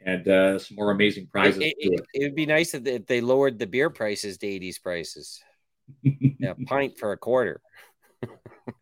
and 0.00 0.26
uh, 0.26 0.58
some 0.58 0.76
more 0.76 0.92
amazing 0.92 1.26
prizes. 1.26 1.60
It, 1.60 1.74
it, 1.76 2.00
it, 2.14 2.22
would 2.22 2.34
be 2.34 2.46
nice 2.46 2.72
if 2.72 3.06
they 3.06 3.20
lowered 3.20 3.58
the 3.58 3.66
beer 3.66 3.90
prices 3.90 4.38
to 4.38 4.46
80s 4.46 4.80
prices. 4.82 5.42
yeah, 6.02 6.54
pint 6.66 6.96
for 6.98 7.12
a 7.12 7.18
quarter. 7.18 7.60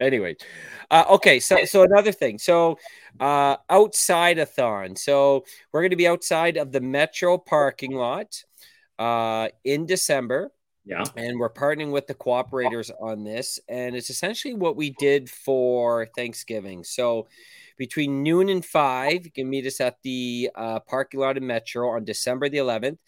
Anyway, 0.01 0.37
uh, 0.91 1.05
okay. 1.11 1.41
So, 1.41 1.65
so 1.65 1.83
another 1.83 2.13
thing. 2.13 2.39
So, 2.39 2.79
uh, 3.21 3.57
outside 3.69 4.39
a 4.39 4.47
thon. 4.47 4.97
So 4.97 5.45
we're 5.73 5.83
going 5.83 5.91
to 5.91 5.97
be 5.97 6.09
outside 6.09 6.57
of 6.57 6.73
the 6.73 6.81
Metro 6.81 7.39
parking 7.39 7.93
lot 7.93 8.43
uh, 8.99 9.49
in 9.65 9.87
December. 9.87 10.51
Yeah. 10.85 11.05
And 11.17 11.39
we're 11.39 11.53
partnering 11.53 11.93
with 11.93 12.09
the 12.09 12.15
cooperators 12.15 12.91
on 13.01 13.23
this. 13.23 13.61
And 13.69 13.95
it's 13.95 14.11
essentially 14.11 14.55
what 14.55 14.77
we 14.77 14.91
did 14.99 15.31
for 15.31 16.07
Thanksgiving. 16.17 16.83
So 16.83 17.29
between 17.77 18.23
noon 18.23 18.49
and 18.49 18.65
five, 18.65 19.25
you 19.25 19.31
can 19.31 19.49
meet 19.49 19.67
us 19.67 19.81
at 19.81 20.03
the 20.03 20.51
uh, 20.55 20.81
parking 20.81 21.21
lot 21.21 21.37
in 21.37 21.47
Metro 21.47 21.91
on 21.91 22.05
December 22.05 22.49
the 22.49 22.59
11th. 22.59 22.99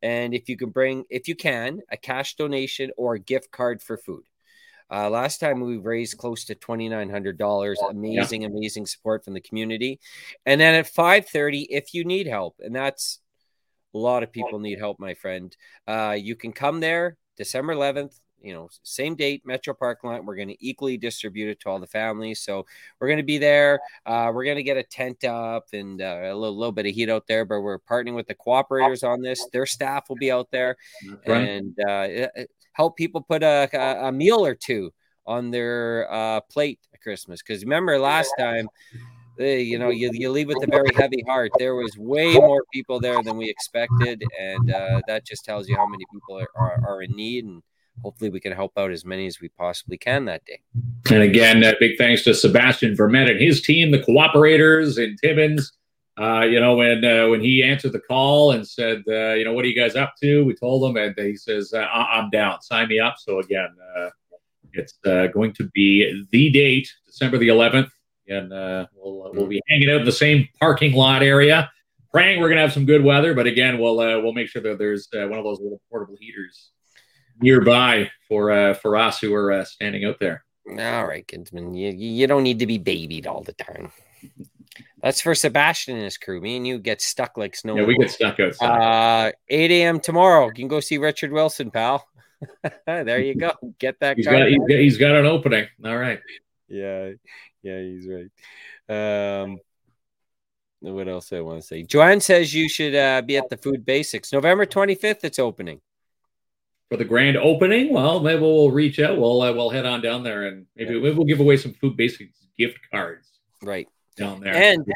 And 0.00 0.34
if 0.34 0.48
you 0.48 0.56
can 0.56 0.70
bring, 0.70 1.04
if 1.10 1.26
you 1.26 1.34
can, 1.34 1.80
a 1.90 1.96
cash 1.96 2.36
donation 2.36 2.92
or 2.96 3.14
a 3.14 3.18
gift 3.18 3.50
card 3.50 3.82
for 3.82 3.96
food. 3.96 4.24
Uh, 4.90 5.08
last 5.10 5.38
time 5.38 5.60
we 5.60 5.76
raised 5.76 6.18
close 6.18 6.44
to 6.44 6.54
twenty 6.54 6.88
nine 6.88 7.10
hundred 7.10 7.38
dollars. 7.38 7.78
Amazing, 7.88 8.42
yeah. 8.42 8.48
amazing 8.48 8.86
support 8.86 9.24
from 9.24 9.34
the 9.34 9.40
community. 9.40 10.00
And 10.46 10.60
then 10.60 10.74
at 10.74 10.86
five 10.86 11.26
thirty, 11.28 11.62
if 11.62 11.94
you 11.94 12.04
need 12.04 12.26
help, 12.26 12.56
and 12.60 12.74
that's 12.74 13.20
a 13.94 13.98
lot 13.98 14.22
of 14.22 14.32
people 14.32 14.58
need 14.58 14.78
help, 14.78 14.98
my 14.98 15.14
friend. 15.14 15.56
Uh, 15.86 16.16
you 16.18 16.36
can 16.36 16.52
come 16.52 16.80
there. 16.80 17.16
December 17.36 17.74
11th, 17.74 18.20
you 18.40 18.52
know, 18.52 18.68
same 18.82 19.14
date, 19.16 19.42
Metro 19.44 19.72
Park 19.72 20.04
Lot. 20.04 20.24
We're 20.24 20.36
going 20.36 20.48
to 20.48 20.66
equally 20.66 20.96
distribute 20.96 21.48
it 21.48 21.60
to 21.60 21.70
all 21.70 21.80
the 21.80 21.86
families. 21.86 22.40
So 22.40 22.66
we're 23.00 23.08
going 23.08 23.18
to 23.18 23.24
be 23.24 23.38
there. 23.38 23.80
Uh, 24.04 24.30
we're 24.34 24.44
going 24.44 24.56
to 24.56 24.62
get 24.62 24.76
a 24.76 24.82
tent 24.82 25.24
up 25.24 25.68
and 25.72 26.00
uh, 26.00 26.20
a 26.24 26.34
little, 26.34 26.56
little, 26.56 26.72
bit 26.72 26.86
of 26.86 26.94
heat 26.94 27.08
out 27.08 27.26
there, 27.26 27.44
but 27.44 27.60
we're 27.60 27.78
partnering 27.78 28.14
with 28.14 28.26
the 28.26 28.34
cooperators 28.34 29.02
on 29.02 29.22
this. 29.22 29.46
Their 29.52 29.66
staff 29.66 30.08
will 30.08 30.16
be 30.16 30.30
out 30.30 30.50
there 30.50 30.76
right. 31.26 31.48
and 31.48 31.78
uh, 31.80 32.28
help 32.74 32.96
people 32.96 33.22
put 33.22 33.42
a, 33.42 33.68
a, 33.72 34.08
a, 34.08 34.12
meal 34.12 34.44
or 34.44 34.54
two 34.54 34.92
on 35.26 35.50
their 35.50 36.12
uh, 36.12 36.40
plate 36.42 36.80
at 36.92 37.00
Christmas. 37.00 37.40
Because 37.42 37.62
remember 37.62 37.98
last 37.98 38.32
time, 38.38 38.68
you 39.38 39.78
know, 39.78 39.88
you, 39.88 40.10
you 40.12 40.30
leave 40.30 40.48
with 40.48 40.62
a 40.62 40.70
very 40.70 40.90
heavy 40.94 41.22
heart. 41.26 41.50
There 41.58 41.74
was 41.74 41.96
way 41.96 42.34
more 42.34 42.62
people 42.72 43.00
there 43.00 43.22
than 43.22 43.36
we 43.36 43.48
expected, 43.48 44.22
and 44.38 44.70
uh, 44.70 45.00
that 45.06 45.24
just 45.24 45.44
tells 45.44 45.68
you 45.68 45.76
how 45.76 45.86
many 45.86 46.04
people 46.12 46.38
are, 46.38 46.48
are, 46.54 46.84
are, 46.86 47.02
in 47.02 47.12
need. 47.12 47.44
And 47.44 47.62
hopefully, 48.02 48.30
we 48.30 48.38
can 48.38 48.52
help 48.52 48.72
out 48.76 48.92
as 48.92 49.04
many 49.04 49.26
as 49.26 49.40
we 49.40 49.48
possibly 49.48 49.98
can 49.98 50.26
that 50.26 50.44
day. 50.44 50.60
And 51.10 51.22
again, 51.22 51.64
uh, 51.64 51.72
big 51.80 51.98
thanks 51.98 52.22
to 52.24 52.34
Sebastian 52.34 52.94
Vermette 52.94 53.30
and 53.30 53.40
his 53.40 53.60
team, 53.60 53.90
the 53.90 53.98
cooperators 53.98 55.02
in 55.02 55.16
Timmins. 55.16 55.72
Uh, 56.16 56.42
you 56.42 56.60
know, 56.60 56.76
when 56.76 57.04
uh, 57.04 57.28
when 57.28 57.40
he 57.40 57.62
answered 57.62 57.92
the 57.92 58.00
call 58.00 58.52
and 58.52 58.66
said, 58.66 59.02
uh, 59.08 59.32
you 59.32 59.44
know, 59.44 59.52
what 59.52 59.64
are 59.64 59.68
you 59.68 59.78
guys 59.78 59.96
up 59.96 60.14
to? 60.22 60.44
We 60.44 60.54
told 60.54 60.88
him, 60.88 60.96
and 60.96 61.14
he 61.18 61.36
says, 61.36 61.72
uh, 61.72 61.86
I'm 61.90 62.30
down. 62.30 62.62
Sign 62.62 62.88
me 62.88 63.00
up. 63.00 63.16
So 63.18 63.40
again, 63.40 63.74
it's 64.72 64.94
going 65.04 65.52
to 65.54 65.68
be 65.74 66.24
the 66.30 66.50
date, 66.50 66.92
December 67.06 67.38
the 67.38 67.48
11th 67.48 67.90
and 68.28 68.52
uh, 68.52 68.86
we'll 68.94 69.26
uh, 69.26 69.30
we'll 69.32 69.46
be 69.46 69.60
hanging 69.68 69.90
out 69.90 70.00
in 70.00 70.04
the 70.04 70.12
same 70.12 70.48
parking 70.60 70.94
lot 70.94 71.22
area. 71.22 71.70
Praying 72.12 72.40
we're 72.40 72.48
gonna 72.48 72.60
have 72.60 72.72
some 72.72 72.86
good 72.86 73.04
weather, 73.04 73.34
but 73.34 73.46
again, 73.46 73.78
we'll 73.78 74.00
uh, 74.00 74.20
we'll 74.20 74.32
make 74.32 74.48
sure 74.48 74.62
that 74.62 74.78
there's 74.78 75.08
uh, 75.14 75.26
one 75.26 75.38
of 75.38 75.44
those 75.44 75.60
little 75.60 75.80
portable 75.90 76.16
heaters 76.18 76.70
nearby 77.40 78.10
for 78.28 78.50
uh, 78.50 78.74
for 78.74 78.96
us 78.96 79.18
who 79.18 79.34
are 79.34 79.52
uh, 79.52 79.64
standing 79.64 80.04
out 80.04 80.18
there. 80.20 80.44
All 80.68 81.06
right, 81.06 81.26
Kinsman, 81.26 81.74
you 81.74 81.90
you 81.90 82.26
don't 82.26 82.42
need 82.42 82.60
to 82.60 82.66
be 82.66 82.78
babied 82.78 83.26
all 83.26 83.42
the 83.42 83.52
time. 83.52 83.90
That's 85.04 85.20
for 85.20 85.34
Sebastian 85.34 85.96
and 85.96 86.04
his 86.04 86.16
crew. 86.16 86.40
Me 86.40 86.56
and 86.56 86.66
you 86.66 86.78
get 86.78 87.02
stuck 87.02 87.36
like 87.36 87.54
snow. 87.54 87.76
Yeah, 87.76 87.84
we 87.84 87.94
get 87.98 88.10
stuck 88.10 88.40
outside. 88.40 89.28
Uh, 89.28 89.32
8 89.50 89.70
a.m. 89.70 90.00
tomorrow. 90.00 90.46
You 90.46 90.54
can 90.54 90.66
go 90.66 90.80
see 90.80 90.96
Richard 90.96 91.30
Wilson, 91.30 91.70
pal. 91.70 92.08
there 92.86 93.20
you 93.20 93.34
go. 93.34 93.52
Get 93.78 94.00
that. 94.00 94.16
He's 94.16 94.24
got, 94.24 94.48
he's 94.48 94.58
got, 94.58 94.70
he's 94.70 94.96
got 94.96 95.14
an 95.14 95.26
opening. 95.26 95.66
All 95.84 95.98
right. 95.98 96.20
Yeah, 96.68 97.10
yeah, 97.62 97.82
he's 97.82 98.08
right. 98.08 99.42
Um, 99.42 99.58
what 100.80 101.06
else 101.06 101.34
I 101.34 101.40
want 101.40 101.60
to 101.60 101.66
say? 101.66 101.82
Joanne 101.82 102.22
says 102.22 102.54
you 102.54 102.70
should 102.70 102.94
uh, 102.94 103.20
be 103.20 103.36
at 103.36 103.50
the 103.50 103.58
Food 103.58 103.84
Basics 103.84 104.32
November 104.32 104.64
25th. 104.64 105.22
It's 105.22 105.38
opening 105.38 105.82
for 106.90 106.96
the 106.96 107.04
grand 107.04 107.36
opening. 107.36 107.92
Well, 107.92 108.20
maybe 108.20 108.40
we'll 108.40 108.70
reach 108.70 108.98
out. 109.00 109.18
We'll 109.18 109.42
uh, 109.42 109.52
we'll 109.52 109.68
head 109.68 109.84
on 109.84 110.00
down 110.00 110.22
there 110.22 110.46
and 110.46 110.64
maybe, 110.76 110.94
yeah. 110.94 111.00
maybe 111.00 111.14
we'll 111.14 111.26
give 111.26 111.40
away 111.40 111.58
some 111.58 111.74
Food 111.74 111.94
Basics 111.94 112.38
gift 112.56 112.78
cards. 112.90 113.28
Right 113.62 113.86
down 114.16 114.40
there. 114.40 114.54
And 114.54 114.86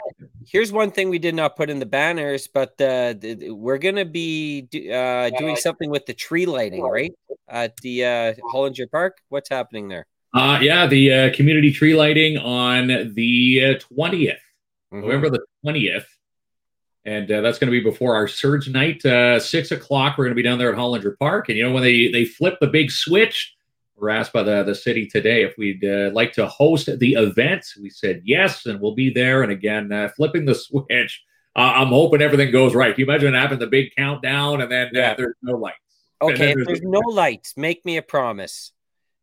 here's 0.47 0.73
one 0.73 0.91
thing 0.91 1.11
we 1.11 1.19
did 1.19 1.35
not 1.35 1.57
put 1.57 1.71
in 1.71 1.79
the 1.79 1.87
banners, 1.87 2.47
but 2.47 2.81
uh, 2.81 3.15
we're 3.49 3.79
going 3.79 3.97
to 3.97 4.05
be 4.05 4.69
uh, 4.93 5.31
doing 5.39 5.57
something 5.57 5.91
with 5.91 6.07
the 6.07 6.15
tree 6.15 6.47
lighting, 6.47 6.83
right? 6.83 7.13
At 7.49 7.77
the 7.79 8.05
uh, 8.05 8.35
Hollinger 8.53 8.91
Park. 8.91 9.19
What's 9.29 9.49
happening 9.49 9.89
there? 9.89 10.07
Uh, 10.35 10.59
yeah, 10.61 10.87
the 10.87 11.13
uh, 11.13 11.35
community 11.35 11.73
tree 11.73 11.95
lighting 11.95 12.37
on 12.39 12.89
the 13.15 13.81
20th, 13.91 14.31
uh, 14.31 14.35
mm-hmm. 14.93 15.01
November 15.01 15.31
the 15.31 15.45
20th. 15.65 16.05
And 17.05 17.31
uh, 17.31 17.41
that's 17.41 17.59
going 17.59 17.73
to 17.73 17.79
be 17.79 17.83
before 17.83 18.15
our 18.15 18.29
surge 18.29 18.69
night, 18.69 19.05
uh, 19.07 19.41
six 19.41 19.71
o'clock. 19.71 20.19
We're 20.19 20.25
going 20.25 20.37
to 20.37 20.43
be 20.43 20.43
down 20.43 20.59
there 20.59 20.71
at 20.71 20.79
Hollinger 20.79 21.17
Park. 21.19 21.49
And 21.49 21.57
you 21.57 21.65
know, 21.65 21.73
when 21.73 21.83
they 21.83 22.09
they 22.09 22.27
flip 22.27 22.59
the 22.61 22.67
big 22.67 22.91
switch, 22.91 23.57
we're 23.99 24.11
asked 24.11 24.33
by 24.33 24.43
the, 24.43 24.63
the 24.63 24.75
city 24.75 25.07
today 25.07 25.43
if 25.43 25.57
we'd 25.59 25.85
uh, 25.85 26.11
like 26.13 26.33
to 26.35 26.47
host 26.47 26.89
the 26.99 27.15
event. 27.15 27.65
We 27.81 27.91
said 27.91 28.23
yes, 28.25 28.67
and 28.67 28.81
we'll 28.81 28.95
be 28.95 29.11
there. 29.11 29.43
And 29.43 29.53
again, 29.53 29.91
uh, 29.93 30.09
flipping 30.17 30.45
the 30.45 30.55
switch, 30.55 31.23
uh, 31.57 31.73
I'm 31.77 31.89
hoping 31.89 32.23
everything 32.23 32.53
goes 32.53 32.75
right. 32.75 32.95
Can 32.95 33.05
you 33.05 33.11
imagine 33.11 33.35
having 33.35 33.59
the 33.59 33.67
big 33.67 33.95
countdown 33.97 34.61
and 34.61 34.71
then 34.71 34.89
uh, 34.89 34.91
yeah. 34.95 35.15
there's 35.15 35.35
no 35.43 35.57
lights? 35.57 35.77
Okay, 36.21 36.53
if 36.53 36.67
there's 36.67 36.83
no 36.83 36.99
lights, 37.11 37.57
make 37.57 37.85
me 37.85 37.97
a 37.97 38.03
promise. 38.03 38.73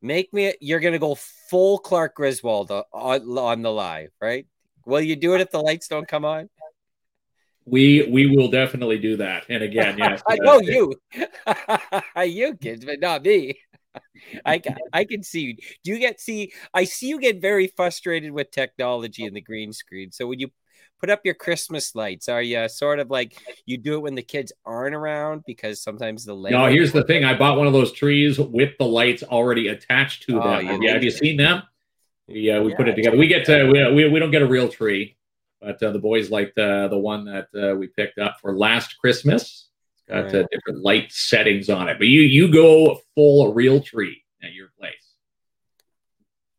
Make 0.01 0.33
me. 0.33 0.53
You're 0.61 0.79
gonna 0.79 0.99
go 0.99 1.15
full 1.49 1.79
Clark 1.79 2.15
Griswold 2.15 2.71
on, 2.71 2.83
on 2.93 3.61
the 3.61 3.71
live, 3.71 4.11
right? 4.21 4.45
Will 4.85 5.01
you 5.01 5.15
do 5.15 5.33
it 5.33 5.41
if 5.41 5.51
the 5.51 5.59
lights 5.59 5.87
don't 5.87 6.07
come 6.07 6.25
on? 6.25 6.49
We 7.65 8.07
we 8.07 8.27
will 8.27 8.49
definitely 8.49 8.99
do 8.99 9.17
that. 9.17 9.45
And 9.49 9.63
again, 9.63 9.97
yes, 9.97 10.21
I 10.27 10.35
know 10.35 10.59
you, 10.59 10.93
you 12.23 12.55
kids, 12.55 12.85
but 12.85 12.99
not 12.99 13.23
me. 13.23 13.57
I 14.45 14.61
I 14.93 15.03
can 15.05 15.23
see 15.23 15.41
you. 15.41 15.55
Do 15.83 15.91
you 15.91 15.99
get 15.99 16.19
see? 16.19 16.53
I 16.73 16.83
see 16.85 17.07
you 17.07 17.19
get 17.19 17.41
very 17.41 17.67
frustrated 17.67 18.31
with 18.31 18.51
technology 18.51 19.25
and 19.25 19.35
the 19.35 19.41
green 19.41 19.73
screen. 19.73 20.11
So 20.11 20.27
when 20.27 20.39
you 20.39 20.49
put 20.99 21.09
up 21.09 21.21
your 21.23 21.33
Christmas 21.33 21.95
lights? 21.95 22.29
Are 22.29 22.41
you 22.41 22.67
sort 22.69 22.99
of 22.99 23.09
like 23.09 23.37
you 23.65 23.77
do 23.77 23.95
it 23.95 24.01
when 24.01 24.15
the 24.15 24.21
kids 24.21 24.51
aren't 24.65 24.95
around 24.95 25.43
because 25.45 25.81
sometimes 25.81 26.25
the 26.25 26.33
light? 26.33 26.51
No, 26.51 26.65
here's 26.67 26.91
the 26.91 27.03
thing. 27.03 27.23
I 27.23 27.37
bought 27.37 27.57
one 27.57 27.67
of 27.67 27.73
those 27.73 27.91
trees 27.91 28.39
with 28.39 28.77
the 28.77 28.85
lights 28.85 29.23
already 29.23 29.67
attached 29.67 30.23
to 30.23 30.41
oh, 30.41 30.61
them. 30.61 30.81
Yeah, 30.81 30.93
have 30.93 31.03
you 31.03 31.11
seen 31.11 31.37
them? 31.37 31.63
Yeah, 32.27 32.59
we 32.59 32.71
yeah, 32.71 32.77
put 32.77 32.89
it 32.89 32.95
together. 32.95 33.17
We 33.17 33.27
get 33.27 33.45
to 33.45 33.65
we, 33.65 33.93
we, 33.93 34.09
we 34.09 34.19
don't 34.19 34.31
get 34.31 34.41
a 34.41 34.47
real 34.47 34.67
tree, 34.67 35.15
but 35.61 35.81
uh, 35.83 35.91
the 35.91 35.99
boys 35.99 36.31
liked 36.31 36.57
uh, 36.57 36.87
the 36.87 36.97
one 36.97 37.25
that 37.25 37.47
uh, 37.55 37.75
we 37.75 37.87
picked 37.87 38.17
up 38.17 38.37
for 38.41 38.57
last 38.57 38.97
Christmas. 38.97 39.64
Got 40.07 40.33
uh, 40.33 40.37
right. 40.39 40.47
different 40.51 40.83
light 40.83 41.11
settings 41.11 41.69
on 41.69 41.89
it, 41.89 41.97
but 41.97 42.07
you 42.07 42.21
you 42.21 42.51
go 42.51 43.01
full 43.15 43.53
real 43.53 43.81
tree 43.81 44.23
at 44.43 44.53
your 44.53 44.67
place. 44.79 44.93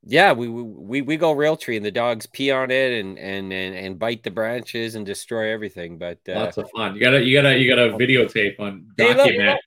Yeah, 0.09 0.33
we 0.33 0.49
we 0.49 1.03
we 1.03 1.17
go 1.17 1.35
Realtree 1.35 1.77
and 1.77 1.85
the 1.85 1.91
dogs 1.91 2.27
pee 2.27 2.51
on 2.53 2.71
it 2.71 3.01
and 3.01 3.19
and 3.19 3.53
and, 3.53 3.75
and 3.75 3.99
bite 3.99 4.23
the 4.23 4.31
branches 4.31 4.95
and 4.95 5.05
destroy 5.05 5.53
everything. 5.53 5.99
But 5.99 6.19
uh, 6.29 6.35
lots 6.35 6.59
of 6.59 6.71
fun. 6.71 6.95
You 6.95 7.01
gotta 7.01 7.23
you 7.23 7.41
gotta 7.41 7.59
you 7.59 7.69
gotta 7.69 7.91
videotape 7.91 8.59
on 8.61 8.87
document. 8.97 9.61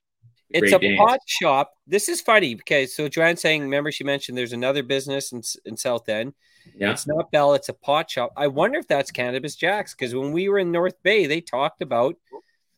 It's 0.50 0.72
a 0.72 0.96
pot 0.96 1.20
shop. 1.26 1.72
This 1.86 2.08
is 2.08 2.20
funny 2.20 2.54
because 2.54 2.94
so 2.96 3.06
Joanne 3.06 3.36
saying, 3.36 3.62
remember 3.62 3.92
she 3.92 4.02
mentioned 4.02 4.36
there's 4.36 4.52
another 4.52 4.82
business 4.82 5.32
in 5.32 5.42
in 5.64 5.76
South 5.76 6.08
End. 6.08 6.32
Yeah, 6.74 6.90
it's 6.90 7.06
not 7.06 7.30
Bell. 7.30 7.54
It's 7.54 7.68
a 7.68 7.74
pot 7.74 8.10
shop. 8.10 8.32
I 8.36 8.46
wonder 8.46 8.78
if 8.78 8.88
that's 8.88 9.10
Cannabis 9.10 9.56
Jacks 9.56 9.94
because 9.94 10.14
when 10.14 10.32
we 10.32 10.48
were 10.48 10.58
in 10.58 10.72
North 10.72 11.02
Bay, 11.02 11.26
they 11.26 11.40
talked 11.40 11.82
about 11.82 12.16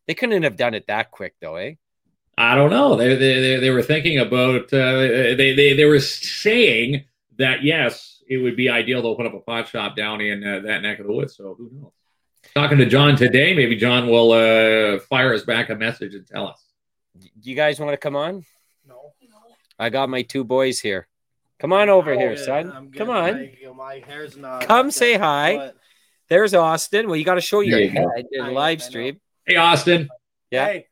they 0.06 0.14
couldn't 0.14 0.42
have 0.42 0.56
done 0.56 0.74
it 0.74 0.86
that 0.86 1.10
quick 1.10 1.34
though, 1.40 1.56
eh? 1.56 1.74
I 2.36 2.54
don't 2.54 2.70
know. 2.70 2.96
They 2.96 3.14
they 3.14 3.56
they, 3.56 3.70
were 3.70 3.82
thinking 3.82 4.18
about 4.18 4.72
uh, 4.72 5.00
they 5.00 5.54
they 5.54 5.74
they 5.74 5.84
were 5.84 6.00
saying 6.00 7.04
that 7.38 7.62
yes, 7.62 8.22
it 8.26 8.38
would 8.38 8.56
be 8.56 8.68
ideal 8.68 9.02
to 9.02 9.08
open 9.08 9.26
up 9.26 9.34
a 9.34 9.40
pot 9.40 9.68
shop 9.68 9.96
down 9.96 10.20
in 10.20 10.42
uh, 10.42 10.60
that 10.60 10.82
neck 10.82 10.98
of 10.98 11.06
the 11.06 11.12
woods. 11.12 11.36
So 11.36 11.54
who 11.54 11.70
knows? 11.72 11.92
Talking 12.54 12.78
to 12.78 12.86
John 12.86 13.16
today, 13.16 13.54
maybe 13.54 13.76
John 13.76 14.08
will 14.08 14.32
uh, 14.32 14.98
fire 15.00 15.32
us 15.32 15.42
back 15.42 15.70
a 15.70 15.74
message 15.74 16.14
and 16.14 16.26
tell 16.26 16.48
us. 16.48 16.64
You 17.42 17.54
guys 17.54 17.78
want 17.78 17.92
to 17.92 17.96
come 17.96 18.16
on? 18.16 18.44
No. 18.86 19.12
I 19.78 19.90
got 19.90 20.08
my 20.08 20.22
two 20.22 20.44
boys 20.44 20.80
here. 20.80 21.08
Come 21.58 21.72
on 21.72 21.88
over 21.88 22.12
oh, 22.12 22.18
here, 22.18 22.32
yeah, 22.32 22.44
son. 22.44 22.90
Come 22.92 23.08
on. 23.08 23.34
My, 23.34 23.72
my, 23.76 24.02
hair's 24.04 24.36
not. 24.36 24.66
Come 24.66 24.90
say 24.90 25.16
hi. 25.16 25.56
But... 25.56 25.76
There's 26.28 26.54
Austin. 26.54 27.06
Well, 27.06 27.16
you 27.16 27.24
got 27.24 27.34
to 27.34 27.40
show 27.40 27.60
your 27.60 27.88
head 27.88 28.26
in 28.32 28.52
live 28.52 28.82
stream. 28.82 29.20
Hey, 29.46 29.56
Austin. 29.56 30.08
Yeah. 30.50 30.66
Hey. 30.66 30.86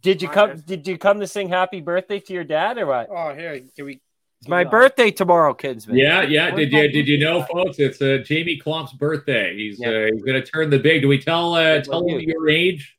Did 0.00 0.22
you 0.22 0.28
come? 0.28 0.58
Did 0.60 0.86
you 0.86 0.98
come 0.98 1.20
to 1.20 1.26
sing 1.26 1.48
happy 1.48 1.80
birthday 1.80 2.20
to 2.20 2.32
your 2.32 2.44
dad 2.44 2.78
or 2.78 2.86
what? 2.86 3.08
Oh, 3.10 3.34
here, 3.34 3.60
can 3.76 3.84
we? 3.86 4.00
It's 4.40 4.48
my 4.48 4.64
birthday 4.64 5.10
tomorrow, 5.10 5.52
Kinsman. 5.52 5.96
Yeah, 5.96 6.22
yeah. 6.22 6.50
Did 6.50 6.72
you 6.72 6.88
did 6.88 7.08
you 7.08 7.18
know, 7.18 7.42
folks? 7.42 7.78
It's 7.78 8.00
uh, 8.00 8.18
Jamie 8.24 8.58
Klomp's 8.58 8.92
birthday. 8.92 9.56
He's 9.56 9.80
Yeah. 9.80 9.88
uh, 9.88 10.06
he's 10.12 10.22
gonna 10.22 10.44
turn 10.44 10.70
the 10.70 10.78
big. 10.78 11.02
Do 11.02 11.08
we 11.08 11.18
tell 11.18 11.54
uh, 11.54 11.80
tell 11.82 12.06
him 12.06 12.20
your 12.20 12.48
age? 12.48 12.96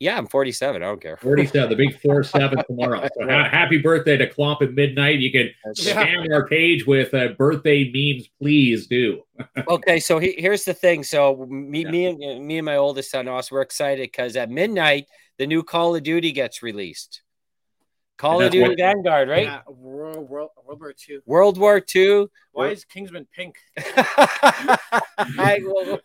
Yeah, 0.00 0.16
I'm 0.16 0.26
47. 0.26 0.82
I 0.82 0.86
don't 0.86 1.00
care. 1.00 1.18
Forty 1.18 1.44
seven, 1.44 1.68
the 1.68 1.76
big 1.76 2.00
47 2.00 2.64
tomorrow. 2.66 3.06
So 3.18 3.28
ha- 3.28 3.48
happy 3.50 3.76
birthday 3.76 4.16
to 4.16 4.26
Klomp 4.30 4.62
at 4.62 4.72
midnight. 4.72 5.18
You 5.18 5.30
can 5.30 5.50
Yeah. 5.76 5.94
spam 6.06 6.32
our 6.32 6.48
page 6.48 6.86
with 6.86 7.12
uh, 7.12 7.28
birthday 7.38 7.84
memes, 7.92 8.26
please 8.40 8.86
do. 8.86 9.22
okay, 9.68 10.00
so 10.00 10.18
he, 10.18 10.34
here's 10.38 10.64
the 10.64 10.72
thing. 10.72 11.04
So 11.04 11.46
me, 11.50 11.84
me, 11.84 12.06
and 12.06 12.46
me 12.46 12.56
and 12.58 12.64
my 12.64 12.76
oldest 12.76 13.10
son, 13.10 13.28
Os, 13.28 13.52
we're 13.52 13.60
excited 13.60 14.04
because 14.10 14.36
at 14.36 14.48
midnight 14.50 15.06
the 15.36 15.46
new 15.46 15.62
Call 15.62 15.94
of 15.94 16.02
Duty 16.02 16.32
gets 16.32 16.62
released. 16.62 17.20
Call 18.16 18.40
of 18.40 18.52
Duty 18.52 18.68
what- 18.70 18.78
Vanguard, 18.78 19.28
right? 19.28 19.44
Yeah, 19.44 19.60
World, 19.68 20.28
World, 20.30 20.50
World 20.66 20.80
War 20.80 20.94
II. 21.08 21.18
World 21.26 21.58
War 21.58 21.82
II. 21.94 22.26
Why 22.52 22.68
is 22.68 22.86
Kinsman 22.86 23.26
pink? 23.36 23.56
I 23.78 25.60
will- 25.62 26.00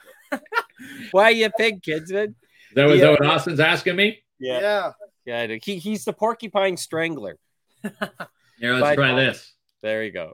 Why 1.12 1.30
you 1.30 1.50
pig, 1.58 1.82
Kinsman? 1.82 2.36
Is 2.76 2.82
that, 2.82 2.88
was 2.88 3.00
Yeah. 3.00 3.06
that 3.06 3.20
what 3.22 3.26
Austin's 3.30 3.60
asking 3.62 3.96
me? 3.96 4.20
Yeah. 4.40 4.92
Yeah, 5.26 5.40
I 5.40 5.48
know. 5.48 5.58
he, 5.64 5.78
he's 5.78 6.04
the 6.06 6.14
porcupine 6.14 6.76
strangler. 6.78 7.38
Here, 7.82 8.74
let's 8.74 8.82
But- 8.82 8.96
try 8.96 9.12
uh, 9.12 9.16
this. 9.16 9.54
There 9.82 10.04
you 10.04 10.12
go. 10.12 10.34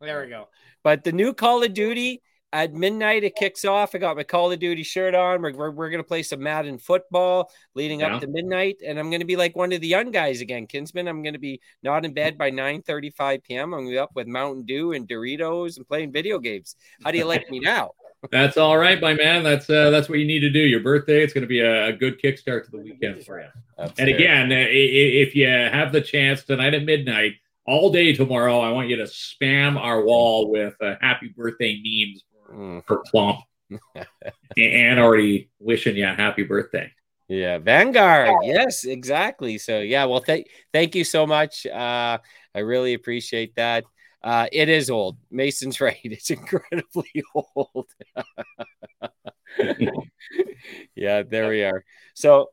There 0.00 0.20
we 0.22 0.28
go. 0.28 0.48
But 0.82 1.04
the 1.04 1.12
new 1.12 1.32
Call 1.32 1.62
of 1.62 1.72
Duty 1.72 2.20
at 2.52 2.74
midnight, 2.74 3.24
it 3.24 3.34
kicks 3.36 3.64
off. 3.64 3.94
I 3.94 3.98
got 3.98 4.16
my 4.16 4.24
Call 4.24 4.50
of 4.52 4.58
Duty 4.58 4.82
shirt 4.82 5.14
on. 5.14 5.40
We're, 5.40 5.54
we're, 5.54 5.70
we're 5.70 5.90
going 5.90 6.02
to 6.02 6.06
play 6.06 6.22
some 6.22 6.42
Madden 6.42 6.76
football 6.78 7.50
leading 7.74 8.00
Yeah. 8.00 8.16
up 8.16 8.20
to 8.20 8.26
midnight. 8.26 8.76
And 8.86 8.98
I'm 8.98 9.08
going 9.10 9.20
to 9.20 9.26
be 9.26 9.36
like 9.36 9.54
one 9.56 9.72
of 9.72 9.80
the 9.80 9.86
young 9.86 10.10
guys 10.10 10.40
again, 10.40 10.66
Kinsman. 10.66 11.06
I'm 11.08 11.22
going 11.22 11.32
to 11.34 11.38
be 11.38 11.60
not 11.82 12.04
in 12.04 12.12
bed 12.12 12.36
by 12.36 12.50
9 12.50 12.82
35 12.82 13.42
p.m. 13.44 13.72
I'm 13.72 13.80
going 13.80 13.86
to 13.86 13.92
be 13.92 13.98
up 13.98 14.10
with 14.14 14.26
Mountain 14.26 14.66
Dew 14.66 14.92
and 14.92 15.08
Doritos 15.08 15.76
and 15.78 15.86
playing 15.88 16.12
video 16.12 16.38
games. 16.38 16.76
How 17.04 17.12
do 17.12 17.18
you 17.18 17.24
like 17.24 17.48
me 17.48 17.58
now? 17.60 17.92
That's 18.30 18.56
all 18.56 18.78
right, 18.78 19.00
my 19.00 19.14
man. 19.14 19.42
That's 19.42 19.68
uh, 19.68 19.90
that's 19.90 20.08
what 20.08 20.18
you 20.18 20.26
need 20.26 20.40
to 20.40 20.50
do. 20.50 20.60
Your 20.60 20.80
birthday, 20.80 21.22
it's 21.22 21.32
going 21.32 21.42
to 21.42 21.48
be 21.48 21.60
a, 21.60 21.86
a 21.86 21.92
good 21.92 22.20
kickstart 22.20 22.64
to 22.64 22.70
the 22.70 22.78
weekend 22.78 23.24
for 23.24 23.40
you. 23.40 23.48
That's 23.76 23.98
And 23.98 24.08
fair. 24.08 24.16
again, 24.16 24.52
if 24.52 25.34
you 25.34 25.48
have 25.48 25.92
the 25.92 26.00
chance 26.00 26.42
tonight 26.44 26.74
at 26.74 26.84
midnight, 26.84 27.34
all 27.66 27.90
day 27.90 28.12
tomorrow, 28.12 28.60
I 28.60 28.70
want 28.70 28.88
you 28.88 28.96
to 28.96 29.04
spam 29.04 29.76
our 29.76 30.02
wall 30.04 30.50
with 30.50 30.74
uh, 30.80 30.94
happy 31.00 31.28
birthday 31.28 31.74
memes 31.84 32.24
Mm, 32.52 32.84
for 32.86 33.02
Klomp. 33.04 33.38
and 34.58 35.00
already 35.00 35.48
wishing 35.58 35.96
you 35.96 36.06
a 36.06 36.14
happy 36.14 36.42
birthday. 36.42 36.92
yeah, 37.28 37.58
Vanguard. 37.58 38.34
Yes, 38.44 38.84
exactly. 38.84 39.58
So, 39.58 39.80
yeah, 39.80 40.04
well, 40.04 40.20
thank 40.20 40.48
thank 40.72 40.94
you 40.94 41.04
so 41.04 41.26
much. 41.26 41.66
Uh, 41.66 42.18
I 42.54 42.58
really 42.58 42.94
appreciate 42.94 43.54
that. 43.56 43.84
Uh, 44.22 44.46
it 44.52 44.68
is 44.68 44.88
old. 44.90 45.16
Mason's 45.30 45.80
right. 45.80 45.98
It's 46.04 46.30
incredibly 46.30 47.10
old. 47.34 47.88
yeah, 50.94 51.22
there 51.22 51.48
we 51.48 51.62
are. 51.64 51.84
So, 52.14 52.50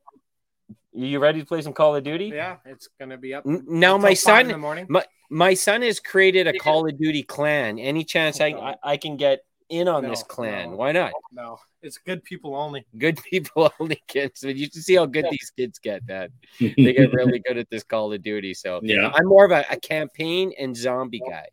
you 0.94 1.20
ready 1.20 1.40
to 1.40 1.46
play 1.46 1.62
some 1.62 1.74
Call 1.74 1.96
of 1.96 2.04
Duty? 2.04 2.32
Yeah, 2.34 2.58
it's 2.66 2.90
gonna 3.00 3.18
be 3.18 3.34
up. 3.34 3.46
N- 3.46 3.66
Now, 3.68 3.98
my 3.98 4.14
son, 4.14 4.42
in 4.42 4.48
the 4.48 4.58
morning. 4.58 4.86
my, 4.90 5.06
my 5.30 5.54
son 5.54 5.82
has 5.84 6.00
created 6.00 6.48
a 6.48 6.54
Call 6.54 6.88
of 6.88 6.98
Duty 6.98 7.24
clan. 7.24 7.78
Any 7.80 8.04
chance 8.04 8.42
I, 8.42 8.48
I, 8.48 8.76
I 8.84 8.98
can 8.98 9.16
get 9.18 9.40
in 9.70 9.88
on 9.88 10.02
No, 10.04 10.10
this 10.10 10.24
clan? 10.24 10.72
no. 10.72 10.78
Why 10.78 10.92
not? 10.92 11.14
No, 11.32 11.60
it's 11.84 12.00
good 12.00 12.24
people 12.24 12.56
only. 12.56 12.86
Good 12.98 13.22
people 13.24 13.72
only 13.80 14.02
kids. 14.08 14.42
But 14.42 14.56
you 14.56 14.66
should 14.66 14.84
see 14.84 14.96
how 14.96 15.06
good 15.06 15.28
these 15.30 15.52
kids 15.56 15.78
get. 15.78 16.06
That 16.08 16.32
they 16.60 16.74
get 16.94 17.14
really 17.14 17.40
good 17.40 17.58
at 17.60 17.70
this 17.70 17.84
Call 17.84 18.12
of 18.12 18.24
Duty. 18.24 18.56
So 18.56 18.80
yeah, 18.82 19.12
I'm 19.14 19.28
more 19.28 19.46
of 19.46 19.52
a, 19.52 19.64
a 19.70 19.80
campaign 19.80 20.52
and 20.60 20.76
zombie 20.76 21.22
guy. 21.30 21.46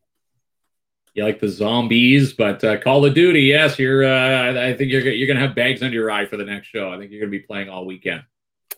You 1.17 1.25
like 1.25 1.41
the 1.41 1.49
zombies, 1.49 2.35
but 2.35 2.63
uh, 2.63 2.79
Call 2.79 3.05
of 3.07 3.15
Duty, 3.15 3.43
yes, 3.43 3.79
you're. 3.79 4.05
Uh, 4.05 4.69
I 4.69 4.75
think 4.75 4.93
you're 4.93 5.01
you're 5.01 5.27
going 5.27 5.39
to 5.39 5.47
have 5.47 5.57
bags 5.57 5.83
under 5.83 5.95
your 5.95 6.11
eye 6.11 6.27
for 6.27 6.37
the 6.37 6.45
next 6.45 6.69
show. 6.69 6.93
I 6.93 6.99
think 6.99 7.11
you're 7.11 7.21
going 7.21 7.33
to 7.33 7.39
be 7.39 7.45
playing 7.45 7.71
all 7.71 7.87
weekend. 7.87 8.23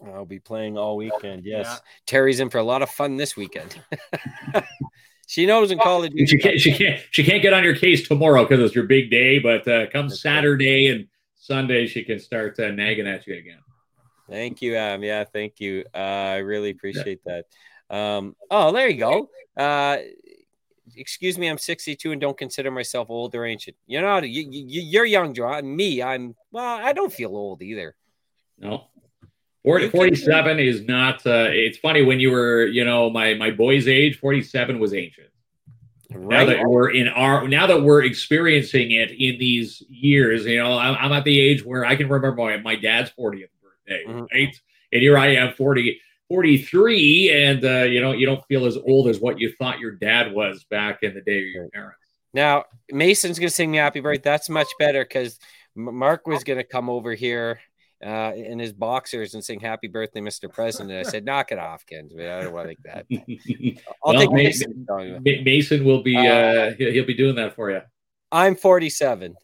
I'll 0.07 0.25
be 0.25 0.39
playing 0.39 0.79
all 0.79 0.97
weekend. 0.97 1.45
Yes, 1.45 1.67
Yeah. 1.67 1.77
Terry's 2.07 2.39
in 2.39 2.51
for 2.51 2.59
a 2.59 2.63
lot 2.63 2.83
of 2.83 2.91
fun 2.91 3.17
this 3.17 3.37
weekend. 3.37 3.83
she 5.27 5.47
knows 5.47 5.73
in 5.73 5.79
Call 5.79 6.05
of 6.05 6.11
Duty. 6.11 6.27
She 6.27 6.39
can't. 6.39 6.61
She 6.61 6.73
can't. 6.73 7.01
She 7.11 7.25
can't 7.25 7.43
get 7.43 7.53
on 7.53 7.65
your 7.65 7.75
case 7.75 8.07
tomorrow 8.07 8.45
because 8.45 8.61
it's 8.61 8.75
your 8.75 8.85
big 8.85 9.11
day. 9.11 9.41
But 9.41 9.67
uh, 9.67 9.87
come 9.91 10.09
That's 10.09 10.25
right. 10.25 10.35
Saturday 10.35 10.87
and 10.87 11.09
Sunday, 11.35 11.87
she 11.87 12.05
can 12.05 12.21
start 12.21 12.59
uh, 12.61 12.71
nagging 12.71 13.09
at 13.09 13.27
you 13.27 13.37
again. 13.37 13.59
Thank 14.31 14.63
you, 14.63 14.77
Am. 14.77 15.03
Yeah, 15.03 15.25
thank 15.25 15.59
you. 15.59 15.85
Uh, 15.93 15.99
I 15.99 16.37
really 16.37 16.71
appreciate 16.71 17.21
that. 17.25 17.47
Um, 17.91 18.37
oh, 18.51 18.71
there 18.71 18.89
you 18.89 18.99
go. 18.99 19.31
Uh, 19.57 19.97
excuse 20.99 21.39
me, 21.39 21.47
I'm 21.49 21.59
62 21.59 22.13
and 22.13 22.21
don't 22.21 22.37
consider 22.37 22.71
myself 22.71 23.09
old 23.11 23.35
or 23.35 23.45
ancient. 23.47 23.77
You're 23.87 24.03
not. 24.03 24.29
You, 24.29 24.47
you, 24.51 24.83
you're 24.83 25.05
young, 25.05 25.33
John. 25.35 25.75
Me, 25.77 26.03
I'm. 26.03 26.35
Well, 26.51 26.65
I 26.65 26.93
don't 26.93 27.13
feel 27.13 27.31
old 27.37 27.63
either. 27.63 27.95
No. 28.59 28.85
40, 29.65 29.89
47 29.91 30.59
is 30.61 30.83
not 30.83 31.27
uh, 31.27 31.49
it's 31.51 31.77
funny 31.79 32.03
when 32.03 32.21
you 32.21 32.31
were 32.31 32.67
you 32.67 32.85
know 32.85 33.11
my 33.11 33.35
my 33.35 33.51
boy's 33.51 33.87
age 33.89 34.19
47 34.19 34.79
was 34.79 34.95
ancient 34.95 35.27
Right. 36.11 36.21
now 36.31 36.37
Right? 36.39 36.47
that 36.57 36.69
we're 36.69 36.91
in 36.91 37.09
our 37.09 37.47
now 37.49 37.67
that 37.67 37.83
we're 37.83 38.05
experiencing 38.05 38.93
it 38.93 39.11
in 39.11 39.39
these 39.39 39.83
years 39.91 40.47
you 40.47 40.57
know 40.63 40.79
i'm, 40.79 40.95
I'm 40.99 41.13
at 41.13 41.25
the 41.25 41.39
age 41.39 41.65
where 41.65 41.85
i 41.85 41.97
can 41.97 42.09
remember 42.09 42.35
my, 42.41 42.57
my 42.59 42.77
dad's 42.77 43.11
40th 43.19 43.49
birthday 43.63 44.05
Mhm. 44.07 44.27
right 44.33 44.57
and 44.93 45.03
here 45.03 45.19
i 45.19 45.35
am 45.35 45.53
40 45.53 46.01
43 46.29 47.31
and 47.33 47.65
uh, 47.65 47.83
you 47.83 48.01
know 48.01 48.13
you 48.13 48.27
don't 48.27 48.45
feel 48.47 48.67
as 48.67 48.77
old 48.77 49.09
as 49.09 49.21
what 49.21 49.39
you 49.41 49.53
thought 49.59 49.79
your 49.79 49.93
dad 49.93 50.33
was 50.33 50.65
back 50.65 51.03
in 51.03 51.15
the 51.15 51.23
day 51.23 51.39
of 51.39 51.47
your 51.47 51.69
parents 51.71 51.99
Now 52.35 52.65
Mason's 52.91 53.39
gonna 53.39 53.51
sing 53.51 53.71
me 53.71 53.79
happy 53.79 54.01
birthday. 54.01 54.23
That's 54.31 54.49
much 54.49 54.69
better 54.79 55.05
because 55.05 55.39
Mark 55.75 56.27
was 56.27 56.45
gonna 56.45 56.65
come 56.65 56.91
over 56.91 57.15
here 57.15 57.61
uh, 58.05 58.33
in 58.37 58.59
his 58.59 58.73
boxers 58.73 59.35
and 59.35 59.45
sing 59.45 59.61
happy 59.61 59.89
birthday, 59.89 60.21
Mr. 60.21 60.53
President. 60.53 61.05
I 61.05 61.09
said, 61.09 61.25
knock 61.25 61.51
it 61.51 61.59
off, 61.59 61.85
Ken. 61.85 62.09
I 62.17 62.43
don't 62.43 62.53
want 62.53 62.69
like 62.69 62.79
that. 62.85 63.07
I'll 64.05 64.13
Well, 64.13 64.21
take 64.21 64.31
Mason. 64.33 64.87
Mason 65.25 65.85
will 65.85 66.03
be 66.03 66.17
uh, 66.17 66.73
he'll, 66.79 66.93
he'll 66.93 67.07
be 67.07 67.15
doing 67.15 67.37
that 67.37 67.55
for 67.55 67.71
you 67.71 67.81
I'm 68.31 68.57
47. 68.57 69.35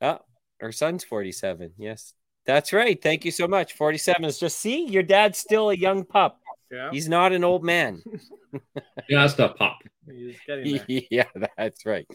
Oh, 0.00 0.18
our 0.60 0.72
son's 0.72 1.04
47. 1.04 1.72
Yes, 1.78 2.14
that's 2.46 2.72
right. 2.72 3.00
Thank 3.00 3.24
you 3.24 3.30
so 3.30 3.46
much. 3.48 3.74
47 3.74 4.24
is 4.24 4.38
just 4.38 4.58
see, 4.58 4.86
your 4.86 5.02
dad's 5.02 5.38
still 5.38 5.70
a 5.70 5.74
young 5.74 6.04
pup. 6.04 6.38
Yeah, 6.70 6.90
He's 6.90 7.08
not 7.08 7.32
an 7.32 7.44
old 7.44 7.62
man. 7.64 8.02
just 9.10 9.38
a 9.38 9.48
pop 9.50 9.78
he's 10.10 10.36
getting 10.46 10.80
there. 10.88 11.02
yeah, 11.10 11.24
that's 11.56 11.84
right. 11.86 12.06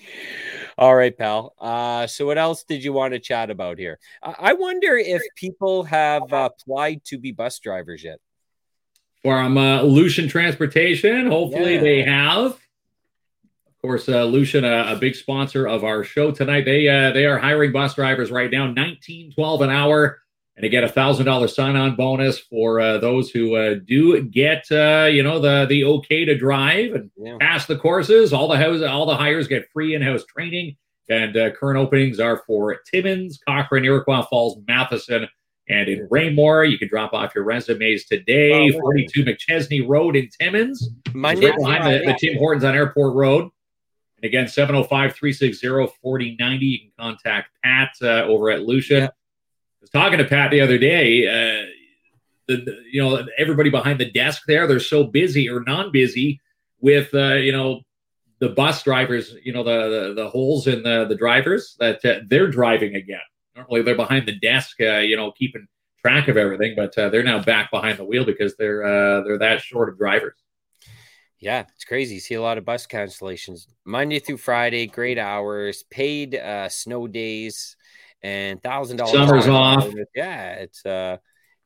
All 0.77 0.95
right, 0.95 1.15
pal. 1.17 1.53
Uh, 1.59 2.07
so 2.07 2.25
what 2.25 2.37
else 2.37 2.63
did 2.63 2.83
you 2.83 2.91
want 2.91 3.13
to 3.13 3.19
chat 3.19 3.49
about 3.51 3.77
here? 3.77 3.99
I 4.23 4.35
I 4.39 4.53
wonder 4.53 4.97
if 4.97 5.21
people 5.35 5.83
have 5.83 6.33
uh, 6.33 6.49
applied 6.51 7.03
to 7.05 7.17
be 7.17 7.31
bus 7.31 7.59
drivers 7.59 8.03
yet. 8.03 8.19
from 9.23 9.57
uh, 9.57 9.83
Lucian 9.83 10.27
Transportation. 10.27 11.27
Hopefully, 11.27 11.75
Yeah. 11.75 11.81
they 11.81 12.01
have. 12.03 12.59
Of 13.87 13.89
course, 13.91 14.09
uh, 14.09 14.25
Lucian, 14.25 14.65
a, 14.65 14.93
a 14.93 14.95
big 14.97 15.15
sponsor 15.15 15.65
of 15.65 15.85
our 15.85 16.03
show 16.03 16.31
tonight. 16.31 16.65
They 16.65 16.89
uh, 16.89 17.11
they 17.13 17.25
are 17.25 17.37
hiring 17.37 17.71
bus 17.71 17.95
drivers 17.95 18.31
right 18.31 18.51
now, 18.51 18.67
nineteen 18.67 19.31
twelve 19.31 19.61
an 19.61 19.69
hour, 19.69 20.19
and 20.57 20.63
they 20.65 20.67
get 20.67 20.83
a 20.83 20.89
thousand 20.89 21.25
dollar 21.25 21.47
sign 21.47 21.77
on 21.77 21.95
bonus 21.95 22.37
for 22.37 22.81
uh, 22.81 22.97
those 22.97 23.29
who 23.31 23.55
uh, 23.55 23.75
do 23.85 24.21
get 24.23 24.65
uh, 24.71 25.07
you 25.09 25.23
know 25.23 25.39
the 25.39 25.67
the 25.69 25.85
okay 25.85 26.25
to 26.25 26.37
drive 26.37 26.95
and 26.95 27.11
Yeah. 27.15 27.37
pass 27.39 27.65
the 27.65 27.77
courses. 27.77 28.33
All 28.33 28.49
the 28.49 28.57
house, 28.57 28.81
all 28.81 29.05
the 29.05 29.15
hires 29.15 29.47
get 29.47 29.69
free 29.71 29.95
in 29.95 30.01
house 30.01 30.25
training, 30.25 30.75
and 31.07 31.37
uh, 31.37 31.51
current 31.51 31.79
openings 31.79 32.19
are 32.19 32.43
for 32.45 32.75
Timmins, 32.91 33.39
Cochrane, 33.47 33.85
Iroquois 33.85 34.23
Falls, 34.23 34.57
Matheson, 34.67 35.29
and 35.69 35.87
in 35.87 36.09
Ramore. 36.09 36.69
You 36.69 36.77
can 36.77 36.89
drop 36.89 37.13
off 37.13 37.33
your 37.33 37.45
resumes 37.45 38.03
today. 38.03 38.69
Oh, 38.73 38.79
42 38.81 39.23
McChesney 39.23 39.87
Road 39.87 40.17
in 40.17 40.27
Timmins. 40.37 40.89
Monday, 41.13 41.51
right 41.51 41.57
behind 41.57 41.83
the, 41.85 42.05
the 42.05 42.17
Tim 42.19 42.37
Hortons 42.37 42.65
on 42.65 42.75
Airport 42.75 43.15
Road. 43.15 43.49
And 44.17 44.25
again, 44.27 44.47
705 44.47 45.13
360 45.15 45.67
4090. 46.01 46.65
You 46.65 46.79
can 46.79 46.91
contact 46.99 47.49
Pat 47.63 47.91
uh, 48.01 48.23
over 48.23 48.49
at 48.49 48.63
Lucia. 48.63 48.93
Yeah. 48.95 49.05
I 49.05 49.81
was 49.81 49.89
talking 49.91 50.17
to 50.17 50.25
Pat 50.25 50.51
the 50.51 50.61
other 50.61 50.77
day. 50.77 51.27
Uh, 51.27 51.65
the, 52.47 52.57
the- 52.57 52.81
you 52.91 53.01
know 53.01 53.25
everybody 53.37 53.69
behind 53.69 53.99
the 53.99 54.09
desk 54.09 54.43
there 54.47 54.67
they're 54.67 54.79
so 54.79 55.03
busy 55.03 55.49
or 55.49 55.59
non-busy 55.61 56.39
with 56.79 57.13
uh, 57.13 57.33
you 57.33 57.51
know 57.51 57.81
the 58.39 58.49
bus 58.49 58.83
drivers 58.83 59.35
you 59.43 59.51
know 59.51 59.63
the 59.63 59.89
the, 60.07 60.13
the 60.23 60.29
holes 60.29 60.65
in 60.67 60.81
the 60.83 61.05
the 61.09 61.15
drivers 61.15 61.75
that 61.79 62.03
uh, 62.05 62.19
they're 62.27 62.47
driving 62.49 62.95
again 62.95 63.19
normally 63.55 63.81
they're 63.81 63.95
behind 63.95 64.25
the 64.25 64.35
desk 64.39 64.77
uh, 64.79 64.99
you 64.99 65.17
know 65.17 65.31
keeping 65.33 65.67
track 66.01 66.29
of 66.29 66.37
everything 66.37 66.73
but 66.75 66.97
uh, 66.97 67.09
they're 67.09 67.21
now 67.23 67.43
back 67.43 67.69
behind 67.69 67.97
the 67.97 68.05
wheel 68.05 68.23
because 68.23 68.55
they're 68.55 68.83
uh, 68.83 69.21
they're 69.23 69.39
that 69.39 69.59
short 69.61 69.89
of 69.89 69.97
drivers 69.97 70.37
Yeah, 71.39 71.65
it's 71.75 71.85
crazy. 71.85 72.15
You 72.15 72.19
see 72.19 72.33
a 72.33 72.41
lot 72.41 72.57
of 72.57 72.65
bus 72.65 72.87
cancellations 72.87 73.67
Monday 73.85 74.19
through 74.19 74.37
Friday, 74.37 74.87
great 74.87 75.17
hours, 75.19 75.83
paid 75.89 76.35
uh, 76.35 76.67
snow 76.69 77.07
days, 77.07 77.75
and 78.23 78.61
thousand 78.61 78.97
dollars. 78.97 79.13
Summer's 79.13 79.47
off. 79.47 79.87
Yeah, 80.15 80.53
it's 80.53 80.85
uh, 80.85 81.17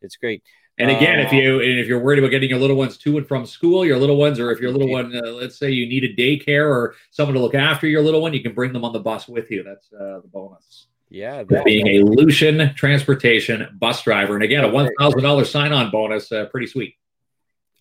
it's 0.01 0.17
great. 0.17 0.43
And 0.77 0.89
again, 0.89 1.19
if 1.19 1.31
Uh, 1.31 1.35
you 1.35 1.61
and 1.61 1.79
if 1.79 1.87
you're 1.87 1.99
worried 1.99 2.19
about 2.19 2.31
getting 2.31 2.49
your 2.49 2.59
little 2.59 2.75
ones 2.75 2.97
to 2.99 3.17
and 3.17 3.27
from 3.27 3.45
school, 3.45 3.85
your 3.85 3.97
little 3.97 4.17
ones, 4.17 4.39
or 4.39 4.51
if 4.51 4.59
your 4.59 4.71
little 4.71 4.89
one, 4.99 5.15
uh, 5.15 5.29
let's 5.29 5.57
say 5.57 5.69
you 5.71 5.87
need 5.87 6.03
a 6.03 6.13
daycare 6.15 6.67
or 6.69 6.95
someone 7.11 7.35
to 7.35 7.41
look 7.41 7.55
after 7.55 7.87
your 7.87 8.01
little 8.01 8.21
one, 8.21 8.33
you 8.33 8.41
can 8.41 8.53
bring 8.53 8.73
them 8.73 8.83
on 8.83 8.91
the 8.93 8.99
bus 8.99 9.27
with 9.27 9.51
you. 9.51 9.63
That's 9.63 9.91
uh, 9.93 10.19
the 10.21 10.29
bonus. 10.31 10.87
yeah, 11.09 11.43
For 11.43 11.61
being 11.63 11.87
a 11.87 11.99
Lucian 12.03 12.73
transportation 12.75 13.67
bus 13.79 14.01
driver, 14.03 14.35
and 14.35 14.43
again, 14.43 14.63
a 14.63 14.69
one 14.69 14.89
thousand 14.99 15.21
dollars 15.23 15.49
sign-on 15.51 15.91
bonus, 15.91 16.31
uh, 16.31 16.45
pretty 16.45 16.67
sweet. 16.67 16.95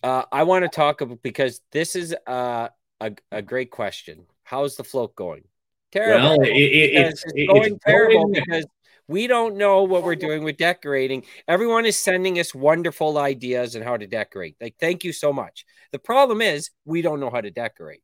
Uh, 0.03 0.23
I 0.31 0.43
want 0.43 0.63
to 0.63 0.69
talk 0.69 1.01
about 1.01 1.21
because 1.21 1.61
this 1.71 1.95
is 1.95 2.15
uh, 2.27 2.69
a 2.99 3.11
a 3.31 3.41
great 3.41 3.71
question. 3.71 4.25
How's 4.43 4.75
the 4.75 4.83
float 4.83 5.15
going? 5.15 5.43
Terrible. 5.91 6.37
Well, 6.39 6.41
it, 6.41 6.55
it, 6.55 6.95
it's, 6.95 7.23
it's 7.35 7.51
going 7.51 7.73
it's 7.75 7.85
terrible 7.85 8.27
going- 8.27 8.33
because 8.33 8.65
we 9.07 9.27
don't 9.27 9.57
know 9.57 9.83
what 9.83 10.03
we're 10.03 10.15
doing 10.15 10.43
with 10.43 10.57
decorating. 10.57 11.25
Everyone 11.47 11.85
is 11.85 11.99
sending 11.99 12.39
us 12.39 12.55
wonderful 12.55 13.17
ideas 13.17 13.75
on 13.75 13.81
how 13.81 13.97
to 13.97 14.07
decorate. 14.07 14.55
Like, 14.61 14.75
thank 14.79 15.03
you 15.03 15.11
so 15.11 15.33
much. 15.33 15.65
The 15.91 15.99
problem 15.99 16.41
is 16.41 16.69
we 16.85 17.01
don't 17.01 17.19
know 17.19 17.29
how 17.29 17.41
to 17.41 17.51
decorate. 17.51 18.03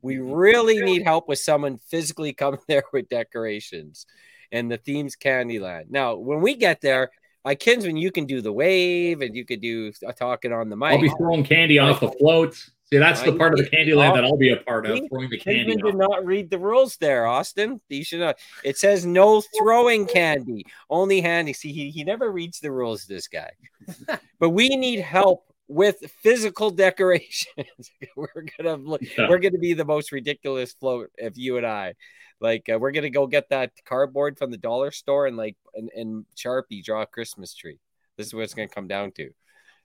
We 0.00 0.18
really 0.18 0.80
need 0.80 1.02
help 1.02 1.28
with 1.28 1.38
someone 1.40 1.78
physically 1.90 2.32
coming 2.32 2.60
there 2.68 2.84
with 2.92 3.08
decorations. 3.08 4.06
And 4.50 4.70
the 4.70 4.78
theme's 4.78 5.16
Candyland. 5.16 5.90
Now, 5.90 6.16
when 6.16 6.40
we 6.40 6.54
get 6.54 6.80
there, 6.80 7.10
like 7.46 7.60
Kinsman, 7.60 7.96
you 7.96 8.10
can 8.10 8.26
do 8.26 8.42
the 8.42 8.52
wave 8.52 9.22
and 9.22 9.34
you 9.34 9.44
could 9.44 9.60
do 9.60 9.92
uh, 10.04 10.10
talking 10.10 10.52
on 10.52 10.68
the 10.68 10.76
mic. 10.76 10.90
I'll 10.90 11.00
be 11.00 11.08
throwing 11.10 11.44
candy 11.44 11.78
off 11.78 12.00
the 12.00 12.10
floats. 12.10 12.72
See, 12.90 12.98
that's 12.98 13.22
the 13.22 13.32
part 13.32 13.52
of 13.52 13.58
the 13.58 13.68
candy 13.68 13.94
land 13.94 14.16
that 14.16 14.24
I'll 14.24 14.36
be 14.36 14.50
a 14.50 14.56
part 14.58 14.86
of, 14.86 15.00
throwing 15.08 15.30
the 15.30 15.38
candy 15.38 15.64
Kinsman 15.64 15.86
off. 15.86 15.92
did 15.92 15.98
not 15.98 16.26
read 16.26 16.50
the 16.50 16.58
rules 16.58 16.96
there, 16.96 17.26
Austin. 17.26 17.80
You 17.88 18.04
should 18.04 18.20
not. 18.20 18.36
It 18.64 18.78
says 18.78 19.06
no 19.06 19.42
throwing 19.58 20.06
candy, 20.06 20.66
only 20.90 21.20
handy. 21.20 21.52
See, 21.52 21.72
he, 21.72 21.90
he 21.90 22.02
never 22.02 22.30
reads 22.30 22.58
the 22.58 22.72
rules, 22.72 23.06
this 23.06 23.28
guy. 23.28 23.50
but 24.40 24.50
we 24.50 24.68
need 24.68 25.00
help 25.00 25.45
with 25.68 25.96
physical 26.22 26.70
decorations. 26.70 27.90
we're 28.16 28.44
gonna 28.58 28.98
Yeah. 29.00 29.28
we're 29.28 29.38
gonna 29.38 29.58
be 29.58 29.74
the 29.74 29.84
most 29.84 30.12
ridiculous 30.12 30.72
float 30.72 31.10
if 31.16 31.36
you 31.36 31.56
and 31.56 31.66
I. 31.66 31.94
Like 32.40 32.68
uh, 32.72 32.78
we're 32.78 32.92
gonna 32.92 33.10
go 33.10 33.26
get 33.26 33.48
that 33.50 33.72
cardboard 33.84 34.38
from 34.38 34.50
the 34.50 34.58
dollar 34.58 34.90
store 34.90 35.26
and 35.26 35.36
like 35.36 35.56
and, 35.74 35.90
and 35.94 36.24
Sharpie 36.36 36.84
draw 36.84 37.02
a 37.02 37.06
Christmas 37.06 37.54
tree. 37.54 37.78
This 38.16 38.26
is 38.26 38.34
what 38.34 38.44
it's 38.44 38.54
gonna 38.54 38.68
come 38.68 38.88
down 38.88 39.12
to. 39.12 39.30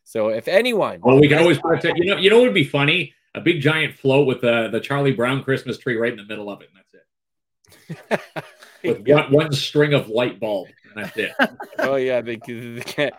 So 0.03 0.29
if 0.29 0.47
anyone, 0.47 0.99
Well, 1.01 1.19
we 1.19 1.27
can 1.27 1.39
always 1.39 1.59
put 1.59 1.84
you 1.84 2.05
know, 2.05 2.17
you 2.17 2.29
know 2.29 2.38
what 2.38 2.45
would 2.45 2.53
be 2.53 2.63
funny? 2.63 3.13
A 3.34 3.41
big 3.41 3.61
giant 3.61 3.95
float 3.95 4.27
with 4.27 4.41
the 4.41 4.69
the 4.71 4.79
Charlie 4.79 5.13
Brown 5.13 5.43
Christmas 5.43 5.77
tree 5.77 5.95
right 5.95 6.11
in 6.11 6.17
the 6.17 6.25
middle 6.25 6.49
of 6.49 6.61
it, 6.61 6.69
and 6.69 6.77
that's 6.77 6.93
it. 6.93 8.21
With 8.84 9.07
one, 9.07 9.32
one 9.32 9.51
string 9.51 9.93
of 9.93 10.09
light 10.09 10.39
bulb, 10.39 10.67
and 10.95 11.05
that's 11.05 11.15
it. 11.15 11.32
oh 11.79 11.97
yeah, 11.97 12.21
the, 12.21 12.38
the, 12.47 13.11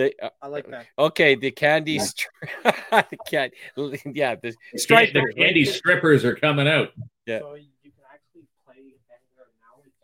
the, 0.00 0.14
the 0.20 0.26
uh, 0.26 0.30
I 0.42 0.46
like 0.48 0.68
that. 0.70 0.86
Okay, 0.98 1.34
the 1.34 1.50
candy, 1.50 1.98
stri- 1.98 2.26
the 2.90 3.98
yeah, 4.14 4.34
the 4.36 4.50
The 4.72 5.10
the 5.12 5.32
candy 5.36 5.64
strippers 5.64 6.24
are 6.24 6.34
coming 6.34 6.68
out. 6.68 6.90
Yeah. 7.26 7.40
So 7.40 7.54
you 7.54 7.68
can 7.82 7.92
actually 8.12 8.46
play 8.66 8.94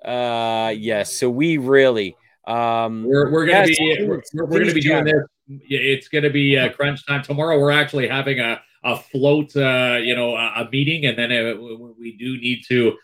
now. 0.05 0.67
Uh, 0.67 0.71
yes. 0.71 1.13
So 1.15 1.31
we 1.31 1.59
really, 1.59 2.17
um, 2.47 3.05
We're, 3.05 3.31
we're 3.31 3.47
gonna 3.47 3.67
Yes, 3.69 3.79
be 3.79 4.07
we're, 4.07 4.23
we're 4.35 4.61
gonna 4.61 4.73
be 4.75 4.81
doing 4.81 5.05
this. 5.05 5.15
Yeah, 5.49 5.79
It's 5.79 6.09
gonna 6.09 6.31
be 6.31 6.59
uh, 6.59 6.71
crunch 6.71 7.07
time 7.07 7.23
tomorrow. 7.23 7.59
We're 7.59 7.71
actually 7.73 8.09
having 8.09 8.41
a 8.41 8.61
a 8.85 8.97
float, 8.97 9.57
uh, 9.57 9.99
you 10.01 10.15
know, 10.15 10.37
a, 10.37 10.53
a 10.63 10.69
meeting, 10.71 11.07
and 11.07 11.19
then 11.19 11.33
uh, 11.33 11.55
we- 11.61 11.95
we 11.99 12.17
do 12.17 12.39
need 12.39 12.63
to 12.69 12.97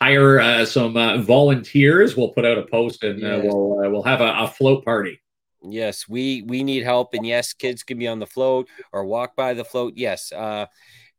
hire 0.00 0.38
uh, 0.40 0.64
some 0.64 0.96
uh, 0.96 1.18
volunteers. 1.18 2.16
We'll 2.16 2.28
put 2.30 2.44
out 2.44 2.58
a 2.58 2.62
post, 2.62 3.02
and 3.02 3.24
uh, 3.24 3.26
Yes. 3.26 3.44
we'll 3.44 3.80
uh, 3.84 3.88
we'll 3.90 4.02
have 4.04 4.20
a, 4.20 4.32
a 4.44 4.48
float 4.48 4.84
party. 4.84 5.20
Yes, 5.64 6.08
we 6.08 6.42
we 6.42 6.62
need 6.62 6.84
help, 6.84 7.14
and 7.14 7.26
yes, 7.26 7.52
kids 7.52 7.82
can 7.82 7.98
be 7.98 8.06
on 8.08 8.18
the 8.18 8.26
float 8.26 8.68
or 8.92 9.04
walk 9.04 9.34
by 9.36 9.54
the 9.54 9.64
float. 9.64 9.94
Yes, 9.96 10.32
uh, 10.32 10.66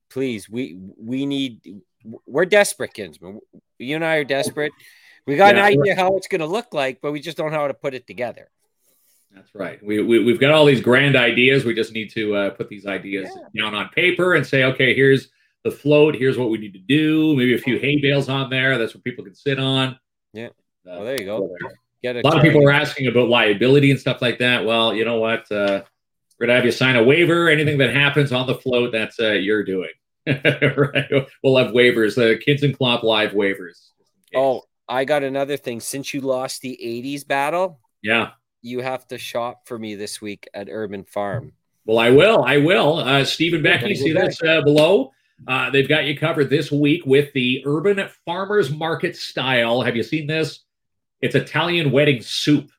please, 0.09 0.49
we 0.49 0.77
we 0.97 1.25
need. 1.25 1.81
We're 2.27 2.45
desperate, 2.45 2.93
Kinsman. 2.93 3.39
You 3.79 3.95
and 3.95 4.05
I 4.05 4.17
are 4.17 4.23
desperate. 4.23 4.71
We 5.25 5.35
got 5.35 5.55
Yeah. 5.55 5.65
an 5.65 5.79
idea 5.79 5.95
how 5.95 6.15
it's 6.17 6.27
going 6.27 6.41
to 6.41 6.45
look 6.47 6.71
like, 6.71 6.99
but 7.01 7.11
we 7.11 7.19
just 7.19 7.35
don't 7.35 7.51
know 7.51 7.57
how 7.57 7.67
to 7.67 7.73
put 7.73 7.95
it 7.95 8.05
together. 8.05 8.51
That's 9.33 9.53
right. 9.55 9.83
We, 9.83 10.01
we 10.01 10.23
we've 10.23 10.39
got 10.39 10.51
all 10.51 10.65
these 10.65 10.81
grand 10.81 11.15
ideas. 11.15 11.65
We 11.65 11.73
just 11.73 11.93
need 11.93 12.11
to 12.11 12.35
uh, 12.35 12.49
put 12.51 12.69
these 12.69 12.85
ideas 12.85 13.29
down 13.57 13.73
on 13.73 13.89
paper 13.89 14.35
and 14.35 14.45
say, 14.45 14.63
okay, 14.65 14.93
here's 14.93 15.29
the 15.63 15.71
float. 15.71 16.15
Here's 16.15 16.37
what 16.37 16.51
we 16.51 16.59
need 16.59 16.73
to 16.73 16.79
do. 16.79 17.35
Maybe 17.35 17.55
a 17.55 17.57
few 17.57 17.79
hay 17.79 17.99
bales 17.99 18.29
on 18.29 18.49
there. 18.51 18.77
That's 18.77 18.93
what 18.93 19.03
people 19.03 19.25
can 19.25 19.35
sit 19.35 19.59
on. 19.59 19.99
Yeah. 20.31 20.47
Uh, 20.47 20.49
Well, 20.85 21.03
there 21.05 21.19
you 21.19 21.25
go. 21.25 21.49
Get 22.05 22.17
A 22.17 22.21
lot 22.21 22.37
of 22.37 22.43
people 22.43 22.63
are 22.63 22.71
asking 22.71 23.07
about 23.07 23.29
liability 23.29 23.89
and 23.89 23.99
stuff 23.99 24.21
like 24.21 24.37
that. 24.37 24.63
Well, 24.63 24.93
you 24.93 25.03
know 25.03 25.17
what? 25.17 25.51
Uh, 25.51 25.81
we're 26.39 26.45
gonna 26.45 26.57
have 26.57 26.65
you 26.65 26.71
sign 26.71 26.95
a 26.95 27.03
waiver. 27.03 27.49
Anything 27.49 27.79
that 27.79 27.95
happens 27.95 28.31
on 28.31 28.45
the 28.45 28.53
float, 28.53 28.91
that's 28.91 29.19
uh, 29.19 29.31
you're 29.31 29.63
doing. 29.63 29.89
right? 30.27 31.27
We'll 31.43 31.57
have 31.57 31.71
waivers. 31.71 32.13
The 32.13 32.37
kids 32.37 32.61
and 32.61 32.77
Klomp 32.77 33.01
live 33.01 33.31
waivers. 33.31 33.89
Oh, 34.35 34.61
I 34.87 35.03
got 35.03 35.23
another 35.23 35.57
thing. 35.57 35.79
Since 35.79 36.13
you 36.13 36.21
lost 36.21 36.61
the 36.61 36.77
'80s 36.79 37.27
battle, 37.27 37.79
yeah. 38.03 38.33
you 38.61 38.81
have 38.81 39.07
to 39.07 39.17
shop 39.17 39.61
for 39.65 39.79
me 39.79 39.95
this 39.95 40.21
week 40.21 40.47
at 40.53 40.67
Urban 40.69 41.05
Farm. 41.05 41.53
Well, 41.85 41.97
I 41.97 42.11
will. 42.11 42.43
I 42.43 42.57
will. 42.57 42.99
Uh, 42.99 43.25
Steve 43.25 43.55
and 43.55 43.63
Becky, 43.63 43.95
see 43.95 44.13
back. 44.13 44.25
this 44.25 44.43
uh, 44.43 44.61
below? 44.61 45.11
Uh, 45.47 45.71
they've 45.71 45.89
got 45.89 46.05
you 46.05 46.15
covered 46.15 46.51
this 46.51 46.71
week 46.71 47.03
with 47.07 47.33
the 47.33 47.63
Urban 47.65 48.07
Farmers 48.25 48.69
Market 48.69 49.15
style. 49.15 49.81
Have 49.81 49.95
you 49.95 50.03
seen 50.03 50.27
this? 50.27 50.64
It's 51.21 51.35
Italian 51.35 51.91
wedding 51.91 52.21
soup. 52.21 52.69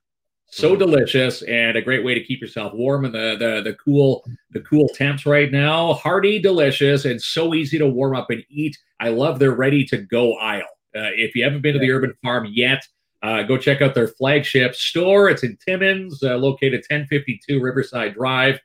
So 0.48 0.74
Mhm. 0.74 0.78
delicious 0.78 1.42
and 1.42 1.76
a 1.76 1.82
great 1.82 2.04
way 2.04 2.14
to 2.14 2.22
keep 2.22 2.40
yourself 2.40 2.72
warm 2.72 3.04
in 3.04 3.12
the, 3.12 3.36
the 3.38 3.62
the 3.62 3.74
cool 3.74 4.24
the 4.52 4.60
cool 4.60 4.88
temps 4.88 5.26
right 5.26 5.50
now. 5.50 5.94
Hearty, 5.94 6.38
delicious, 6.38 7.04
and 7.04 7.20
so 7.20 7.52
easy 7.54 7.78
to 7.78 7.86
warm 7.88 8.14
up 8.14 8.30
and 8.30 8.44
eat. 8.48 8.78
I 9.00 9.08
love 9.08 9.38
their 9.38 9.52
ready 9.52 9.84
to 9.86 9.98
go 9.98 10.34
aisle. 10.34 10.62
Uh, 10.96 11.10
if 11.14 11.34
you 11.34 11.44
haven't 11.44 11.62
been 11.62 11.74
to 11.74 11.78
the 11.80 11.90
Urban 11.90 12.14
Farm 12.22 12.46
yet, 12.50 12.86
uh, 13.22 13.42
go 13.42 13.58
check 13.58 13.82
out 13.82 13.94
their 13.94 14.08
flagship 14.08 14.74
store. 14.76 15.28
It's 15.28 15.42
in 15.42 15.58
Timmins, 15.66 16.22
uh, 16.22 16.36
located 16.36 16.84
1052 16.88 17.60
Riverside 17.60 18.14
Drive, 18.14 18.60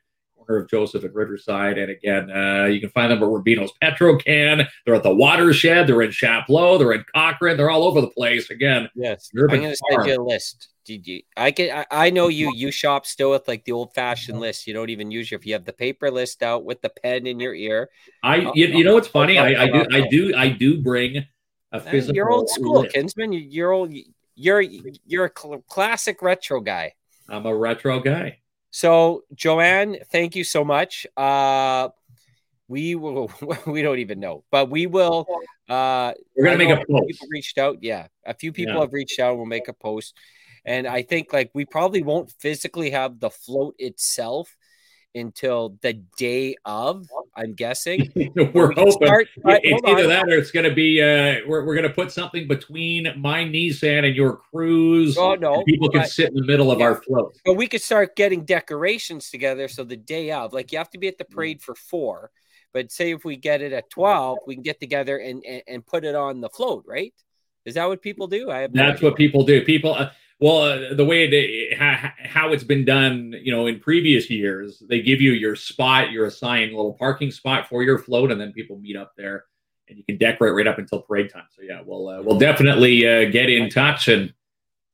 corner 0.46 0.62
of 0.62 0.70
Joseph 0.70 1.04
and 1.04 1.14
Riverside. 1.14 1.78
And 1.78 1.90
again, 1.90 2.30
uh, 2.30 2.64
you 2.66 2.80
can 2.80 2.90
find 2.90 3.10
them 3.10 3.22
at 3.22 3.28
Rubino's 3.28 3.72
Petrocan. 3.82 4.66
They're 4.84 4.94
at 4.94 5.02
the 5.02 5.14
Watershed. 5.14 5.86
They're 5.86 6.02
in 6.02 6.10
Chapleau. 6.10 6.78
They're 6.78 6.92
in 6.92 7.04
Cochrane. 7.14 7.56
They're 7.56 7.70
all 7.70 7.84
over 7.84 8.00
the 8.00 8.08
place. 8.10 8.50
Again, 8.50 8.88
Yes, 8.94 9.30
I'm 9.36 9.46
going 9.46 9.62
to 9.62 9.76
send 9.90 10.06
you 10.06 10.20
a 10.20 10.22
list. 10.22 10.68
Did 10.84 11.06
you? 11.06 11.22
I 11.36 11.52
can. 11.52 11.70
I, 11.70 11.86
I 12.06 12.10
know 12.10 12.26
you. 12.28 12.52
You 12.54 12.70
shop 12.82 13.06
still 13.06 13.30
with 13.30 13.46
like 13.46 13.64
the 13.64 13.72
old 13.72 13.94
fashioned 13.94 14.40
list. 14.40 14.66
You 14.66 14.74
don't 14.74 14.90
even 14.90 15.10
use 15.12 15.30
your. 15.30 15.38
If 15.38 15.46
you 15.46 15.52
have 15.52 15.64
the 15.64 15.72
paper 15.72 16.10
list 16.10 16.42
out 16.42 16.64
with 16.64 16.82
the 16.82 16.88
pen 16.90 17.26
in 17.28 17.38
your 17.38 17.54
ear, 17.54 17.88
I 18.24 18.50
you, 18.54 18.66
you 18.66 18.82
know 18.84 18.94
what's 18.94 19.06
funny? 19.06 19.38
I, 19.38 19.62
I 19.62 19.66
do 19.66 19.86
I 19.92 20.08
do 20.08 20.34
I 20.36 20.48
do 20.48 20.82
bring 20.82 21.24
a 21.70 21.78
physical. 21.80 22.16
you're 22.16 22.30
old 22.32 22.50
school, 22.50 22.80
list. 22.80 22.94
Kinsman. 22.96 23.32
You- 23.32 23.46
You're 23.48 23.70
old. 23.70 23.94
You're 24.34 24.60
you're 25.06 25.26
a 25.26 25.30
cl- 25.38 25.62
classic 25.68 26.20
retro 26.20 26.60
guy. 26.60 26.94
I'm 27.28 27.46
a 27.46 27.54
retro 27.54 28.00
guy. 28.00 28.38
So, 28.72 29.24
Joanne, 29.34 29.98
thank 30.10 30.34
you 30.34 30.44
so 30.44 30.64
much. 30.64 31.06
Uh, 31.16 31.90
we 32.68 32.94
will. 32.94 33.30
We 33.66 33.82
don't 33.82 33.98
even 33.98 34.18
know, 34.18 34.44
but 34.50 34.70
we 34.70 34.86
will. 34.86 35.26
Uh, 35.68 36.12
We're 36.34 36.44
gonna 36.46 36.56
make 36.58 36.70
a 36.70 36.76
post. 36.76 37.06
People 37.06 37.28
reached 37.30 37.58
out. 37.58 37.78
Yeah, 37.82 38.08
a 38.24 38.32
few 38.34 38.50
people 38.50 38.74
Yeah. 38.74 38.80
have 38.80 38.92
reached 38.92 39.20
out. 39.20 39.36
We'll 39.36 39.44
make 39.46 39.68
a 39.68 39.74
post, 39.74 40.16
and 40.64 40.86
I 40.86 41.02
think 41.02 41.32
like 41.32 41.50
we 41.54 41.66
probably 41.66 42.02
won't 42.02 42.32
physically 42.40 42.90
have 42.90 43.20
the 43.20 43.28
float 43.30 43.74
itself 43.78 44.56
until 45.14 45.78
the 45.82 45.94
day 46.16 46.56
of. 46.64 47.06
I'm 47.34 47.54
guessing. 47.54 48.12
we're 48.54 48.68
We 48.68 48.74
hoping 48.74 48.92
start- 48.92 49.28
but 49.42 49.60
it's 49.64 49.82
either 49.86 50.02
on. 50.04 50.08
that 50.08 50.24
or 50.28 50.32
it's 50.38 50.50
going 50.50 50.68
to 50.68 50.74
be 50.74 51.00
uh, 51.00 51.40
we're, 51.46 51.64
we're 51.64 51.74
going 51.74 51.88
to 51.88 51.94
put 51.94 52.12
something 52.12 52.46
between 52.46 53.08
my 53.16 53.44
Nissan 53.44 54.06
and 54.06 54.14
your 54.14 54.36
cruise. 54.36 55.16
Oh 55.18 55.34
no, 55.34 55.62
people 55.64 55.88
can 55.88 56.02
but- 56.02 56.10
sit 56.10 56.28
in 56.28 56.34
the 56.34 56.44
middle 56.44 56.70
of 56.70 56.78
Yeah. 56.78 56.86
our 56.86 57.02
float. 57.02 57.36
But 57.44 57.54
we 57.54 57.66
could 57.66 57.82
start 57.82 58.16
getting 58.16 58.44
decorations 58.44 59.30
together. 59.30 59.68
So 59.68 59.84
the 59.84 59.96
day 59.96 60.30
of, 60.32 60.52
like 60.52 60.72
you 60.72 60.78
have 60.78 60.90
to 60.90 60.98
be 60.98 61.08
at 61.08 61.18
the 61.18 61.24
Mm. 61.24 61.30
parade 61.34 61.62
for 61.62 61.74
four. 61.74 62.30
But 62.74 62.90
say 62.90 63.12
if 63.12 63.22
we 63.24 63.36
get 63.36 63.60
it 63.60 63.72
at 63.74 63.90
12, 63.90 64.38
we 64.46 64.54
can 64.54 64.62
get 64.62 64.80
together 64.80 65.18
and, 65.18 65.44
and, 65.44 65.62
and 65.68 65.86
put 65.86 66.04
it 66.06 66.14
on 66.14 66.40
the 66.40 66.48
float, 66.48 66.84
right? 66.86 67.12
Is 67.66 67.74
that 67.74 67.86
what 67.86 68.00
people 68.02 68.26
do? 68.28 68.50
I 68.50 68.60
have 68.60 68.72
no 68.74 68.82
That's 68.86 68.96
idea. 68.98 69.10
what 69.10 69.16
people 69.18 69.44
do. 69.44 69.62
People, 69.62 69.94
uh, 69.94 70.10
well, 70.42 70.62
uh, 70.62 70.94
the 70.94 71.04
way 71.04 71.28
it, 71.28 71.78
how, 71.78 72.10
how 72.18 72.52
it's 72.52 72.64
been 72.64 72.84
done, 72.84 73.32
you 73.40 73.52
know, 73.52 73.68
in 73.68 73.78
previous 73.78 74.28
years, 74.28 74.82
they 74.88 75.00
give 75.00 75.20
you 75.20 75.30
your 75.30 75.54
spot, 75.54 76.10
you're 76.10 76.26
assigned 76.26 76.72
a 76.72 76.76
little 76.76 76.94
parking 76.94 77.30
spot 77.30 77.68
for 77.68 77.84
your 77.84 77.96
float, 77.96 78.32
and 78.32 78.40
then 78.40 78.52
people 78.52 78.76
meet 78.76 78.96
up 78.96 79.12
there, 79.16 79.44
and 79.88 79.96
you 79.96 80.02
can 80.02 80.16
decorate 80.16 80.52
right 80.52 80.66
up 80.66 80.78
until 80.78 81.00
parade 81.00 81.30
time. 81.32 81.44
So 81.50 81.62
yeah, 81.62 81.80
we'll 81.84 82.08
uh, 82.08 82.22
we'll 82.22 82.40
definitely 82.40 83.06
uh, 83.06 83.30
get 83.30 83.50
in 83.50 83.70
touch 83.70 84.08
and 84.08 84.34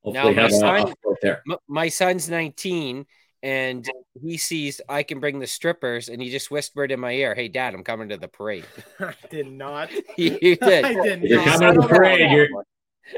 hopefully 0.04 0.34
Now, 0.34 0.42
my 0.42 0.76
have 0.76 0.86
a, 0.86 0.90
a 0.90 0.94
float 1.02 1.16
there. 1.22 1.42
My 1.66 1.88
son's 1.88 2.28
19 2.28 3.06
and 3.42 3.88
he 4.20 4.36
sees 4.36 4.80
I 4.86 5.02
can 5.02 5.18
bring 5.18 5.38
the 5.38 5.46
strippers 5.46 6.10
and 6.10 6.20
he 6.20 6.28
just 6.28 6.50
whispered 6.50 6.92
in 6.92 7.00
my 7.00 7.12
ear, 7.12 7.34
Hey, 7.34 7.48
dad, 7.48 7.72
I'm 7.72 7.84
coming 7.84 8.10
to 8.10 8.18
the 8.18 8.28
parade. 8.28 8.64
I 9.00 9.14
did 9.30 9.50
not. 9.50 9.90
you 10.18 10.56
did. 10.56 10.84
I 10.84 10.92
did 10.92 11.24
If 11.24 11.30
you're 11.30 11.46
not. 11.46 11.58
coming 11.58 11.74
to 11.74 11.80
the 11.80 11.88
parade, 11.88 12.30
you're 12.32 12.48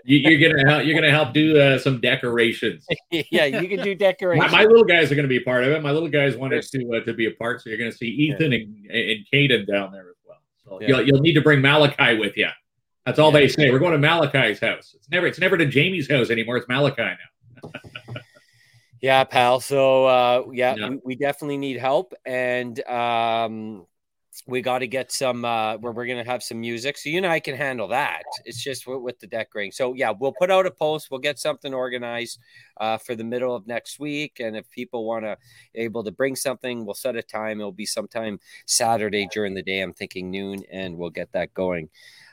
you, 0.05 0.19
you're 0.19 0.51
gonna 0.51 0.71
help. 0.71 0.85
You're 0.85 0.95
gonna 0.95 1.11
help 1.11 1.33
do 1.33 1.59
uh, 1.61 1.79
some 1.79 2.01
decorations. 2.01 2.87
yeah, 3.11 3.45
you 3.47 3.69
can 3.69 3.83
do 3.83 3.95
decorations. 3.95 4.53
my 4.53 4.65
little 4.65 4.85
guys 4.85 5.11
are 5.11 5.15
to 5.17 5.29
be 5.29 5.39
a 5.39 5.43
part 5.43 5.65
of 5.65 5.71
it. 5.71 5.83
My 5.83 5.91
little 5.91 6.09
guys 6.09 6.37
wanted 6.37 6.63
to 6.63 6.97
uh, 6.97 7.05
to 7.05 7.13
be 7.15 7.27
a 7.27 7.33
part, 7.33 7.63
so 7.63 7.71
you're 7.71 7.79
to 7.91 7.97
see 7.97 8.07
Ethan 8.07 8.53
and, 8.53 8.91
and 8.91 9.27
Caden 9.33 9.67
down 9.67 9.93
there 9.93 10.09
as 10.11 10.17
well. 10.27 10.39
So 10.65 10.81
Yeah. 10.81 10.89
you'll, 10.89 11.07
you'll 11.07 11.21
need 11.21 11.35
to 11.35 11.41
bring 11.41 11.61
Malachi 11.61 12.19
with 12.19 12.37
you. 12.37 12.49
That's 13.07 13.19
all 13.19 13.33
Yeah. 13.33 13.41
they 13.41 13.49
say. 13.49 13.71
We're 13.71 13.79
going 13.79 13.93
to 13.93 13.99
Malachi's 13.99 14.61
house. 14.61 14.95
It's 14.97 15.11
never 15.11 15.27
it's 15.27 15.39
never 15.41 15.57
to 15.57 15.67
Jamie's 15.67 16.09
house 16.11 16.31
anymore. 16.31 16.57
It's 16.57 16.69
Malachi 16.69 17.03
now. 17.63 17.71
Yeah, 19.03 19.25
pal. 19.25 19.61
So 19.61 20.05
uh 20.05 20.43
yeah, 20.53 20.75
Yeah. 20.77 20.89
We, 20.91 20.99
we 21.05 21.15
definitely 21.17 21.57
need 21.57 21.79
help 21.79 22.13
and 22.27 22.79
um 22.87 23.87
we 24.47 24.63
got 24.63 24.79
to 24.79 24.87
get 24.87 25.13
some 25.13 25.45
uh 25.45 25.77
where 25.79 25.93
we're 25.93 26.07
gonna 26.07 26.25
have 26.25 26.43
some 26.43 26.61
music 26.61 26.97
so 26.97 27.09
you 27.09 27.19
and 27.19 27.27
i 27.27 27.39
can 27.39 27.55
handle 27.55 27.89
that. 27.89 28.23
It's 28.45 28.63
just 28.63 28.87
with, 28.87 29.01
with 29.01 29.19
the 29.21 29.27
decorating. 29.27 29.73
So 29.73 29.95
yeah 29.95 30.13
we'll 30.19 30.33
put 30.33 30.51
out 30.51 30.67
a 30.67 30.71
post 30.71 31.11
we'll 31.11 31.21
get 31.21 31.39
something 31.39 31.75
organized 31.75 32.39
uh 32.81 32.99
for 32.99 33.15
the 33.15 33.25
middle 33.25 33.55
of 33.55 33.67
next 33.67 34.01
week 34.01 34.41
and 34.41 34.57
if 34.57 34.69
people 34.71 35.05
want 35.05 35.25
to 35.25 35.37
able 35.75 36.03
to 36.05 36.11
bring 36.11 36.37
something 36.37 36.85
we'll 36.85 36.95
set 36.95 37.17
a 37.17 37.23
time. 37.23 37.61
It'll 37.61 37.73
be 37.73 37.87
sometime 37.87 38.41
saturday 38.67 39.29
during 39.33 39.55
the 39.55 39.63
day 39.63 39.81
i'm 39.81 39.93
thinking 39.93 40.31
noon 40.31 40.65
and 40.73 40.97
we'll 40.97 41.11
get 41.11 41.33
that 41.33 41.53
going. 41.55 41.89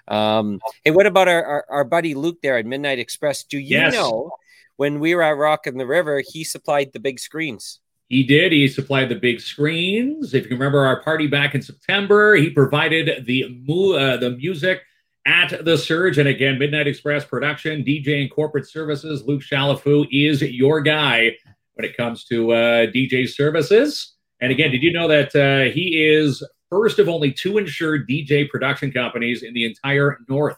Um 0.08 0.60
hey 0.84 0.92
what 0.92 1.06
about 1.08 1.28
our 1.28 1.44
our, 1.44 1.66
our 1.70 1.84
buddy 1.84 2.14
luke 2.16 2.40
there 2.42 2.58
at 2.58 2.66
midnight 2.66 3.00
express? 3.00 3.44
Do 3.44 3.58
you 3.60 3.78
Yes. 3.78 3.94
know 3.94 4.32
when 4.78 5.00
we 5.00 5.14
were 5.16 5.24
at 5.24 5.38
Rock 5.38 5.66
in 5.68 5.78
the 5.78 5.88
River, 5.88 6.22
he 6.26 6.44
supplied 6.44 6.94
the 6.94 7.00
big 7.00 7.20
screens. 7.20 7.80
He 8.10 8.24
did. 8.24 8.54
He 8.54 8.68
supplied 8.68 9.10
the 9.10 9.16
big 9.16 9.42
screens. 9.42 10.34
If 10.34 10.46
you 10.46 10.52
remember 10.52 10.86
our 10.86 11.02
party 11.02 11.28
back 11.28 11.56
in 11.56 11.62
September, 11.62 12.36
he 12.36 12.50
provided 12.50 13.26
the 13.26 13.64
mu- 13.68 13.96
uh, 13.96 14.18
the 14.18 14.32
music 14.32 14.82
at 15.26 15.66
the 15.66 15.78
Surge. 15.78 16.18
And 16.18 16.28
again, 16.28 16.58
Midnight 16.58 16.88
Express 16.88 17.26
production, 17.26 17.84
DJ 17.84 18.22
and 18.22 18.32
corporate 18.32 18.68
services. 18.68 19.24
Luke 19.24 19.42
Chalifoux 19.42 20.08
is 20.10 20.42
your 20.42 20.80
guy 20.82 21.36
when 21.74 21.86
it 21.86 21.98
comes 21.98 22.24
to 22.26 22.54
uh, 22.54 22.88
DJ 22.88 23.28
services. 23.28 24.16
And 24.40 24.52
again, 24.52 24.72
did 24.72 24.84
you 24.84 24.94
know 24.94 25.10
that 25.10 25.36
uh, 25.36 25.72
he 25.74 26.06
is 26.06 26.42
first 26.70 27.00
of 27.00 27.10
only 27.10 27.34
two 27.34 27.58
insured 27.58 28.08
DJ 28.08 28.48
production 28.50 28.92
companies 28.92 29.44
in 29.44 29.54
the 29.54 29.66
entire 29.66 30.20
North? 30.30 30.58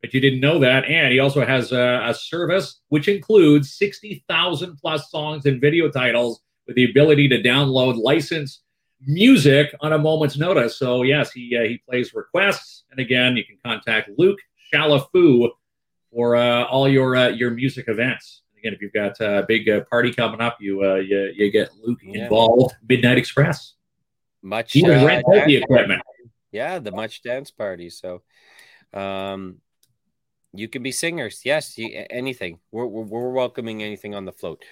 But 0.00 0.14
you 0.14 0.20
didn't 0.20 0.40
know 0.40 0.60
that. 0.60 0.84
And 0.86 1.12
he 1.12 1.18
also 1.18 1.44
has 1.44 1.72
a, 1.72 2.00
a 2.04 2.14
service 2.14 2.80
which 2.88 3.08
includes 3.08 3.74
60,000 3.74 4.76
plus 4.76 5.10
songs 5.10 5.44
and 5.44 5.60
video 5.60 5.90
titles 5.90 6.40
with 6.68 6.76
the 6.76 6.88
ability 6.88 7.26
to 7.30 7.42
download 7.42 8.00
licensed 8.00 8.62
music 9.04 9.74
on 9.80 9.92
a 9.94 9.98
moment's 9.98 10.36
notice. 10.36 10.78
So 10.78 11.02
yes, 11.02 11.32
he 11.32 11.56
uh, 11.56 11.62
he 11.62 11.78
plays 11.88 12.14
requests, 12.14 12.84
and 12.92 13.00
again, 13.00 13.36
you 13.36 13.44
can 13.44 13.56
contact 13.64 14.10
Luke 14.16 14.38
Chalifoux 14.72 15.48
for 16.12 16.36
uh, 16.36 16.64
all 16.64 16.88
your 16.88 17.16
uh, 17.16 17.28
your 17.28 17.50
music 17.50 17.86
events. 17.88 18.42
Again, 18.58 18.74
if 18.74 18.82
you've 18.82 18.92
got 18.92 19.18
a 19.20 19.44
big 19.48 19.68
uh, 19.68 19.80
party 19.90 20.12
coming 20.12 20.40
up, 20.40 20.58
you 20.60 20.84
uh, 20.84 20.96
you, 20.96 21.32
you 21.34 21.50
get 21.50 21.70
Luke 21.82 21.98
Yeah. 22.04 22.24
involved. 22.24 22.74
Midnight 22.88 23.18
Express. 23.18 23.74
Much 24.42 24.76
uh, 24.76 24.88
rent 25.06 25.24
out 25.34 25.46
the 25.46 25.56
equipment. 25.56 26.02
Yeah, 26.52 26.78
the 26.78 26.92
much 26.92 27.22
dance 27.22 27.50
party. 27.50 27.90
So, 27.90 28.22
um, 28.92 29.58
you 30.52 30.68
can 30.68 30.82
be 30.82 30.92
singers. 30.92 31.42
Yes, 31.44 31.76
you, 31.76 32.04
anything. 32.10 32.58
We're, 32.72 32.86
we're 32.86 33.04
we're 33.04 33.32
welcoming 33.32 33.82
anything 33.82 34.14
on 34.14 34.24
the 34.24 34.32
float. 34.32 34.64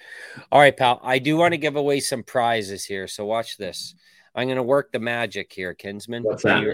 All 0.51 0.59
right, 0.59 0.75
pal. 0.75 0.99
I 1.03 1.19
do 1.19 1.37
want 1.37 1.53
to 1.53 1.57
give 1.57 1.75
away 1.75 1.99
some 1.99 2.23
prizes 2.23 2.85
here. 2.85 3.07
So 3.07 3.25
watch 3.25 3.57
this. 3.57 3.95
I'm 4.35 4.47
going 4.47 4.57
to 4.57 4.63
work 4.63 4.91
the 4.91 4.99
magic 4.99 5.51
here, 5.51 5.73
Kinsman. 5.73 6.21
What's 6.23 6.45
Are 6.45 6.61
that? 6.61 6.65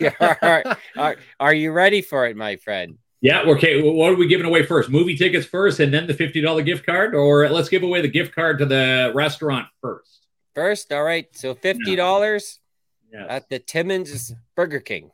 you, 0.00 0.10
are, 0.18 0.38
are, 0.42 0.76
are, 0.96 1.16
are 1.38 1.54
you 1.54 1.70
ready 1.70 2.02
for 2.02 2.26
it, 2.26 2.36
my 2.36 2.56
friend? 2.56 2.98
Yeah. 3.20 3.42
Okay. 3.42 3.80
What 3.80 4.10
are 4.10 4.16
we 4.16 4.26
giving 4.26 4.46
away 4.46 4.66
first? 4.66 4.90
Movie 4.90 5.16
tickets 5.16 5.46
first, 5.46 5.78
and 5.78 5.94
then 5.94 6.08
the 6.08 6.14
fifty 6.14 6.40
dollar 6.40 6.62
gift 6.62 6.84
card, 6.84 7.14
or 7.14 7.48
let's 7.48 7.68
give 7.68 7.84
away 7.84 8.00
the 8.00 8.08
gift 8.08 8.34
card 8.34 8.58
to 8.58 8.66
the 8.66 9.12
restaurant 9.14 9.66
first. 9.80 10.26
First, 10.54 10.92
all 10.92 11.04
right. 11.04 11.28
So 11.36 11.54
fifty 11.54 11.94
dollars 11.94 12.58
Yeah. 13.12 13.26
at 13.28 13.48
the 13.48 13.60
Timmins 13.60 14.34
Burger 14.56 14.80
King. 14.80 15.12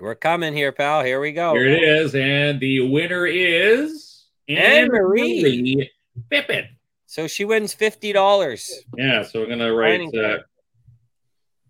We're 0.00 0.14
coming 0.14 0.54
here, 0.54 0.72
pal. 0.72 1.04
Here 1.04 1.20
we 1.20 1.32
go. 1.32 1.52
Here 1.52 1.68
it 1.68 1.82
is, 1.82 2.14
and 2.14 2.58
the 2.58 2.88
winner 2.88 3.26
is 3.26 4.24
Anne-Marie. 4.48 5.44
Anne-Marie 5.44 5.90
Pippin. 6.30 6.68
So 7.04 7.26
she 7.26 7.44
wins 7.44 7.74
fifty 7.74 8.12
dollars. 8.12 8.70
Yeah, 8.96 9.24
so 9.24 9.40
we're 9.40 9.48
gonna 9.48 9.74
write 9.74 10.14
uh, 10.14 10.38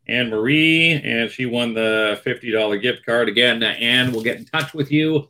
Anne 0.06 0.30
Marie, 0.30 0.92
and 0.92 1.28
she 1.28 1.46
won 1.46 1.74
the 1.74 2.20
fifty 2.22 2.52
dollar 2.52 2.76
gift 2.76 3.04
card. 3.04 3.28
Again, 3.28 3.62
uh, 3.64 3.66
Anne 3.66 4.12
will 4.12 4.22
get 4.22 4.36
in 4.36 4.44
touch 4.44 4.74
with 4.74 4.92
you, 4.92 5.28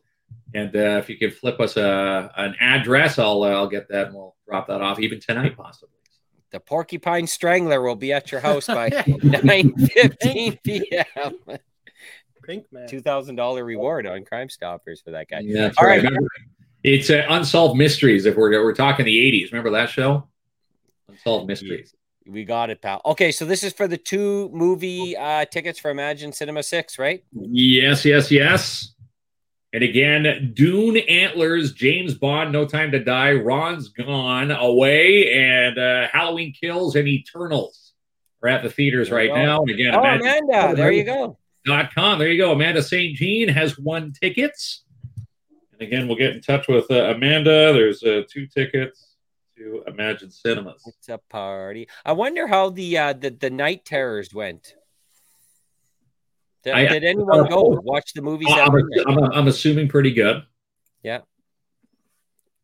and 0.53 0.75
uh, 0.77 0.99
if 0.99 1.09
you 1.09 1.17
could 1.17 1.35
flip 1.35 1.59
us 1.59 1.77
a 1.79 2.31
an 2.37 2.55
address, 2.61 3.19
I'll 3.19 3.45
uh, 3.45 3.51
I'll 3.51 3.69
get 3.69 3.89
that, 3.89 4.09
and 4.09 4.15
we'll 4.15 4.37
drop 4.47 4.67
that 4.69 4.83
off 4.83 5.01
even 5.01 5.21
tonight, 5.21 5.57
possibly. 5.57 5.97
The 6.51 6.61
Porcupine 6.61 7.29
Strangler 7.29 7.81
will 7.81 7.97
be 7.97 8.13
at 8.13 8.33
your 8.33 8.41
house 8.41 8.67
by 8.67 8.91
nine 9.23 9.73
fifteen 9.75 10.59
p.m. 10.63 11.39
Pink 12.51 12.67
man. 12.73 12.89
Two 12.89 13.01
thousand 13.01 13.37
dollar 13.37 13.65
reward 13.65 14.07
on 14.07 14.25
Crime 14.25 14.49
Stoppers 14.49 15.01
for 15.01 15.13
that 15.13 15.29
guy. 15.29 15.41
Yeah, 15.41 15.63
that's 15.63 15.79
All 15.79 15.87
right. 15.87 16.03
right. 16.03 16.13
It's 16.83 17.11
uh, 17.11 17.25
unsolved 17.29 17.77
mysteries. 17.79 18.27
If 18.27 18.37
we're 18.37 18.51
we're 18.63 18.75
talking 18.75 19.05
the 19.05 19.19
eighties, 19.21 19.53
remember 19.53 19.71
that 19.71 19.91
show? 19.91 20.29
Unsolved 21.09 21.47
mysteries. 21.47 21.95
We 22.27 22.45
got 22.45 22.71
it, 22.71 22.81
pal. 22.83 23.01
Okay, 23.05 23.33
so 23.33 23.45
this 23.45 23.63
is 23.65 23.73
for 23.73 23.89
the 23.89 23.97
two 23.97 24.49
movie 24.53 25.17
uh, 25.17 25.45
tickets 25.47 25.79
for 25.79 25.91
Imagine 25.91 26.33
Cinema 26.33 26.63
Six, 26.63 26.99
right? 26.99 27.25
Yes, 27.33 28.05
yes, 28.05 28.31
yes. 28.31 28.95
And 29.73 29.83
again, 29.85 30.53
Dune 30.55 30.97
Antlers, 30.97 31.73
James 31.73 32.15
Bond, 32.15 32.53
No 32.53 32.67
Time 32.67 32.91
to 32.93 32.99
Die, 33.03 33.33
Ron's 33.35 33.89
Gone 33.89 34.51
Away, 34.51 35.33
and 35.33 35.79
uh, 35.79 36.09
Halloween 36.13 36.53
Kills 36.53 36.97
and 36.97 37.07
Eternals 37.07 37.93
are 38.43 38.49
at 38.49 38.63
the 38.63 38.71
theaters 38.71 39.11
right 39.11 39.29
you 39.29 39.35
go. 39.35 39.43
now. 39.45 39.61
And 39.63 39.71
again, 39.71 39.95
Oh, 39.95 40.01
Imagine- 40.01 40.27
Amanda, 40.51 40.75
there 40.77 40.91
you 40.93 41.05
go. 41.05 41.37
Dot 41.65 41.95
com. 41.95 42.19
There 42.19 42.29
you 42.29 42.39
go. 42.39 42.53
Amanda 42.53 42.83
St. 42.83 43.15
Jean 43.17 43.49
has 43.49 43.79
won 43.79 44.13
tickets. 44.13 44.85
And 45.73 45.83
again, 45.83 46.07
we'll 46.09 46.17
get 46.17 46.35
in 46.35 46.41
touch 46.43 46.69
with 46.69 46.91
uh, 46.91 47.05
Amanda. 47.15 47.73
There's 47.73 48.03
uh, 48.03 48.23
two 48.31 48.47
tickets 48.47 49.15
to 49.57 49.83
Imagine 49.87 50.31
Cinemas. 50.31 50.83
It's 50.87 51.09
a 51.09 51.19
party. 51.19 51.89
I 52.05 52.13
wonder 52.13 52.47
how 52.47 52.71
the 52.71 52.99
uh, 52.99 53.13
the 53.13 53.31
the 53.31 53.51
night 53.51 53.85
terrors 53.85 54.33
went. 54.35 54.75
Did, 56.63 56.75
I- 56.75 56.89
did 56.89 57.05
anyone 57.05 57.49
go 57.49 57.81
watch 57.83 58.13
the 58.13 58.23
movies? 58.23 58.49
I'm. 58.51 58.75
I'm, 59.07 59.19
I'm 59.33 59.49
assuming 59.49 59.89
pretty 59.89 60.13
good. 60.13 60.43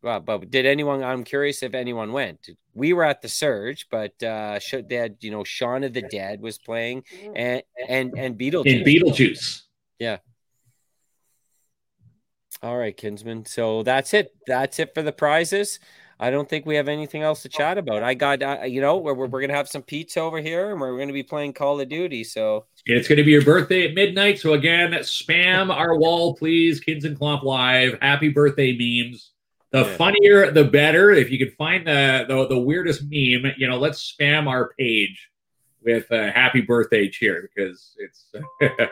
Well, 0.01 0.19
but 0.19 0.49
did 0.51 0.65
anyone? 0.65 1.03
I'm 1.03 1.23
curious 1.23 1.63
if 1.63 1.73
anyone 1.73 2.11
went. 2.11 2.49
We 2.73 2.93
were 2.93 3.03
at 3.03 3.21
the 3.21 3.29
Surge, 3.29 3.87
but 3.89 4.21
uh, 4.21 4.59
should 4.59 4.89
they 4.89 4.95
had 4.95 5.17
you 5.21 5.31
know 5.31 5.43
Shaun 5.43 5.83
of 5.83 5.93
the 5.93 6.03
Dead 6.03 6.41
was 6.41 6.57
playing 6.57 7.03
and 7.35 7.63
and 7.87 8.13
and 8.17 8.37
Beetlejuice. 8.37 8.65
In 8.65 8.83
Beetlejuice. 8.83 9.61
Yeah. 9.99 10.17
All 12.61 12.77
right, 12.77 12.95
Kinsman. 12.95 13.45
So 13.45 13.83
that's 13.83 14.13
it. 14.13 14.31
That's 14.47 14.79
it 14.79 14.93
for 14.93 15.01
the 15.01 15.11
prizes. 15.11 15.79
I 16.19 16.31
don't 16.31 16.49
think 16.49 16.65
we 16.65 16.75
have 16.75 16.87
anything 16.87 17.21
else 17.21 17.43
to 17.43 17.49
chat 17.49 17.77
about. 17.77 18.01
I 18.01 18.15
got, 18.15 18.41
uh, 18.41 18.63
you 18.63 18.81
know, 18.81 18.97
we're, 18.97 19.13
we're 19.13 19.27
going 19.27 19.49
to 19.49 19.55
have 19.55 19.67
some 19.67 19.83
pizza 19.83 20.19
over 20.19 20.41
here 20.41 20.71
and 20.71 20.81
we're 20.81 20.95
going 20.95 21.09
to 21.09 21.13
be 21.13 21.21
playing 21.21 21.53
Call 21.53 21.79
of 21.79 21.89
Duty. 21.89 22.23
So, 22.23 22.65
It's 22.87 23.07
going 23.07 23.17
to 23.17 23.23
be 23.23 23.31
your 23.31 23.43
birthday 23.43 23.87
at 23.87 23.93
midnight. 23.93 24.39
So 24.39 24.53
again, 24.53 24.93
spam 24.93 25.71
our 25.71 25.95
wall, 25.95 26.35
please. 26.35 26.79
Kins 26.79 27.05
and 27.05 27.19
Klomp 27.19 27.43
Live. 27.43 27.99
Happy 28.01 28.29
birthday 28.29 28.71
memes. 28.75 29.31
The 29.71 29.79
Yeah. 29.79 29.97
funnier, 29.97 30.51
the 30.51 30.63
better. 30.63 31.11
If 31.11 31.29
you 31.29 31.37
could 31.37 31.53
find 31.55 31.85
the, 31.85 32.25
the 32.27 32.47
the 32.47 32.59
weirdest 32.59 33.01
meme, 33.03 33.53
you 33.57 33.67
know, 33.67 33.77
let's 33.77 34.13
spam 34.13 34.47
our 34.47 34.73
page 34.79 35.29
with 35.83 36.11
uh, 36.11 36.31
happy 36.31 36.61
birthday 36.61 37.09
cheer 37.09 37.49
because 37.53 37.95
it's, 37.97 38.31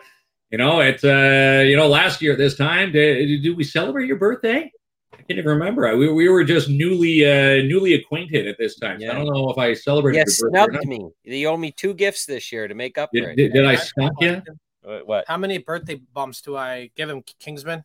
you 0.52 0.58
know, 0.58 0.82
it's 0.82 1.04
uh, 1.04 1.64
you 1.66 1.78
know, 1.78 1.88
last 1.88 2.22
year 2.22 2.34
at 2.34 2.38
this 2.38 2.56
time, 2.56 2.92
did, 2.92 3.42
did 3.42 3.56
we 3.56 3.64
celebrate 3.64 4.08
your 4.08 4.18
birthday? 4.18 4.72
I 5.14 5.18
can't 5.18 5.40
even 5.40 5.46
remember. 5.46 5.96
We, 5.96 6.12
we 6.12 6.28
were 6.28 6.44
just 6.44 6.70
newly 6.70 7.26
uh, 7.26 7.64
newly 7.64 7.94
acquainted 7.94 8.46
at 8.48 8.58
this 8.58 8.78
time. 8.78 9.00
So 9.00 9.10
I 9.10 9.14
don't 9.14 9.28
know 9.34 9.50
if 9.50 9.58
I 9.58 9.74
celebrated 9.74 10.18
yeah, 10.18 10.24
your 10.28 10.50
birthday. 10.52 10.60
or 10.60 10.66
snubbed 10.66 10.88
not. 10.88 11.00
me. 11.00 11.10
You 11.24 11.48
owe 11.48 11.58
me 11.58 11.72
two 11.72 11.94
gifts 11.94 12.26
this 12.26 12.52
year 12.52 12.68
to 12.68 12.76
make 12.76 12.98
up 12.98 13.12
for 13.14 13.22
Did, 13.22 13.30
it. 13.30 13.36
did, 13.38 13.54
did 13.54 13.66
I 13.66 13.76
skunk 13.76 14.14
you? 14.20 14.42
What? 15.06 15.26
How 15.28 15.38
many 15.38 15.58
birthday 15.58 15.96
bumps 16.14 16.42
do 16.42 16.56
I 16.56 16.92
give 16.96 17.10
him, 17.10 17.24
Kinsman? 17.40 17.84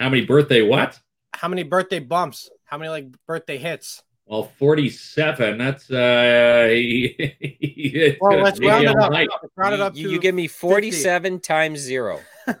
How 0.00 0.08
many 0.08 0.24
birthday 0.24 0.62
what? 0.62 0.98
How 1.34 1.48
many 1.48 1.62
birthday 1.62 1.98
bumps? 1.98 2.50
How 2.64 2.78
many 2.78 2.88
like 2.90 3.06
birthday 3.26 3.58
hits? 3.58 4.02
Well, 4.26 4.50
47. 4.58 5.58
That's 5.58 5.90
uh 5.90 5.94
Well, 8.20 8.40
let's 8.40 8.58
round 8.60 8.84
you 8.84 8.90
it 8.90 8.96
up. 8.96 9.12
light. 9.12 9.28
Let's 9.42 9.54
round 9.56 9.74
it 9.74 9.80
up 9.80 9.96
You, 9.96 10.08
to 10.08 10.12
you 10.14 10.20
give 10.20 10.34
me 10.34 10.48
47 10.48 11.40
times 11.40 11.80
zero. 11.80 12.20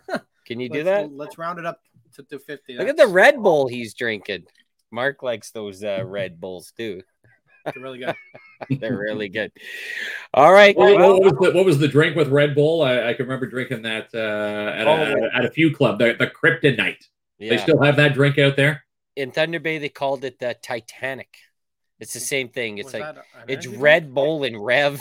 Can 0.46 0.60
you 0.60 0.68
do 0.68 0.84
let's- 0.84 1.08
that? 1.08 1.16
Let's 1.16 1.38
round 1.38 1.58
it 1.58 1.66
up 1.66 1.80
to, 2.16 2.22
to 2.24 2.38
50. 2.38 2.76
Look 2.76 2.88
at 2.88 2.96
the 2.96 3.06
Red 3.06 3.42
Bull 3.42 3.66
he's 3.68 3.94
drinking. 3.94 4.44
Mark 4.90 5.22
likes 5.22 5.50
those 5.52 5.82
uh, 5.82 6.02
Red 6.04 6.40
Bulls 6.40 6.72
too. 6.76 7.02
They're 7.64 7.82
really 7.82 7.98
good. 7.98 8.14
They're 8.78 8.96
really 8.96 9.30
good. 9.30 9.50
All 10.34 10.52
right. 10.52 10.76
What, 10.76 10.96
well, 10.96 11.18
what 11.18 11.22
was 11.22 11.32
the, 11.40 11.52
what 11.56 11.64
was 11.64 11.78
the 11.78 11.88
drink 11.88 12.14
with 12.14 12.28
Red 12.28 12.54
Bull? 12.54 12.82
I, 12.82 13.08
I 13.08 13.14
can 13.14 13.24
remember 13.24 13.46
drinking 13.46 13.82
that 13.82 14.08
uh, 14.14 14.78
at, 14.78 14.86
Oh. 14.86 14.92
a, 15.32 15.36
at 15.38 15.44
a 15.46 15.50
few 15.50 15.74
club. 15.74 15.98
The, 15.98 16.14
the 16.18 16.26
Kryptonite. 16.26 17.08
They 17.38 17.58
still 17.58 17.82
have 17.82 17.96
that 17.96 18.14
drink 18.14 18.38
out 18.38 18.56
there. 18.56 18.84
In 19.16 19.30
Thunder 19.30 19.60
Bay, 19.60 19.78
they 19.78 19.88
called 19.88 20.24
it 20.24 20.38
the 20.38 20.54
Titanic. 20.62 21.36
It's 22.00 22.12
the 22.12 22.20
same 22.20 22.48
thing. 22.48 22.78
It's 22.78 22.92
Was 22.92 22.94
like 22.94 23.16
it's 23.48 23.66
Red? 23.66 24.12
Bull 24.12 24.44
and 24.44 24.62
Rev. 24.62 25.00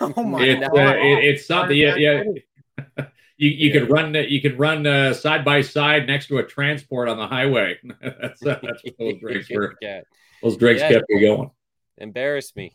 Oh 0.00 0.22
my 0.24 0.42
It's, 0.44 0.60
no. 0.60 0.66
uh, 0.66 0.92
it, 0.94 1.24
it's 1.24 1.46
something. 1.46 1.76
Yeah, 1.76 1.96
yeah. 1.96 2.22
You, 3.36 3.50
you 3.50 3.72
Yeah. 3.72 3.80
could 3.80 3.90
run 3.90 4.14
you 4.14 4.40
can 4.40 4.56
run 4.56 4.86
uh, 4.86 5.12
side 5.12 5.44
by 5.44 5.60
side 5.60 6.06
next 6.06 6.28
to 6.28 6.38
a 6.38 6.44
transport 6.44 7.08
on 7.08 7.16
the 7.16 7.26
highway. 7.26 7.76
that's 8.00 8.46
uh, 8.46 8.60
that's 8.62 8.84
what 8.84 8.94
those 8.96 9.18
drinks 9.20 9.50
were. 9.50 9.74
Yeah. 9.80 10.02
Those 10.40 10.56
drinks 10.56 10.82
Yeah. 10.82 10.90
kept 10.90 11.04
me 11.08 11.20
going. 11.20 11.50
Embarrass 11.98 12.54
me. 12.54 12.72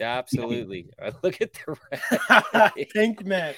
Absolutely. 0.00 0.90
I 1.02 1.12
look 1.22 1.40
at 1.40 1.52
the 1.52 1.76
red. 2.74 2.88
Pink 2.92 3.24
man. 3.24 3.54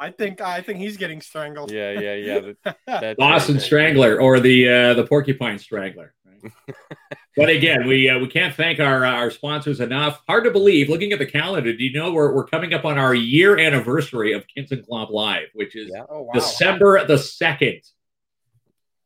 I 0.00 0.10
think 0.10 0.40
I 0.40 0.60
think 0.62 0.78
he's 0.78 0.96
getting 0.96 1.20
strangled. 1.20 1.70
yeah, 1.70 1.92
yeah, 1.92 2.14
yeah. 2.14 2.40
that- 2.64 2.76
That's 2.86 3.18
Boston 3.18 3.54
right. 3.56 3.62
Strangler 3.64 4.20
or 4.20 4.40
the 4.40 4.68
uh, 4.68 4.94
the 4.94 5.06
Porcupine 5.06 5.58
Strangler. 5.58 6.14
right? 6.42 6.52
but 7.36 7.48
again, 7.50 7.86
we 7.86 8.08
uh, 8.08 8.18
we 8.18 8.26
can't 8.28 8.54
thank 8.54 8.80
our 8.80 9.04
uh, 9.04 9.12
our 9.12 9.30
sponsors 9.30 9.80
enough. 9.80 10.22
Hard 10.28 10.44
to 10.44 10.50
believe. 10.50 10.88
Looking 10.88 11.12
at 11.12 11.18
the 11.18 11.26
calendar, 11.26 11.72
do 11.76 11.82
you 11.84 11.92
know 11.92 12.12
we're 12.12 12.34
we're 12.34 12.46
coming 12.46 12.72
up 12.74 12.84
on 12.84 12.98
our 12.98 13.14
year 13.14 13.58
anniversary 13.58 14.32
of 14.32 14.44
Kins 14.48 14.72
and 14.72 14.86
Klomp 14.86 15.10
Live, 15.10 15.48
which 15.54 15.76
is 15.76 15.90
Yeah. 15.92 16.04
Oh 16.08 16.22
wow. 16.22 16.32
December 16.34 17.04
the 17.06 17.18
second. 17.18 17.80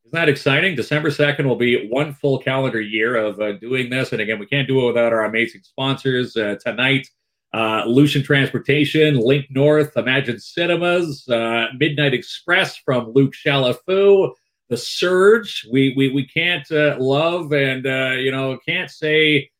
Isn't 0.04 0.12
that 0.12 0.28
exciting? 0.28 0.76
December 0.76 1.10
second 1.10 1.48
will 1.48 1.56
be 1.56 1.88
one 1.88 2.12
full 2.12 2.38
calendar 2.38 2.80
year 2.80 3.16
of 3.16 3.40
uh, 3.40 3.52
doing 3.52 3.88
this, 3.88 4.12
and 4.12 4.20
again, 4.20 4.38
we 4.38 4.46
can't 4.46 4.68
do 4.68 4.82
it 4.82 4.86
without 4.86 5.14
our 5.14 5.24
amazing 5.24 5.62
sponsors 5.62 6.36
uh, 6.36 6.56
tonight. 6.62 7.08
Uh, 7.54 7.84
Lucian 7.86 8.22
Transportation, 8.22 9.16
Link 9.16 9.46
North, 9.48 9.96
Imagine 9.96 10.38
Cinemas, 10.38 11.26
uh, 11.28 11.68
Midnight 11.78 12.12
Express 12.12 12.76
from 12.76 13.12
Luke 13.14 13.32
Chalifoux, 13.32 14.32
The 14.68 14.76
Surge. 14.76 15.66
We 15.72 15.94
we 15.96 16.10
we 16.10 16.26
can't 16.26 16.70
uh, 16.70 16.96
love 16.98 17.52
and 17.52 17.86
uh, 17.86 18.16
you 18.18 18.30
know 18.30 18.58
can't 18.66 18.90
say 18.90 19.50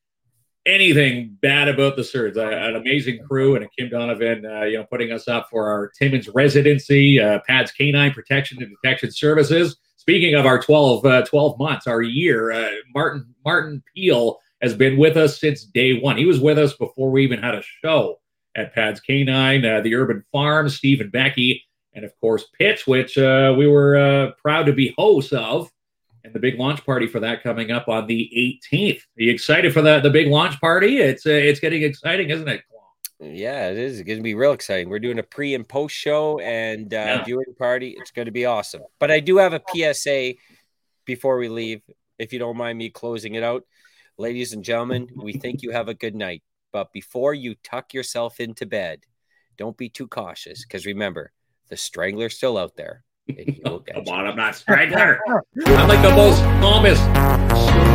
anything 0.67 1.39
bad 1.41 1.69
about 1.69 1.97
the 1.97 2.05
Surge. 2.05 2.37
An 2.37 2.77
amazing 2.77 3.21
crew 3.27 3.55
and 3.57 3.65
a 3.65 3.69
Kim 3.79 3.89
Donovan, 3.89 4.45
uh, 4.45 4.63
you 4.63 4.77
know, 4.77 4.85
putting 4.85 5.13
us 5.13 5.29
up 5.29 5.49
for 5.51 5.69
our 5.69 5.91
Timmins 5.99 6.29
residency, 6.35 7.21
uh, 7.21 7.39
Pads 7.47 7.73
Canine 7.73 8.13
Protection 8.13 8.63
and 8.63 8.75
Detection 8.83 9.11
Services. 9.11 9.77
Speaking 10.05 10.35
of 10.35 10.45
our 10.45 10.61
12, 10.61 11.07
uh, 11.07 11.23
12 11.23 11.59
months, 11.59 11.87
our 11.87 12.03
year, 12.03 12.53
uh, 12.53 12.69
Martin 12.95 13.35
Martin 13.43 13.83
Peel 13.95 14.39
has 14.61 14.75
been 14.75 14.99
with 14.99 15.17
us 15.17 15.41
since 15.41 15.65
day 15.65 15.99
one. 15.99 16.19
He 16.19 16.27
was 16.27 16.41
with 16.41 16.59
us 16.59 16.75
before 16.75 17.11
we 17.11 17.25
even 17.25 17.43
had 17.43 17.55
a 17.55 17.63
show 17.83 18.21
at 18.55 18.75
Pads 18.75 19.01
Canine, 19.01 19.65
uh, 19.65 19.81
the 19.81 19.95
Urban 19.95 20.23
Farm, 20.31 20.69
Steve 20.69 21.01
and 21.01 21.11
Becky, 21.11 21.65
and 21.95 22.05
of 22.05 22.13
course 22.21 22.45
Pitch, 22.59 22.87
which 22.87 23.17
uh, 23.17 23.55
we 23.57 23.67
were 23.67 23.97
uh, 23.97 24.33
proud 24.43 24.67
to 24.67 24.75
be 24.75 24.95
hosts 24.99 25.33
of, 25.33 25.71
and 26.23 26.35
the 26.35 26.39
big 26.39 26.59
launch 26.59 26.85
party 26.85 27.07
for 27.07 27.21
that 27.21 27.43
coming 27.43 27.71
up 27.71 27.89
on 27.89 28.07
the 28.07 28.61
18th. 28.71 28.99
Are 28.99 29.23
you 29.23 29.33
excited 29.33 29.73
for 29.73 29.81
the 29.81 30.01
the 30.01 30.11
big 30.11 30.27
launch 30.27 30.61
party? 30.61 30.99
It's 30.99 31.25
uh, 31.25 31.31
it's 31.31 31.61
getting 31.61 31.83
exciting, 31.83 32.29
isn't 32.29 32.49
it? 32.49 32.61
Yeah, 33.21 33.71
it 33.71 33.79
is. 33.79 34.01
It's 34.01 34.07
going 34.07 34.19
to 34.19 34.23
be 34.23 34.35
real 34.35 34.53
exciting. 34.53 34.89
We're 34.91 34.99
doing 34.99 35.19
a 35.19 35.23
pre 35.23 35.55
and 35.55 35.67
post 35.69 35.95
show 35.95 36.39
and 36.41 36.93
uh, 36.93 36.97
Yeah. 36.97 37.25
viewing 37.25 37.55
party. 37.59 37.95
It's 37.99 38.11
going 38.11 38.27
to 38.27 38.33
be 38.33 38.45
awesome. 38.45 38.83
But 38.99 39.11
I 39.11 39.21
do 39.21 39.37
have 39.39 39.53
a 39.53 39.63
PSA 39.73 40.35
before 41.05 41.39
we 41.39 41.49
leave, 41.49 41.81
if 42.19 42.33
you 42.33 42.39
don't 42.39 42.57
mind 42.57 42.79
me 42.79 42.91
closing 42.91 43.35
it 43.35 43.43
out. 43.43 43.65
Ladies 44.19 44.53
and 44.53 44.65
gentlemen, 44.65 45.09
we 45.17 45.33
think 45.33 45.63
you 45.63 45.71
have 45.71 45.89
a 45.89 45.95
good 45.95 46.15
night. 46.15 46.43
But 46.73 46.93
before 46.93 47.35
you 47.35 47.55
tuck 47.63 47.95
yourself 47.95 48.41
into 48.41 48.67
bed, 48.67 49.01
don't 49.57 49.77
be 49.77 49.89
too 49.89 50.09
cautious 50.09 50.65
because 50.65 50.85
remember, 50.87 51.33
the 51.69 51.77
strangler's 51.77 52.37
still 52.37 52.59
out 52.59 52.77
there. 52.77 53.05
And 53.29 53.39
he 53.49 53.61
will 53.65 53.79
get 53.81 53.95
Come 53.95 54.05
you. 54.07 54.13
on, 54.13 54.27
I'm 54.27 54.37
not 54.37 54.57
strangler. 54.57 55.21
I'm 55.67 55.89
like 55.89 56.03
the 56.03 56.15
most 56.17 56.41
calmest 56.61 57.94